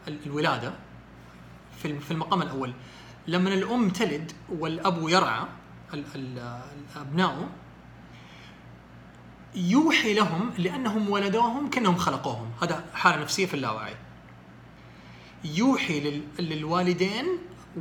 الولادة 0.08 0.74
في 1.82 2.00
في 2.00 2.12
المقام 2.12 2.42
الأول 2.42 2.74
لما 3.28 3.54
الأم 3.54 3.90
تلد 3.90 4.32
والأب 4.50 5.10
يرعى 5.10 5.46
ابنائه 6.96 7.50
يوحي 9.56 10.14
لهم 10.14 10.52
لأنهم 10.58 11.10
ولدوهم 11.10 11.70
كأنهم 11.70 11.96
خلقوهم. 11.96 12.52
هذا 12.62 12.86
حالة 12.94 13.22
نفسية 13.22 13.46
في 13.46 13.54
اللاوعي. 13.54 13.96
يوحي 15.44 16.22
للوالدين 16.40 17.26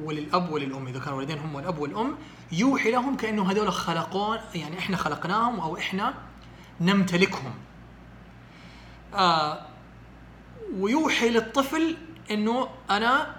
وللأب 0.02 0.50
وللأم. 0.50 0.86
إذا 0.86 1.00
كانوا 1.00 1.18
والدين 1.18 1.38
هم 1.38 1.58
الاب 1.58 1.78
والأم 1.78 2.16
يوحي 2.52 2.90
لهم 2.90 3.16
كأنه 3.16 3.50
هذول 3.50 3.72
خلقون 3.72 4.38
يعني 4.54 4.78
إحنا 4.78 4.96
خلقناهم 4.96 5.60
أو 5.60 5.76
إحنا 5.76 6.14
نمتلكهم. 6.80 7.54
آه 9.14 9.66
ويوحي 10.78 11.28
للطفل 11.28 11.96
إنه 12.30 12.68
أنا 12.90 13.36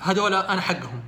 هذول 0.00 0.34
أنا 0.34 0.60
حقهم. 0.60 1.02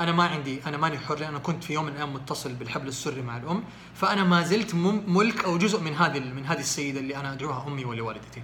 أنا 0.00 0.12
ما 0.12 0.24
عندي 0.24 0.66
أنا 0.66 0.76
ماني 0.76 0.98
حر 0.98 1.28
أنا 1.28 1.38
كنت 1.38 1.64
في 1.64 1.72
يوم 1.72 1.84
من 1.84 1.92
الأيام 1.92 2.14
متصل 2.14 2.54
بالحبل 2.54 2.88
السري 2.88 3.22
مع 3.22 3.36
الأم 3.36 3.64
فأنا 3.94 4.24
ما 4.24 4.42
زلت 4.42 4.74
ملك 5.06 5.44
أو 5.44 5.58
جزء 5.58 5.80
من 5.80 5.94
هذه 5.94 6.20
من 6.20 6.46
هذه 6.46 6.60
السيدة 6.60 7.00
اللي 7.00 7.16
أنا 7.16 7.32
أدعوها 7.32 7.66
أمي 7.66 7.84
ولا 7.84 8.02
والدتي 8.02 8.42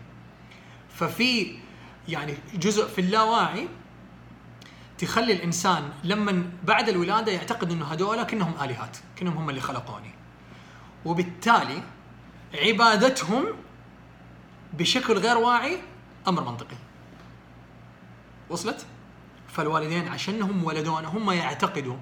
ففي 0.91 1.59
يعني 2.09 2.35
جزء 2.55 2.89
في 2.89 3.01
اللاواعي 3.01 3.69
تخلي 4.99 5.33
الإنسان 5.33 5.91
لما 6.05 6.51
بعد 6.65 6.89
الولادة 6.89 7.33
يعتقد 7.33 7.73
إنه 7.73 7.85
هذول 7.85 8.23
كأنهم 8.23 8.55
آلهات 8.63 8.97
كأنهم 9.17 9.37
هم 9.37 9.51
اللي 9.51 9.61
خلقوني. 9.61 10.11
وبالتالي 11.05 11.83
عبادتهم 12.55 13.45
بشكل 14.73 15.19
غير 15.19 15.39
واعي 15.39 15.79
أمر 16.29 16.45
منطقي. 16.45 16.77
وصلت؟ 18.51 18.87
فالوالدين 19.57 20.09
عشانهم 20.09 20.65
ولدونا 20.65 21.09
هم 21.09 21.31
يعتقدوا 21.31 21.97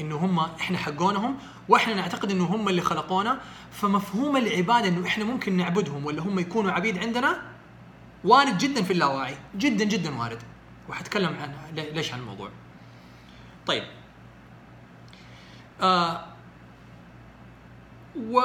إنه 0.00 0.16
هم 0.16 0.38
إحنا 0.40 0.78
حقونهم 0.78 1.38
وإحنا 1.68 1.94
نعتقد 1.94 2.30
إنه 2.30 2.44
هم 2.44 2.68
اللي 2.68 2.82
خلقونا. 2.82 3.40
فمفهوم 3.72 4.36
العبادة 4.36 4.88
إنه 4.88 5.06
إحنا 5.06 5.24
ممكن 5.24 5.56
نعبدهم 5.56 6.06
ولا 6.06 6.22
هم 6.22 6.38
يكونوا 6.38 6.70
عبيد 6.72 6.98
عندنا؟ 6.98 7.42
وارد 8.24 8.58
جدا 8.58 8.82
في 8.82 8.92
اللاواعي 8.92 9.34
جدا 9.56 9.84
جدا 9.84 10.18
وارد. 10.18 10.42
وحتكلم 10.88 11.36
عن 11.40 11.52
لي- 11.74 11.90
ليش 11.90 12.12
عن 12.12 12.18
الموضوع. 12.20 12.50
طيب. 13.66 13.82
آه 15.80 16.24
و 18.16 18.40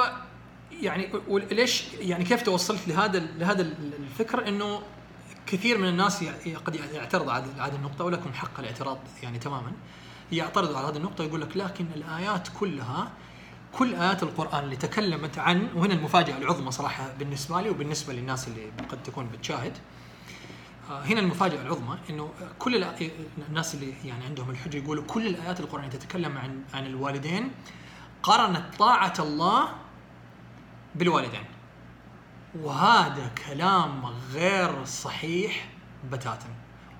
يعني 0.82 1.08
وليش 1.28 1.84
يعني 2.00 2.24
كيف 2.24 2.42
توصلت 2.42 2.88
لهذا 2.88 3.18
لهذا 3.18 3.62
الفكر؟ 3.62 4.48
إنه 4.48 4.82
كثير 5.46 5.78
من 5.78 5.88
الناس 5.88 6.24
قد 6.64 6.74
يعترض 6.74 7.28
على 7.28 7.44
هذه 7.58 7.74
النقطة 7.74 8.04
ولكم 8.04 8.32
حق 8.32 8.58
الاعتراض 8.60 8.98
يعني 9.22 9.38
تماما. 9.38 9.72
يعترض 10.32 10.76
على 10.76 10.86
هذه 10.86 10.96
النقطة 10.96 11.24
يقول 11.24 11.40
لك 11.40 11.56
لكن 11.56 11.86
الآيات 11.96 12.48
كلها 12.58 13.12
كل 13.72 13.94
آيات 13.94 14.22
القرآن 14.22 14.64
اللي 14.64 14.76
تكلمت 14.76 15.38
عن 15.38 15.68
وهنا 15.74 15.94
المفاجأة 15.94 16.38
العظمى 16.38 16.70
صراحة 16.70 17.12
بالنسبة 17.18 17.60
لي 17.60 17.70
وبالنسبة 17.70 18.12
للناس 18.12 18.48
اللي 18.48 18.72
قد 18.88 19.02
تكون 19.02 19.26
بتشاهد. 19.26 19.72
آه، 20.90 21.02
هنا 21.02 21.20
المفاجأة 21.20 21.62
العظمى 21.62 21.98
إنه 22.10 22.30
كل 22.58 22.84
الناس 23.48 23.74
اللي 23.74 23.94
يعني 24.04 24.24
عندهم 24.24 24.50
الحجة 24.50 24.76
يقولوا 24.76 25.04
كل 25.04 25.26
الآيات 25.26 25.60
القرآنية 25.60 25.88
تتكلم 25.88 26.38
عن 26.38 26.62
عن 26.74 26.86
الوالدين 26.86 27.50
قرنت 28.22 28.74
طاعة 28.78 29.14
الله 29.18 29.68
بالوالدين. 30.94 31.44
وهذا 32.62 33.30
كلام 33.46 34.06
غير 34.32 34.84
صحيح 34.84 35.68
بتاتا. 36.12 36.48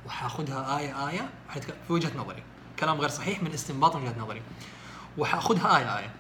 وحاخذها 0.07 0.79
آية 0.79 1.09
آية 1.09 1.29
في 1.87 1.93
وجهة 1.93 2.19
نظري. 2.19 2.43
كلام 2.79 3.01
غير 3.01 3.09
صحيح 3.09 3.43
من 3.43 3.53
استنباط 3.53 3.97
وجهة 3.97 4.15
نظري. 4.19 4.43
وحاخذها 5.19 5.79
آية 5.79 5.99
آية. 5.99 6.11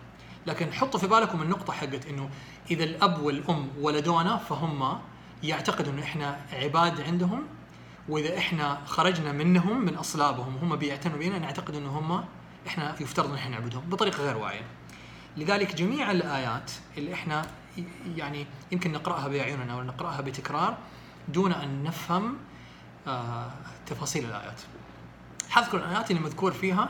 لكن 0.46 0.72
حطوا 0.72 1.00
في 1.00 1.06
بالكم 1.06 1.42
النقطة 1.42 1.72
حقت 1.72 2.06
إنه 2.06 2.30
إذا 2.70 2.84
الأب 2.84 3.22
والأم 3.22 3.68
ولدونا 3.80 4.36
فهم 4.36 5.00
يعتقدوا 5.42 5.92
إنه 5.92 6.02
إحنا 6.02 6.40
عباد 6.52 7.00
عندهم 7.00 7.42
وإذا 8.08 8.38
إحنا 8.38 8.78
خرجنا 8.86 9.32
منهم 9.32 9.84
من 9.84 9.94
أصلابهم 9.94 10.56
هم 10.56 10.76
بيعتنوا 10.76 11.18
بنا 11.18 11.38
نعتقد 11.38 11.74
إنه 11.74 11.98
هم 11.98 12.24
إحنا 12.66 12.94
يفترض 13.00 13.30
إن 13.30 13.34
إحنا 13.34 13.58
نعبدهم 13.58 13.82
بطريقة 13.90 14.22
غير 14.24 14.36
واعية. 14.36 14.66
لذلك 15.36 15.74
جميع 15.74 16.10
الآيات 16.10 16.70
اللي 16.98 17.14
إحنا 17.14 17.46
يعني 18.16 18.46
يمكن 18.72 18.92
نقرأها 18.92 19.28
بأعيننا 19.28 19.72
أو 19.72 19.82
نقرأها 19.82 20.20
بتكرار 20.20 20.78
دون 21.28 21.52
أن 21.52 21.82
نفهم 21.82 22.36
آه، 23.06 23.50
تفاصيل 23.86 24.24
الآيات. 24.24 24.60
حذكر 25.48 25.76
الآيات 25.76 26.10
اللي 26.10 26.22
مذكور 26.22 26.52
فيها 26.52 26.88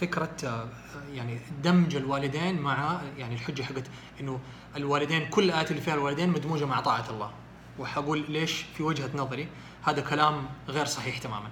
فكرة 0.00 0.36
آه، 0.44 0.68
يعني 1.12 1.40
دمج 1.62 1.96
الوالدين 1.96 2.60
مع 2.60 3.00
يعني 3.18 3.34
الحجة 3.34 3.62
حقت 3.62 3.84
إنه 4.20 4.40
الوالدين 4.76 5.28
كل 5.28 5.44
الايات 5.44 5.70
اللي 5.70 5.82
فيها 5.82 5.94
الوالدين 5.94 6.30
مدموجة 6.30 6.64
مع 6.64 6.80
طاعة 6.80 7.10
الله. 7.10 7.30
وحقول 7.78 8.24
ليش 8.28 8.64
في 8.74 8.82
وجهة 8.82 9.10
نظري 9.14 9.48
هذا 9.82 10.00
كلام 10.00 10.46
غير 10.68 10.86
صحيح 10.86 11.18
تماما. 11.18 11.50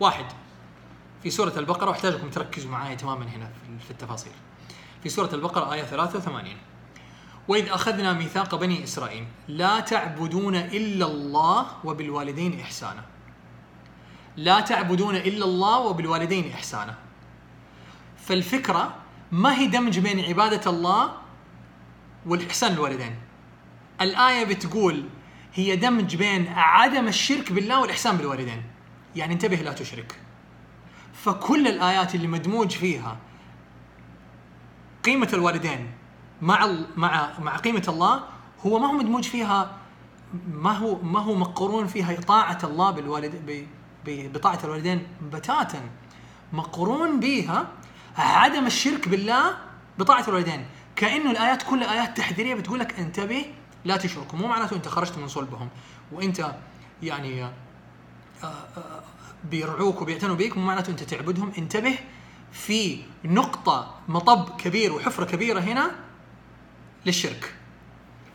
واحد 0.00 0.24
في 1.22 1.30
سورة 1.30 1.52
البقرة 1.56 1.88
وأحتاجكم 1.88 2.30
تركزوا 2.30 2.70
معي 2.70 2.96
تماما 2.96 3.24
هنا 3.24 3.50
في 3.84 3.90
التفاصيل. 3.90 4.32
في 5.02 5.08
سورة 5.08 5.34
البقرة 5.34 5.72
آية 5.72 5.82
83 5.82 6.56
وإذ 7.48 7.68
أخذنا 7.68 8.12
ميثاق 8.12 8.54
بني 8.54 8.84
إسرائيل 8.84 9.26
لا 9.48 9.80
تعبدون 9.80 10.56
إلا 10.56 11.06
الله 11.06 11.66
وبالوالدين 11.84 12.60
إحسانا. 12.60 13.04
لا 14.36 14.60
تعبدون 14.60 15.16
إلا 15.16 15.44
الله 15.44 15.78
وبالوالدين 15.78 16.52
إحسانا. 16.52 16.94
فالفكرة 18.16 18.94
ما 19.32 19.58
هي 19.58 19.66
دمج 19.66 19.98
بين 19.98 20.24
عبادة 20.24 20.70
الله 20.70 21.12
والإحسان 22.26 22.72
للوالدين 22.72 23.16
الآية 24.00 24.44
بتقول 24.44 25.04
هي 25.54 25.76
دمج 25.76 26.16
بين 26.16 26.48
عدم 26.48 27.08
الشرك 27.08 27.52
بالله 27.52 27.80
والإحسان 27.80 28.16
بالوالدين. 28.16 28.62
يعني 29.16 29.32
انتبه 29.32 29.56
لا 29.56 29.72
تشرك. 29.72 30.20
فكل 31.12 31.68
الآيات 31.68 32.14
اللي 32.14 32.26
مدموج 32.26 32.70
فيها 32.70 33.16
قيمة 35.04 35.28
الوالدين 35.32 35.90
مع 36.42 36.68
مع 36.96 37.38
مع 37.38 37.56
قيمة 37.56 37.84
الله 37.88 38.22
هو 38.66 38.78
ما 38.78 38.86
هو 38.86 38.92
مدموج 38.92 39.24
فيها 39.24 39.76
ما 40.52 40.72
هو 40.72 41.02
ما 41.02 41.20
هو 41.20 41.34
مقرون 41.34 41.86
فيها 41.86 42.14
طاعة 42.20 42.58
الله 42.64 42.90
بالوالد 42.90 43.36
ب- 43.46 43.66
ب- 44.04 44.32
بطاعة 44.32 44.58
الوالدين 44.64 45.06
بتاتا. 45.32 45.80
مقرون 46.52 47.20
بها 47.20 47.66
عدم 48.16 48.66
الشرك 48.66 49.08
بالله 49.08 49.56
بطاعة 49.98 50.24
الوالدين. 50.28 50.66
كأنه 50.96 51.30
الآيات 51.30 51.62
كلها 51.62 51.92
آيات 51.92 52.16
تحذيرية 52.16 52.54
بتقول 52.54 52.80
لك 52.80 52.98
انتبه 52.98 53.44
لا 53.84 53.96
تشركوا. 53.96 54.38
مو 54.38 54.46
معناته 54.46 54.76
أنت 54.76 54.88
خرجت 54.88 55.18
من 55.18 55.28
صلبهم 55.28 55.68
وأنت 56.12 56.54
يعني 57.02 57.44
آه، 57.44 57.50
آه، 58.44 59.02
بيرعوك 59.50 60.02
وبيعتنوا 60.02 60.34
بيك. 60.36 60.56
مو 60.56 60.66
معناته 60.66 60.90
أنت 60.90 61.02
تعبدهم. 61.02 61.52
انتبه 61.58 61.98
في 62.52 63.02
نقطة 63.24 63.94
مطب 64.08 64.56
كبير 64.56 64.92
وحفرة 64.92 65.24
كبيرة 65.24 65.60
هنا 65.60 65.90
للشرك. 67.06 67.54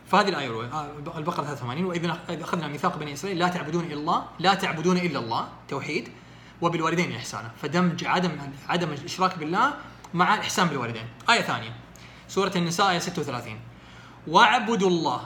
فهذه 0.08 0.28
الآية 0.28 0.46
الأولى 0.46 0.68
آه، 0.68 1.18
البقرة 1.18 1.44
83 1.44 1.84
وإذ 1.84 2.10
إذ 2.30 2.42
أخذنا 2.42 2.68
ميثاق 2.68 2.98
بني 2.98 3.12
إسرائيل 3.12 3.38
لا 3.38 3.48
تعبدون 3.48 3.84
إلا 3.84 3.94
الله 3.94 4.24
لا 4.38 4.54
تعبدون 4.54 4.96
إلا 4.96 5.18
الله 5.18 5.48
توحيد 5.68 6.08
وبالوالدين 6.60 7.12
إحسانا. 7.12 7.50
فدمج 7.62 8.04
عدم 8.04 8.30
عدم 8.68 8.92
الإشراك 8.92 9.38
بالله 9.38 9.74
مع 10.14 10.34
الإحسان 10.34 10.68
بالوالدين. 10.68 11.06
آية 11.30 11.40
ثانية. 11.40 11.72
سورة 12.28 12.52
النساء 12.56 12.90
آية 12.90 12.98
36 12.98 13.60
واعبدوا 14.26 14.88
الله 14.88 15.20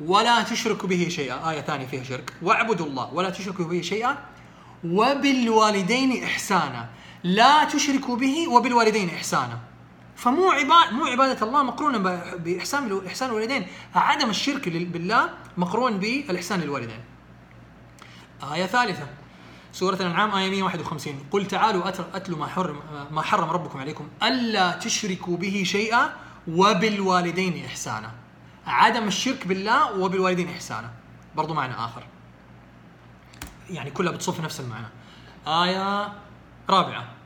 ولا 0.00 0.42
تشركوا 0.42 0.88
به 0.88 1.08
شيئا. 1.08 1.50
آية 1.50 1.60
ثانية 1.60 1.86
فيها 1.86 2.04
شرك. 2.04 2.32
واعبدوا 2.42 2.86
الله 2.86 3.14
ولا 3.14 3.30
تشركوا 3.30 3.64
به 3.64 3.80
شيئا 3.80 4.18
وبالوالدين 4.84 6.24
إحسانا. 6.24 6.88
لا 7.24 7.64
تشركوا 7.64 8.16
به 8.16 8.48
وبالوالدين 8.48 9.08
إحسانا. 9.10 9.58
فمو 10.18 10.50
عباد 10.50 10.92
مو 10.92 11.04
عبادة 11.06 11.46
الله 11.46 11.62
مقرونة 11.62 11.98
ب- 11.98 12.42
بإحسان 12.44 13.00
إحسان 13.06 13.28
الوالدين. 13.30 13.66
عدم 13.94 14.30
الشرك 14.30 14.68
لل- 14.68 14.84
بالله 14.84 15.30
مقرون 15.56 15.98
بالإحسان 15.98 16.60
للوالدين 16.60 17.00
آية 18.52 18.66
ثالثة. 18.66 19.06
سورة 19.72 19.94
الأنعام 19.94 20.30
آية 20.34 20.50
151 20.50 21.24
قل 21.30 21.46
تعالوا 21.46 21.88
أتلوا 21.88 22.38
ما 22.38 22.46
حرم 22.46 22.80
ما 23.10 23.22
حرم 23.22 23.50
ربكم 23.50 23.78
عليكم. 23.80 24.08
ألا 24.22 24.72
تشركوا 24.72 25.36
به 25.36 25.62
شيئا 25.66 26.10
وبالوالدين 26.48 27.64
إحسانا. 27.64 28.10
عدم 28.66 29.06
الشرك 29.06 29.46
بالله 29.46 29.98
وبالوالدين 29.98 30.48
إحسانا. 30.48 30.90
برضو 31.36 31.54
معنى 31.54 31.74
آخر. 31.74 32.02
يعني 33.70 33.90
كلها 33.90 34.12
بتصف 34.12 34.40
نفس 34.40 34.60
المعنى. 34.60 34.86
آية 35.46 36.12
رابعة. 36.70 37.17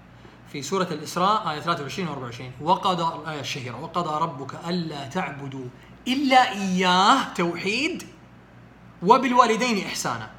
في 0.53 0.63
سورة 0.63 0.85
الإسراء 0.91 1.51
آية 1.51 1.61
23 1.61 2.09
و 2.09 2.13
24 2.13 2.53
وقضى 2.61 3.17
الآية 3.23 3.41
الشهيرة. 3.41 3.81
وقضى 3.81 4.23
ربك 4.25 4.55
ألا 4.69 5.09
تعبدوا 5.09 5.65
إلا 6.09 6.53
إياه 6.53 7.33
توحيد 7.35 8.03
وبالوالدين 9.03 9.87
إحسانا. 9.87 10.31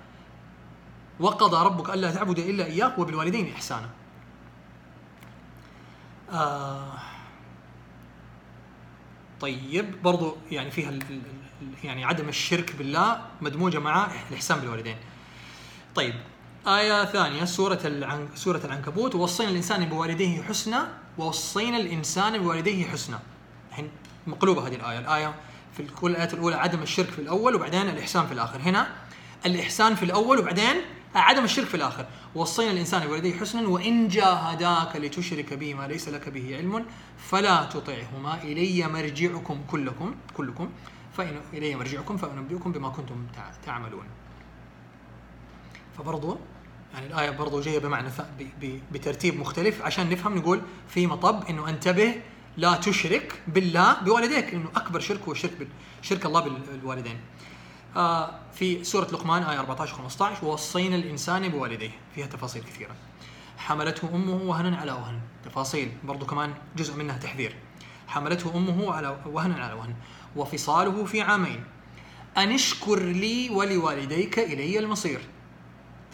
وقضى 1.19 1.65
ربك 1.65 1.89
ألا 1.89 2.11
تعبدوا 2.11 2.43
إلا 2.43 2.65
إياه 2.65 2.99
وبالوالدين 2.99 3.53
إحسانا. 3.53 3.89
آه 6.31 6.93
طيب 9.41 10.01
برضو 10.03 10.37
يعني 10.51 10.71
فيها 10.71 10.89
ال- 10.89 11.01
ال- 11.09 11.21
ال- 11.61 11.85
يعني 11.85 12.05
عدم 12.05 12.29
الشرك 12.29 12.75
بالله 12.75 13.21
مدموجة 13.41 13.79
مع 13.79 14.07
الإحسان 14.29 14.59
بالوالدين. 14.59 14.97
طيب 15.95 16.13
آية 16.67 17.05
ثانية 17.05 17.45
سورة 17.45 17.79
العن... 17.85 18.27
سورة 18.35 18.61
العنكبوت. 18.65 19.15
ووصينا 19.15 19.49
الإنسان 19.49 19.85
بوالديه 19.85 20.41
حسنا 20.43 20.87
ووصينا 21.17 21.77
الإنسان 21.77 22.37
بوالديه 22.37 22.85
حسنا. 22.87 23.19
الحين 23.69 23.89
مقلوبة 24.27 24.67
هذه 24.67 24.75
الآية. 24.75 24.99
الآية 24.99 25.35
في 25.77 25.83
كل 25.83 26.11
الآيات 26.11 26.33
الأولى 26.33 26.55
عدم 26.55 26.81
الشرك 26.81 27.05
في 27.09 27.19
الأول 27.19 27.55
وبعدين 27.55 27.81
الإحسان 27.89 28.25
في 28.27 28.33
الآخر. 28.33 28.59
هنا 28.61 28.87
الإحسان 29.45 29.95
في 29.95 30.03
الأول 30.05 30.39
وبعدين 30.39 30.75
عدم 31.15 31.43
الشرك 31.43 31.65
في 31.65 31.75
الآخر. 31.75 32.05
وصينا 32.35 32.71
الإنسان 32.71 33.07
بوالديه 33.07 33.39
حسنا 33.39 33.67
وإن 33.67 34.07
جاهداك 34.07 34.95
لتشرك 34.95 35.53
بي 35.53 35.73
ما 35.73 35.87
ليس 35.87 36.09
لك 36.09 36.29
به 36.29 36.57
علم 36.57 36.85
فلا 37.17 37.63
تطعهما 37.65 38.43
إلي 38.43 38.87
مرجعكم 38.87 39.61
كلكم 39.71 40.15
كلكم. 40.33 40.69
فإن 41.17 41.41
إلي 41.53 41.75
مرجعكم 41.75 42.17
فأنبئكم 42.17 42.71
بما 42.71 42.89
كنتم 42.89 43.25
تع- 43.35 43.51
تعملون. 43.65 44.05
فبرضو 45.97 46.37
يعني 46.93 47.07
الآية 47.07 47.29
برضو 47.29 47.61
جاية 47.61 47.79
بمعنى 47.79 48.09
ث- 48.09 48.21
ب- 48.39 48.65
ب- 48.65 48.79
بترتيب 48.91 49.39
مختلف. 49.39 49.81
عشان 49.81 50.09
نفهم 50.09 50.37
نقول 50.37 50.61
في 50.87 51.07
مطب 51.07 51.43
إنه 51.49 51.69
أنتبه 51.69 52.15
لا 52.57 52.75
تشرك 52.75 53.41
بالله 53.47 54.01
بوالديك 54.01 54.53
إنه 54.53 54.69
أكبر 54.75 54.99
شرك 54.99 55.21
هو 55.21 55.31
الشرك 55.31 55.57
بال- 55.59 55.67
شرك 56.01 56.25
الله 56.25 56.41
بال- 56.41 56.59
بالوالدين. 56.71 57.17
آه 57.95 58.39
في 58.53 58.83
سورة 58.83 59.05
لقمان 59.05 59.43
آية 59.43 59.59
14 59.59 59.93
15 59.95 60.45
ووصينا 60.45 60.95
الإنسان 60.95 61.47
بوالديه. 61.49 61.91
فيها 62.15 62.25
تفاصيل 62.25 62.63
كثيرة. 62.63 62.95
حملته 63.57 64.09
أمه 64.15 64.41
وهنا 64.43 64.77
على 64.77 64.91
وهن. 64.91 65.19
تفاصيل 65.45 65.91
برضو 66.03 66.25
كمان 66.25 66.53
جزء 66.75 66.95
منها 66.95 67.17
تحذير. 67.17 67.55
حملته 68.07 68.57
أمه 68.57 68.93
على 68.93 69.17
وهنا 69.25 69.63
على 69.65 69.73
وهن. 69.73 69.95
وفصاله 70.35 71.05
في 71.05 71.21
عامين. 71.21 71.63
أن 72.37 72.51
اشكر 72.51 72.99
لي 72.99 73.49
ولوالديك 73.49 74.39
إلي 74.39 74.79
المصير. 74.79 75.21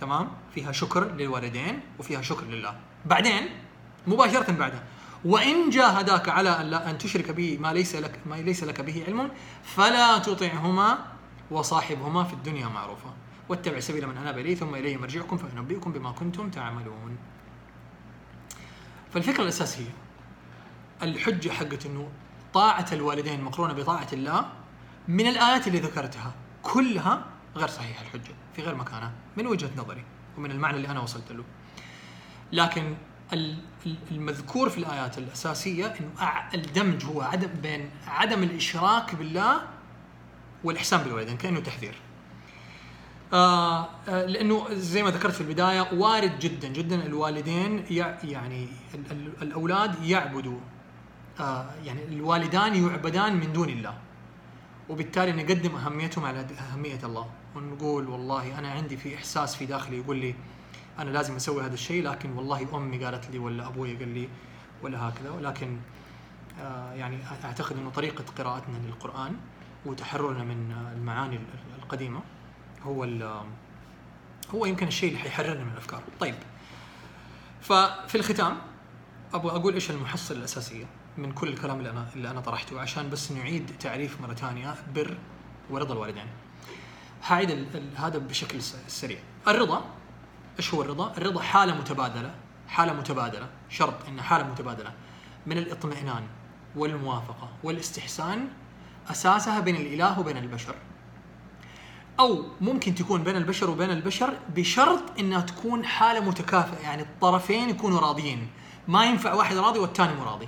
تمام؟ 0.02 0.28
فيها 0.60 0.72
شكر 0.72 1.12
للوالدين 1.16 1.80
وفيها 2.00 2.22
شكر 2.22 2.46
لله. 2.46 2.76
بعدين 3.06 3.50
مباشرة 4.08 4.52
بعدها 4.52 4.84
وإن 5.26 5.70
جاهداك 5.70 6.30
على 6.30 6.50
أن, 6.50 6.66
لا 6.66 6.90
أن 6.90 6.98
تشرك 6.98 7.32
بي 7.32 7.58
ما 7.58 7.74
ليس 7.74 7.96
لك 7.96 8.20
ما 8.26 8.36
ليس 8.36 8.64
لك 8.64 8.82
به 8.82 9.04
علم 9.08 9.32
فلا 9.64 10.18
تطعهما 10.18 10.98
وصاحبهما 11.52 12.24
في 12.24 12.34
الدنيا 12.34 12.68
معروفا 12.68 13.14
واتبع 13.50 13.80
سبيل 13.80 14.08
من 14.08 14.18
أناب 14.18 14.38
إلي 14.38 14.56
ثم 14.56 14.76
إلي 14.76 14.98
مرجعكم 14.98 15.38
فأنبئكم 15.38 15.92
بما 15.92 16.12
كنتم 16.12 16.50
تعملون. 16.50 17.18
فالفكرة 19.14 19.44
الأساسية 19.44 19.94
الحجة 21.04 21.50
حقت 21.50 21.86
أنه 21.86 22.10
طاعة 22.54 22.86
الوالدين 22.92 23.42
مقرونة 23.42 23.74
بطاعة 23.74 24.08
الله 24.14 24.50
من 25.08 25.28
الآيات 25.28 25.68
اللي 25.68 25.80
ذكرتها 25.80 26.34
كلها 26.64 27.26
غير 27.56 27.68
صحيحة 27.68 28.02
الحجة 28.02 28.34
في 28.56 28.62
غير 28.62 28.76
مكانها 28.76 29.12
من 29.38 29.48
وجهة 29.48 29.72
نظري. 29.78 30.04
ومن 30.38 30.52
المعنى 30.52 30.78
اللي 30.78 30.88
أنا 30.88 31.00
وصلت 31.00 31.32
له. 31.32 31.44
لكن 32.52 32.96
ال- 33.34 33.58
ال- 33.86 33.96
المذكور 34.12 34.70
في 34.70 34.78
الآيات 34.78 35.18
الأساسية 35.18 35.86
أنه 35.86 36.10
أع- 36.20 36.54
الدمج 36.54 37.06
هو 37.06 37.22
عدم 37.22 37.48
بين 37.62 37.90
عدم 38.08 38.44
الإشراك 38.44 39.16
بالله 39.16 39.62
والإحسان 40.64 41.02
بالوالدين 41.04 41.38
كأنه 41.38 41.60
تحذير. 41.60 41.96
آه 43.34 43.90
آه، 44.10 44.26
لأنه 44.26 44.74
زي 44.74 45.04
ما 45.04 45.10
ذكرت 45.10 45.34
في 45.34 45.42
البداية 45.42 45.82
وارد 45.94 46.40
جدا 46.40 46.68
جدا 46.68 47.06
الوالدين 47.06 47.86
يع 47.90 48.18
يعني 48.24 48.68
ال- 48.96 49.12
ال- 49.12 49.42
الأولاد 49.42 50.04
يعبدوا 50.04 50.60
آه 51.40 51.70
يعني 51.86 52.04
الوالدان 52.06 52.76
يعبدان 52.88 53.36
من 53.36 53.54
دون 53.54 53.70
الله. 53.70 53.98
وبالتالي 54.90 55.32
نقدم 55.44 55.76
أهميتهم 55.76 56.26
على 56.26 56.40
أهمية 56.74 57.00
الله. 57.04 57.30
ونقول 57.56 58.08
والله 58.10 58.60
أنا 58.60 58.72
عندي 58.72 58.98
في 58.98 59.16
إحساس 59.16 59.56
في 59.56 59.66
داخلي 59.66 59.98
يقول 59.98 60.18
لي 60.18 60.36
أنا 61.00 61.10
لازم 61.10 61.36
أسوي 61.36 61.64
هذا 61.64 61.74
الشيء 61.74 62.04
لكن 62.04 62.32
والله 62.32 62.68
أمي 62.78 63.06
قالت 63.06 63.30
لي 63.30 63.40
ولا 63.40 63.68
أبوي 63.68 63.96
قال 63.98 64.08
لي 64.08 64.30
ولا 64.82 65.10
هكذا. 65.10 65.30
ولكن 65.30 65.78
آه 66.62 66.94
يعني 66.94 67.18
أعتقد 67.44 67.78
إنه 67.78 67.90
طريقة 67.90 68.24
قراءتنا 68.38 68.78
للقرآن 68.78 69.36
وتحررنا 69.86 70.44
من 70.44 70.72
آه، 70.72 70.94
المعاني 70.94 71.36
ال- 71.36 71.42
ال- 71.42 71.84
القديمة 71.84 72.22
هو 72.84 73.04
هو 74.56 74.66
يمكن 74.66 74.88
الشيء 74.88 75.10
اللي 75.10 75.20
حيحررنا 75.20 75.64
من 75.64 75.72
الأفكار. 75.72 76.02
طيب. 76.20 76.36
ففي 77.62 78.16
الختام 78.16 78.58
أبغى 79.34 79.52
أقول 79.56 79.74
إيش 79.74 79.92
المحصله 79.92 80.38
الاساسيه 80.38 80.86
من 81.18 81.32
كل 81.32 81.48
الكلام 81.48 81.78
اللي 81.80 81.90
أنا 81.90 82.08
اللي 82.16 82.32
أنا 82.32 82.42
طرحته 82.42 82.80
عشان 82.82 83.10
بس 83.10 83.32
نعيد 83.32 83.72
تعريف 83.80 84.22
مرة 84.22 84.34
ثانية 84.34 84.76
بر 84.96 85.18
ورضا 85.70 85.94
الوالدين. 85.94 86.26
هعيد 87.28 87.68
هذا 87.96 88.18
بشكل 88.18 88.62
سريع. 88.88 89.20
الرضا 89.48 89.86
إيش 90.60 90.74
هو 90.74 90.82
الرضا؟ 90.82 91.14
الرضا 91.18 91.42
حالة 91.42 91.76
متبادلة 91.76 92.32
حالة 92.68 92.94
متبادلة 92.94 93.50
شرط 93.70 94.08
انها 94.08 94.24
حالة 94.24 94.48
متبادلة 94.48 94.94
من 95.46 95.58
الاطمئنان 95.58 96.24
والموافقة 96.76 97.50
والاستحسان 97.64 98.48
أساسها 99.12 99.60
بين 99.60 99.76
الإله 99.76 100.20
وبين 100.20 100.38
البشر. 100.38 100.76
أو 102.20 102.46
ممكن 102.62 102.96
تكون 102.96 103.24
بين 103.24 103.36
البشر 103.36 103.70
وبين 103.70 103.92
البشر 103.92 104.34
بشرط 104.56 105.20
إنها 105.20 105.42
تكون 105.42 105.86
حالة 105.86 106.20
متكافئة 106.20 106.80
يعني 106.80 107.02
الطرفين 107.02 107.70
يكونوا 107.70 108.00
راضيين 108.00 108.48
ما 108.88 109.06
ينفع 109.06 109.34
واحد 109.34 109.58
راضي 109.58 109.80
والثاني 109.80 110.14
مو 110.14 110.24
راضي 110.24 110.48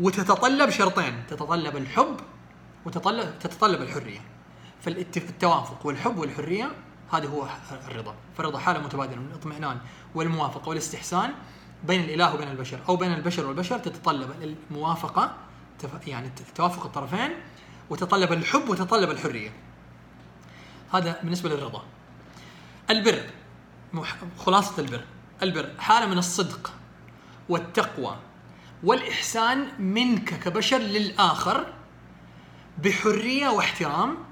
وتتطلب 0.00 0.70
شرطين 0.70 1.26
تتطلب 1.28 1.76
الحب 1.76 2.16
وتتطلب 2.84 3.38
تتطلب 3.38 3.82
الحرية 3.82 4.20
فالتوافق 4.94 5.86
والحب 5.86 6.18
والحرية 6.18 6.70
هذا 7.12 7.28
هو 7.28 7.48
الرضا. 7.88 8.14
فالرضا 8.36 8.58
حالة 8.58 8.80
متبادلة 8.80 9.20
من 9.20 9.26
الاطمئنان 9.26 9.78
والموافقة 10.14 10.68
والاستحسان 10.68 11.32
بين 11.84 12.00
الإله 12.00 12.34
وبين 12.34 12.48
البشر. 12.48 12.78
أو 12.88 12.96
بين 12.96 13.12
البشر 13.12 13.46
والبشر 13.46 13.78
تتطلب 13.78 14.56
الموافقة 14.70 15.36
يعني 16.06 16.30
توافق 16.54 16.84
الطرفين 16.84 17.30
وتتطلب 17.90 18.32
الحب 18.32 18.68
وتتطلب 18.68 19.10
الحرية. 19.10 19.52
هذا 20.94 21.20
بالنسبة 21.22 21.48
للرضا. 21.48 21.82
البر 22.90 23.22
خلاصة 24.38 24.82
البر. 24.82 25.04
البر 25.42 25.70
حالة 25.78 26.06
من 26.06 26.18
الصدق 26.18 26.72
والتقوى 27.48 28.16
والإحسان 28.82 29.68
منك 29.78 30.34
كبشر 30.34 30.78
للآخر 30.78 31.72
بحرية 32.78 33.48
واحترام 33.48 34.25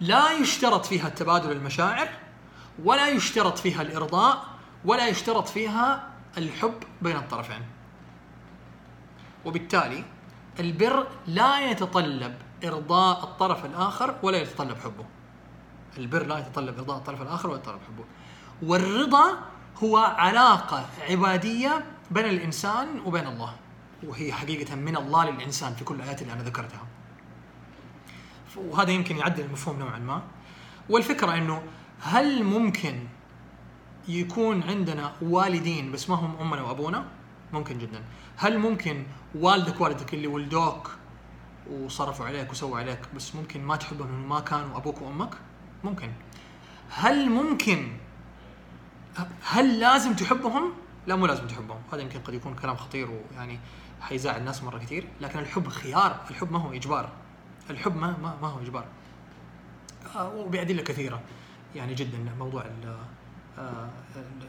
لا 0.00 0.32
يشترط 0.32 0.86
فيها 0.86 1.08
تبادل 1.08 1.52
المشاعر 1.52 2.08
ولا 2.84 3.08
يشترط 3.08 3.58
فيها 3.58 3.82
الإرضاء 3.82 4.44
ولا 4.84 5.08
يشترط 5.08 5.48
فيها 5.48 6.08
الحب 6.38 6.74
بين 7.02 7.16
الطرفين. 7.16 7.62
وبالتالي 9.44 10.04
البر 10.60 11.06
لا 11.26 11.70
يتطلب 11.70 12.34
إرضاء 12.64 13.24
الطرف 13.24 13.64
الآخر 13.64 14.14
ولا 14.22 14.38
يتطلب 14.38 14.76
حبه. 14.84 15.04
البر 15.98 16.26
لا 16.26 16.38
يتطلب 16.38 16.78
إرضاء 16.78 16.96
الطرف 16.96 17.22
الآخر 17.22 17.48
ولا 17.48 17.58
يتطلب 17.58 17.80
حبه. 17.86 18.04
والرضا 18.62 19.38
هو 19.84 19.96
علاقة 19.96 20.86
عبادية 21.10 21.84
بين 22.10 22.24
الإنسان 22.24 23.00
وبين 23.04 23.26
الله 23.26 23.56
وهي 24.02 24.32
حقيقة 24.32 24.74
من 24.74 24.96
الله 24.96 25.30
للإنسان 25.30 25.74
في 25.74 25.84
كل 25.84 25.94
الايات 25.94 26.22
اللي 26.22 26.32
أنا 26.32 26.42
ذكرتها. 26.42 26.86
وهذا 28.58 28.90
يمكن 28.90 29.16
يعدل 29.16 29.44
المفهوم 29.44 29.78
نوعا 29.78 29.98
ما. 29.98 30.22
والفكرة 30.90 31.34
إنه 31.34 31.62
هل 32.00 32.44
ممكن 32.44 32.98
يكون 34.08 34.62
عندنا 34.62 35.12
والدين 35.22 35.92
بس 35.92 36.10
ما 36.10 36.16
هم 36.16 36.36
أمنا 36.40 36.62
وأبونا؟ 36.62 37.04
ممكن 37.52 37.78
جدا. 37.78 38.02
هل 38.36 38.58
ممكن 38.58 39.04
والدك 39.34 39.80
والدك 39.80 40.14
اللي 40.14 40.26
ولدوك 40.26 40.90
وصرفوا 41.70 42.26
عليك 42.26 42.50
وسووا 42.50 42.78
عليك 42.78 43.00
بس 43.16 43.34
ممكن 43.34 43.64
ما 43.64 43.76
تحبهم 43.76 44.28
ما 44.28 44.40
كانوا 44.40 44.76
أبوك 44.76 45.02
وأمك؟ 45.02 45.34
ممكن. 45.84 46.12
هل 46.90 47.30
ممكن 47.30 47.92
هل 49.42 49.80
لازم 49.80 50.14
تحبهم؟ 50.14 50.72
لا 51.06 51.16
مو 51.16 51.26
لازم 51.26 51.46
تحبهم. 51.46 51.78
هذا 51.92 52.02
يمكن 52.02 52.20
قد 52.20 52.34
يكون 52.34 52.54
كلام 52.54 52.76
خطير 52.76 53.08
ويعني 53.10 53.58
حيزعل 54.00 54.40
الناس 54.40 54.62
مرة 54.62 54.78
كثير. 54.78 55.08
لكن 55.20 55.38
الحب 55.38 55.68
خيار 55.68 56.20
الحب 56.30 56.52
ما 56.52 56.58
هو 56.58 56.72
إجبار. 56.72 57.12
الحب 57.70 57.96
ما 57.96 58.36
ما, 58.42 58.48
هو 58.48 58.60
إجبار. 58.60 58.84
آه، 60.16 60.34
وبأدلة 60.34 60.82
كثيرة. 60.82 61.20
يعني 61.74 61.94
جدا 61.94 62.18
موضوع 62.38 62.64
آه، 63.58 63.88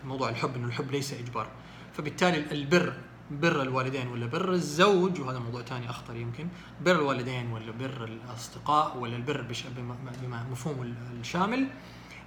موضوع 0.06 0.30
الحب 0.30 0.56
إنه 0.56 0.68
الحب 0.68 0.92
ليس 0.92 1.14
إجبار. 1.14 1.48
فبالتالي 1.94 2.52
البر 2.52 2.94
بر 3.32 3.62
الوالدين 3.62 4.08
ولا 4.08 4.26
بر 4.26 4.52
الزوج 4.52 5.22
وهذا 5.22 5.40
موضوع 5.40 5.62
ثاني 5.62 5.90
أخطر 5.90 6.16
يمكن 6.16 6.48
بر 6.86 6.92
الوالدين 6.92 7.52
ولا 7.52 7.72
بر 7.72 8.04
الأصدقاء 8.04 8.98
ولا 8.98 9.16
البر 9.16 9.46
بما 10.22 10.44
مفهوم 10.52 10.96
الشامل 11.20 11.68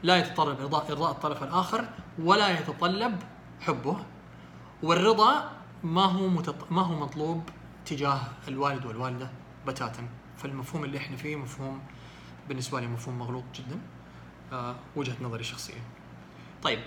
لا 0.03 0.17
يتطلب 0.17 0.61
ارضاء 0.61 0.93
إرضاء 0.93 1.11
الطرف 1.11 1.43
الآخر 1.43 1.85
ولا 2.19 2.49
يتطلب 2.59 3.19
حبه 3.61 3.97
والرضا 4.83 5.51
ما 5.83 6.05
هو. 6.05 6.29
ما 6.71 6.83
هو 6.83 6.95
مطلوب 6.95 7.43
تجاه 7.87 8.21
الوالد 8.49 8.87
والوالدة 8.87 9.31
بتاتا. 9.67 10.09
فالمفهوم 10.43 10.85
اللي 10.85 10.99
إحنا 10.99 11.17
فيه 11.17 11.37
مفهوم 11.37 11.81
بالنسبة 12.49 12.81
لي 12.81 12.87
مفهوم 12.87 13.19
مغلوط 13.19 13.45
جدا 13.55 13.81
آه 14.53 14.77
وجهة 14.97 15.17
نظري 15.21 15.41
الشخصيه 15.41 15.81
طيب 16.63 16.79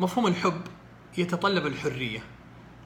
مفهوم 0.00 0.26
الحب 0.26 0.60
يتطلب 1.18 1.66
الحرية. 1.66 2.20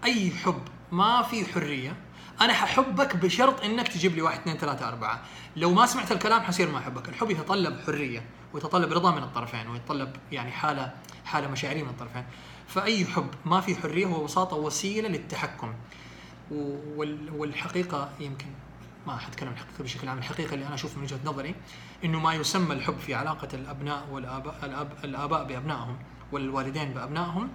أي 0.04 0.30
حب 0.30 0.62
ما 0.92 1.22
في 1.22 1.44
حرية 1.44 1.96
أنا 2.40 2.52
ححبك 2.52 3.16
بشرط 3.16 3.64
إنك 3.64 3.88
تجيب 3.88 4.14
لي 4.14 4.22
واحد 4.22 4.38
اثنين 4.40 4.56
ثلاثة 4.56 4.88
أربعة. 4.88 5.22
لو 5.56 5.70
ما 5.74 5.86
سمعت 5.86 6.12
الكلام 6.12 6.42
حصير 6.42 6.70
ما 6.70 6.78
أحبك. 6.78 7.08
الحب 7.08 7.30
يتطلب 7.30 7.80
حرية 7.86 8.24
ويتطلب 8.52 8.92
رضا 8.92 9.10
من 9.14 9.22
الطرفين 9.22 9.66
ويتطلب 9.68 10.16
يعني 10.32 10.50
حالة 10.50 10.92
حالة 11.24 11.48
مشاعرية 11.48 11.82
من 11.82 11.88
الطرفين. 11.88 12.24
فأي 12.68 13.04
حب 13.04 13.26
ما 13.44 13.60
في 13.60 13.74
حرية 13.76 14.06
هو 14.06 14.20
ببساطه 14.22 14.56
وسيلة 14.56 15.08
للتحكم. 15.08 15.74
وال- 16.50 17.30
والحقيقة 17.30 18.10
يمكن 18.20 18.46
ما 19.06 19.16
حتكلم 19.16 19.48
عن 19.48 19.54
الحقيقة 19.54 19.82
بشكل 19.84 20.08
عام. 20.08 20.18
الحقيقة 20.18 20.54
اللي 20.54 20.66
أنا 20.66 20.74
أشوف 20.74 20.96
من 20.96 21.02
وجهة 21.02 21.18
نظري 21.24 21.54
إنه 22.04 22.20
ما 22.20 22.34
يسمى 22.34 22.74
الحب 22.74 22.98
في 22.98 23.14
علاقة 23.14 23.48
الأبناء 23.54 24.08
والآباء 24.10 24.58
الأب 24.64 24.92
الآباء 25.04 25.44
بأبنائهم 25.44 25.96
والوالدين 26.32 26.94
بأبنائهم 26.94 27.48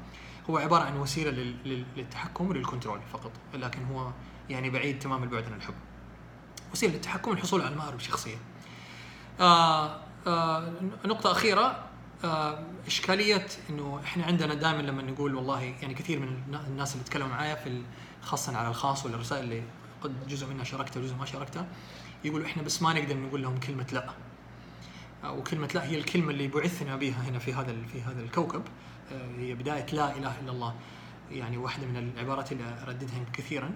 هو 0.49 0.57
عبارة 0.57 0.83
عن 0.83 0.97
وسيلة 0.97 1.31
لل- 1.31 1.55
لل- 1.65 1.85
للتحكم 1.97 2.47
وللكنترول 2.49 2.99
فقط 3.13 3.31
لكن 3.53 3.85
هو 3.85 4.11
يعني 4.49 4.69
بعيد 4.69 4.99
تمام 4.99 5.23
البعد 5.23 5.43
عن 5.45 5.53
الحب. 5.53 5.73
وسيلة 6.73 6.93
للتحكم 6.93 7.31
والحصول 7.31 7.61
على 7.61 7.73
المآرب 7.73 7.95
الشخصية. 7.95 8.37
آه 9.39 9.97
آه 10.27 10.73
نقطة 11.05 11.31
أخيرة. 11.31 11.83
آه 12.23 12.63
إشكالية 12.87 13.47
إنه 13.69 14.01
إحنا 14.03 14.25
عندنا 14.25 14.53
دائما 14.53 14.81
لما 14.81 15.01
نقول 15.01 15.35
والله 15.35 15.61
يعني 15.61 15.93
كثير 15.93 16.19
من 16.19 16.27
النا- 16.27 16.67
الناس 16.67 16.93
اللي 16.93 17.03
تكلموا 17.03 17.29
معايا 17.29 17.55
في 17.55 17.81
خاصة 18.21 18.57
على 18.57 18.67
الخاص 18.67 19.05
ولا 19.05 19.15
الرسائل 19.15 19.43
اللي 19.43 19.63
قد 20.01 20.27
جزء 20.27 20.47
منها 20.47 20.63
شاركتها 20.63 20.99
وجزء 20.99 21.15
ما 21.15 21.25
شاركتها 21.25 21.67
يقولوا 22.23 22.47
إحنا 22.47 22.63
بس 22.63 22.81
ما 22.81 22.93
نقدر 22.93 23.17
نقول 23.17 23.41
لهم 23.43 23.59
كلمة 23.59 23.87
لا. 23.91 24.09
آه، 25.23 25.31
وكلمة 25.31 25.69
لا 25.75 25.83
هي 25.83 25.97
الكلمة 25.97 26.31
اللي 26.31 26.47
بعثنا 26.47 26.95
بها 26.95 27.29
هنا 27.29 27.39
في 27.39 27.53
هذا 27.53 27.75
في 27.93 28.01
هذا 28.01 28.21
الكوكب 28.21 28.61
آه، 29.11 29.37
هي 29.37 29.53
بداية 29.53 29.85
لا 29.85 30.17
إله 30.17 30.39
إلا 30.39 30.51
الله. 30.51 30.75
يعني 31.31 31.57
واحدة 31.57 31.87
من 31.87 31.97
العبارات 31.97 32.51
اللي 32.51 32.83
أرددها 32.87 33.25
كثيرا 33.33 33.71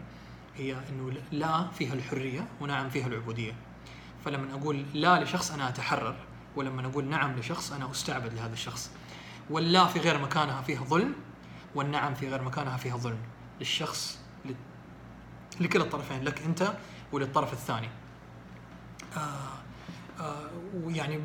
هي 0.56 0.76
إنه 0.90 1.14
لا 1.32 1.68
فيها 1.68 1.94
الحرية 1.94 2.48
ونعم 2.62 2.90
فيها 2.90 3.08
العبودية. 3.08 3.54
فلما 4.26 4.54
أقول 4.54 4.86
لا 4.94 5.24
لشخص 5.24 5.52
أنا 5.52 5.70
أتحرر 5.70 6.16
ولما 6.56 6.88
أقول 6.88 7.06
نعم 7.06 7.40
لشخص 7.40 7.72
أنا 7.72 7.92
أستعبد 7.92 8.34
لهذا 8.34 8.54
الشخص. 8.54 8.92
واللا 9.50 9.86
في 9.86 10.00
غير 10.00 10.18
مكانها 10.22 10.62
فيها 10.62 10.84
ظلم 10.84 11.16
والنعم 11.76 12.14
في 12.14 12.30
غير 12.30 12.42
مكانها 12.42 12.78
فيها 12.78 12.98
ظلم. 12.98 13.20
للشخص 13.60 14.23
لكلا 15.62 15.84
الطرفين 15.84 16.24
لك 16.24 16.42
أنت 16.42 16.74
وللطرف 17.12 17.54
الثاني 17.54 17.90
آه 19.18 19.20
آه 20.20 20.50
ويعني. 20.84 21.20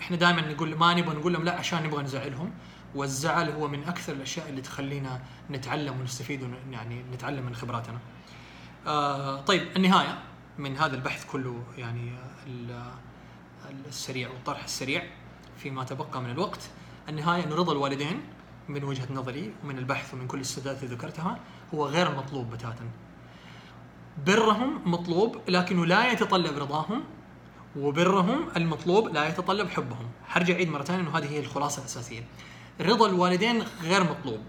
إحنا 0.00 0.16
دائما 0.16 0.40
نقول 0.52 0.74
ما 0.74 0.94
نبغى 0.94 1.14
نقول 1.16 1.32
لهم 1.32 1.44
لا 1.44 1.58
عشان 1.58 1.82
نبغى 1.82 2.02
نزعلهم 2.02 2.50
والزعل 2.94 3.50
هو 3.50 3.68
من 3.68 3.84
أكثر 3.84 4.12
الأشياء 4.12 4.48
اللي 4.48 4.60
تخلينا 4.60 5.20
نتعلم 5.50 6.00
ونستفيد 6.00 6.42
ون... 6.42 6.54
يعني 6.70 7.02
نتعلم 7.12 7.46
من 7.46 7.54
خبراتنا. 7.54 7.98
آه 8.86 9.40
طيب 9.40 9.76
النهاية 9.76 10.18
من 10.58 10.76
هذا 10.76 10.96
البحث 10.96 11.26
كله 11.26 11.62
يعني 11.78 12.12
ال- 12.46 12.92
السريع 13.88 14.28
والطرح 14.30 14.64
السريع 14.64 15.02
فيما 15.58 15.84
تبقى 15.84 16.22
من 16.22 16.30
الوقت 16.30 16.60
النهاية 17.08 17.44
ان 17.44 17.52
رضا 17.52 17.72
الوالدين 17.72 18.20
من 18.68 18.84
وجهة 18.84 19.12
نظري 19.12 19.52
ومن 19.64 19.78
البحث 19.78 20.14
ومن 20.14 20.26
كل 20.26 20.40
السدات 20.40 20.82
اللي 20.82 20.94
ذكرتها 20.94 21.38
هو 21.74 21.86
غير 21.86 22.14
مطلوب 22.16 22.50
بتاتا. 22.50 22.84
برهم 24.26 24.80
مطلوب 24.84 25.36
لكنه 25.48 25.86
لا 25.86 26.12
يتطلب 26.12 26.58
رضاهم 26.58 27.04
وبرهم 27.76 28.48
المطلوب 28.56 29.08
لا 29.08 29.28
يتطلب 29.28 29.68
حبهم. 29.68 30.08
حرجع 30.26 30.54
عيد 30.54 30.70
مرة 30.70 30.82
ثانية 30.82 31.02
إنه 31.02 31.18
هذه 31.18 31.30
هي 31.30 31.40
الخلاصة 31.40 31.80
الأساسية. 31.80 32.24
رضا 32.80 33.06
الوالدين 33.06 33.62
غير 33.82 34.04
مطلوب 34.04 34.40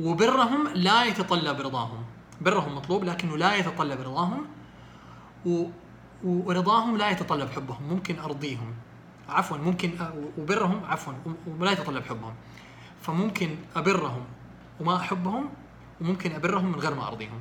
وبرهم 0.00 0.68
لا 0.68 1.04
يتطلب 1.04 1.60
رضاهم. 1.60 2.04
برهم 2.40 2.74
مطلوب 2.74 3.04
لكنه 3.04 3.36
لا 3.36 3.56
يتطلب 3.56 4.00
رضاهم 4.00 4.46
و... 5.46 5.64
ورضاهم 6.24 6.96
لا 6.96 7.10
يتطلب 7.10 7.50
حبهم 7.50 7.82
ممكن 7.88 8.18
أرضيهم 8.18 8.74
عفوا 9.28 9.56
ممكن 9.56 9.92
وبرهم 10.38 10.84
عفوا 10.84 11.12
ولا 11.58 11.72
يتطلب 11.72 12.04
حبهم 12.04 12.34
فممكن 13.02 13.56
أبرهم 13.76 14.24
وما 14.80 14.96
أحبهم 14.96 15.48
وممكن 16.00 16.32
أبرهم 16.32 16.72
من 16.72 16.78
غير 16.78 16.94
ما 16.94 17.08
أرضيهم 17.08 17.40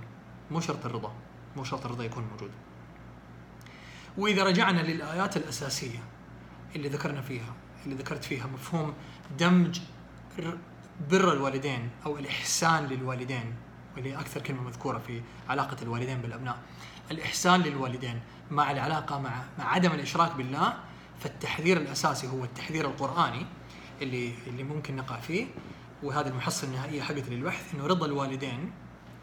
مو 0.54 0.60
شرط 0.60 0.86
الرضا 0.86 1.14
مو 1.56 1.64
شرط 1.64 1.86
الرضا 1.86 2.04
يكون 2.04 2.24
موجود. 2.32 2.52
وإذا 4.18 4.44
رجعنا 4.44 4.82
للآيات 4.82 5.38
الأساسية 5.38 6.00
اللي 6.76 6.90
ذكرنا 6.90 7.22
فيها 7.22 7.54
اللي 7.86 7.96
ذكرت 7.96 8.24
فيها 8.24 8.48
مفهوم 8.48 8.94
دمج 9.40 9.80
بر 11.12 11.34
الوالدين 11.34 11.90
أو 12.06 12.18
الإحسان 12.18 12.86
للوالدين 12.86 13.56
واللي 13.96 14.20
أكثر 14.20 14.42
كلمة 14.42 14.64
مذكورة 14.64 14.98
في 15.08 15.22
علاقة 15.50 15.78
الوالدين 15.82 16.22
بالأبناء. 16.22 16.58
الإحسان 17.12 17.62
للوالدين 17.62 18.22
مع 18.52 18.72
العلاقة 18.72 19.20
مع 19.20 19.44
مع 19.60 19.74
عدم 19.74 19.92
الإشراك 19.92 20.36
بالله 20.36 20.74
فالتحذير 21.20 21.78
الأساسي 21.78 22.28
هو 22.28 22.44
التحذير 22.44 22.86
القرآني 22.86 23.46
اللي 24.02 24.34
اللي 24.48 24.64
ممكن 24.64 24.96
نقع 24.96 25.20
فيه. 25.20 25.48
وهذه 26.04 26.28
المحصلة 26.28 26.70
النهائية 26.70 27.02
حقتي 27.02 27.30
للبحث 27.30 27.76
إنه 27.76 27.88
رضا 27.88 28.06
الوالدين 28.06 28.72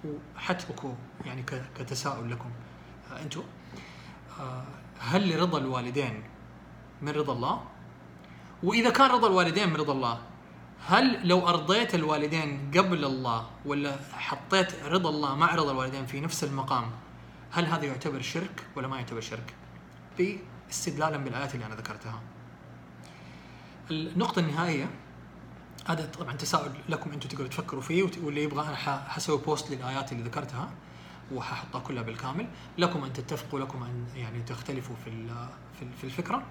وحتركوا 0.05 0.95
يعني 1.25 1.43
كتساؤل 1.79 2.31
لكم 2.31 2.51
آه، 3.13 3.23
أنتم 3.23 3.43
آه، 4.41 4.65
هل 4.99 5.41
رضا 5.41 5.59
الوالدين 5.59 6.23
من 7.03 7.09
رضا 7.13 7.33
الله؟ 7.33 7.65
وإذا 8.63 8.91
كان 8.91 9.11
رضا 9.11 9.29
الوالدين 9.29 9.69
من 9.69 9.77
رضا 9.77 9.93
الله 9.93 10.19
هل 10.87 11.29
لو 11.29 11.49
أرضيت 11.49 11.95
الوالدين 11.95 12.71
قبل 12.77 13.05
الله 13.05 13.51
ولا 13.65 13.97
حطيت 14.13 14.85
رضا 14.85 15.11
الله 15.11 15.35
مع 15.35 15.55
رضا 15.55 15.73
الوالدين 15.73 16.07
في 16.07 16.21
نفس 16.21 16.45
المقام 16.45 16.91
هل 17.51 17.67
هذا 17.67 17.85
يعتبر 17.85 18.21
شرك 18.21 18.67
ولا 18.77 18.89
ما 18.89 18.97
يعتبر 18.97 19.21
شرك؟ 19.21 19.55
باستدلالا 20.19 21.17
بالآيات 21.17 21.55
اللي 21.55 21.67
أنا 21.67 21.75
ذكرتها. 21.75 22.21
النقطة 23.91 24.41
النهائية 24.41 24.91
هذا 25.91 26.07
طبعا 26.07 26.33
تساؤل 26.33 26.71
لكم 26.89 27.13
أنتم 27.13 27.29
تقدروا 27.29 27.49
تفكروا 27.49 27.83
فيه 27.83 28.11
واللي 28.23 28.43
يبغى 28.43 28.69
أنا 28.69 28.77
حسوي 29.09 29.39
بوست 29.39 29.71
للآيات 29.71 30.13
اللي 30.13 30.23
ذكرتها 30.23 30.71
وححطها 31.35 31.79
كلها 31.81 32.03
بالكامل. 32.03 32.47
لكم 32.79 33.05
أن 33.05 33.13
تتفقوا 33.13 33.61
لكم 33.61 33.83
أن 33.83 34.07
يعني 34.17 34.43
تختلفوا 34.43 34.97
في 35.05 35.11
في 35.79 35.83
ال- 35.83 35.93
في 36.01 36.05
الفكرة. 36.05 36.43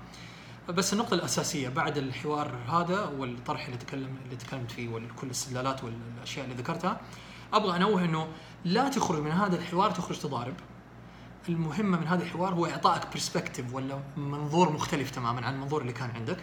بس 0.70 0.94
النقطة 0.94 1.14
الأساسية 1.14 1.70
بعد 1.70 1.98
الحوار 1.98 2.56
هذا 2.68 3.06
والطرح 3.18 3.66
اللي 3.66 3.78
تكلم 3.78 4.16
اللي 4.26 4.36
تكلمت 4.36 4.72
فيه 4.72 4.90
وكل 4.90 5.28
الاستدلالات 5.28 5.84
والأشياء 5.84 6.46
اللي 6.46 6.56
ذكرتها 6.58 7.02
أبغى 7.54 7.76
أنوه 7.76 8.06
إنه 8.06 8.28
لا 8.66 8.90
تخرج 8.90 9.22
من 9.24 9.32
هذا 9.32 9.56
الحوار 9.56 9.92
تخرج 9.92 10.20
تضارب. 10.20 10.54
المهمة 11.50 12.00
من 12.00 12.08
هذا 12.08 12.24
الحوار 12.24 12.54
هو 12.54 12.66
إعطائك 12.66 13.04
برسبكتيف 13.14 13.74
ولا 13.74 14.00
منظور 14.18 14.72
مختلف 14.72 15.12
تماما 15.12 15.46
عن 15.46 15.54
المنظور 15.54 15.82
اللي 15.82 15.94
كان 15.94 16.12
عندك. 16.12 16.38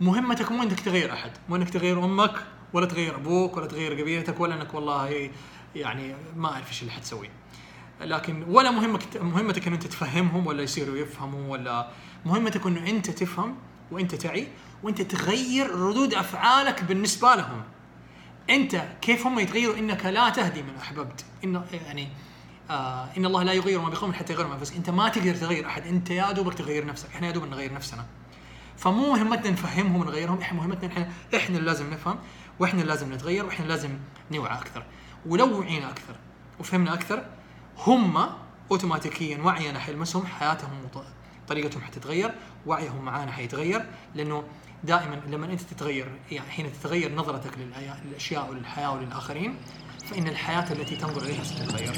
مهمتك 0.00 0.52
مو 0.52 0.62
إنك 0.62 0.80
تغير 0.80 1.12
أحد 1.12 1.30
مو 1.48 1.56
إنك 1.56 1.70
تغير 1.70 2.04
أمك 2.04 2.34
ولا 2.72 2.86
تغير 2.86 3.16
أبوك 3.16 3.56
ولا 3.56 3.66
تغير 3.66 4.00
قبيلتك 4.00 4.40
ولا 4.40 4.54
إنك 4.54 4.74
والله 4.74 5.30
يعني 5.74 6.14
ما 6.36 6.52
أعرف 6.52 6.68
إيش 6.68 6.82
اللي 6.82 6.92
حتسويه 6.92 7.30
لكن 8.00 8.44
ولا 8.48 8.70
مهمك 8.70 9.16
مهمتك 9.16 9.66
ان 9.66 9.72
أنت 9.72 9.86
تفهمهم 9.86 10.46
ولا 10.46 10.62
يصيروا 10.62 10.96
يفهموا 10.96 11.52
ولا 11.52 11.90
مهمتك 12.24 12.66
إنه 12.66 12.90
أنت 12.90 13.10
تفهم 13.10 13.56
وأنت 13.90 14.14
تعي 14.14 14.48
وأنت 14.82 15.02
تغير 15.02 15.70
ردود 15.70 16.14
أفعالك 16.14 16.84
بالنسبة 16.84 17.34
لهم. 17.34 17.62
أنت 18.50 18.82
كيف 19.02 19.26
هم 19.26 19.38
يتغيروا؟ 19.38 19.76
إنك 19.78 20.06
لا 20.06 20.28
تهدي 20.28 20.62
من 20.62 20.76
أحببت. 20.76 21.24
إن 21.44 21.62
يعني 21.86 22.08
آه 22.70 23.08
إن 23.16 23.26
الله 23.26 23.42
لا 23.42 23.52
يغير 23.52 23.80
ما 23.80 23.88
بقوم 23.88 24.12
حتى 24.12 24.32
يغيروا 24.32 24.50
ما 24.50 24.60
أنت 24.76 24.90
ما 24.90 25.08
تقدر 25.08 25.34
تغير 25.34 25.66
أحد. 25.66 25.86
أنت 25.86 26.10
يا 26.10 26.32
دوبك 26.32 26.54
تغير 26.54 26.86
نفسك. 26.86 27.08
إحنا 27.14 27.26
يا 27.26 27.32
دوب 27.32 27.44
نغير 27.44 27.72
نفسنا. 27.72 28.04
فمو 28.78 29.12
مهمتنا 29.12 29.50
نفهمهم 29.50 30.00
ونغيرهم 30.00 30.40
إحنا 30.40 30.58
مهمتنا 30.58 30.92
إحنا 30.92 31.08
إحنا 31.36 31.56
اللي 31.58 31.66
لازم 31.66 31.90
نفهم 31.90 32.18
وإحنا 32.58 32.80
اللي 32.80 32.92
لازم 32.92 33.12
نتغير 33.12 33.46
وإحنا 33.46 33.64
اللي 33.64 33.74
لازم 33.76 33.90
نوعى 34.30 34.58
أكثر. 34.58 34.84
ولو 35.26 35.58
وعينا 35.60 35.90
أكثر 35.90 36.14
وفهمنا 36.60 36.94
أكثر 36.94 37.24
هم 37.86 38.26
اوتوماتيكيا 38.70 39.38
وعينا 39.38 39.78
حيلمسهم 39.78 40.26
حياتهم 40.26 40.70
طريقتهم 41.48 41.82
حتتغير 41.82 42.30
وعيهم 42.66 43.04
معانا 43.04 43.32
حيتغير 43.32 43.84
لأنه 44.14 44.44
دائما 44.84 45.20
لما 45.28 45.46
أنت 45.46 45.60
تتغير 45.60 46.08
يعني 46.30 46.50
حين 46.50 46.72
تتغير 46.72 47.14
نظرتك 47.14 47.50
للأشياء 48.04 48.50
وللحياه 48.50 48.94
وللاخرين 48.94 49.54
فإن 50.10 50.28
الحياة 50.28 50.72
التي 50.72 50.96
تنظر 50.96 51.22
إليها 51.22 51.44
ستتغير. 51.44 51.92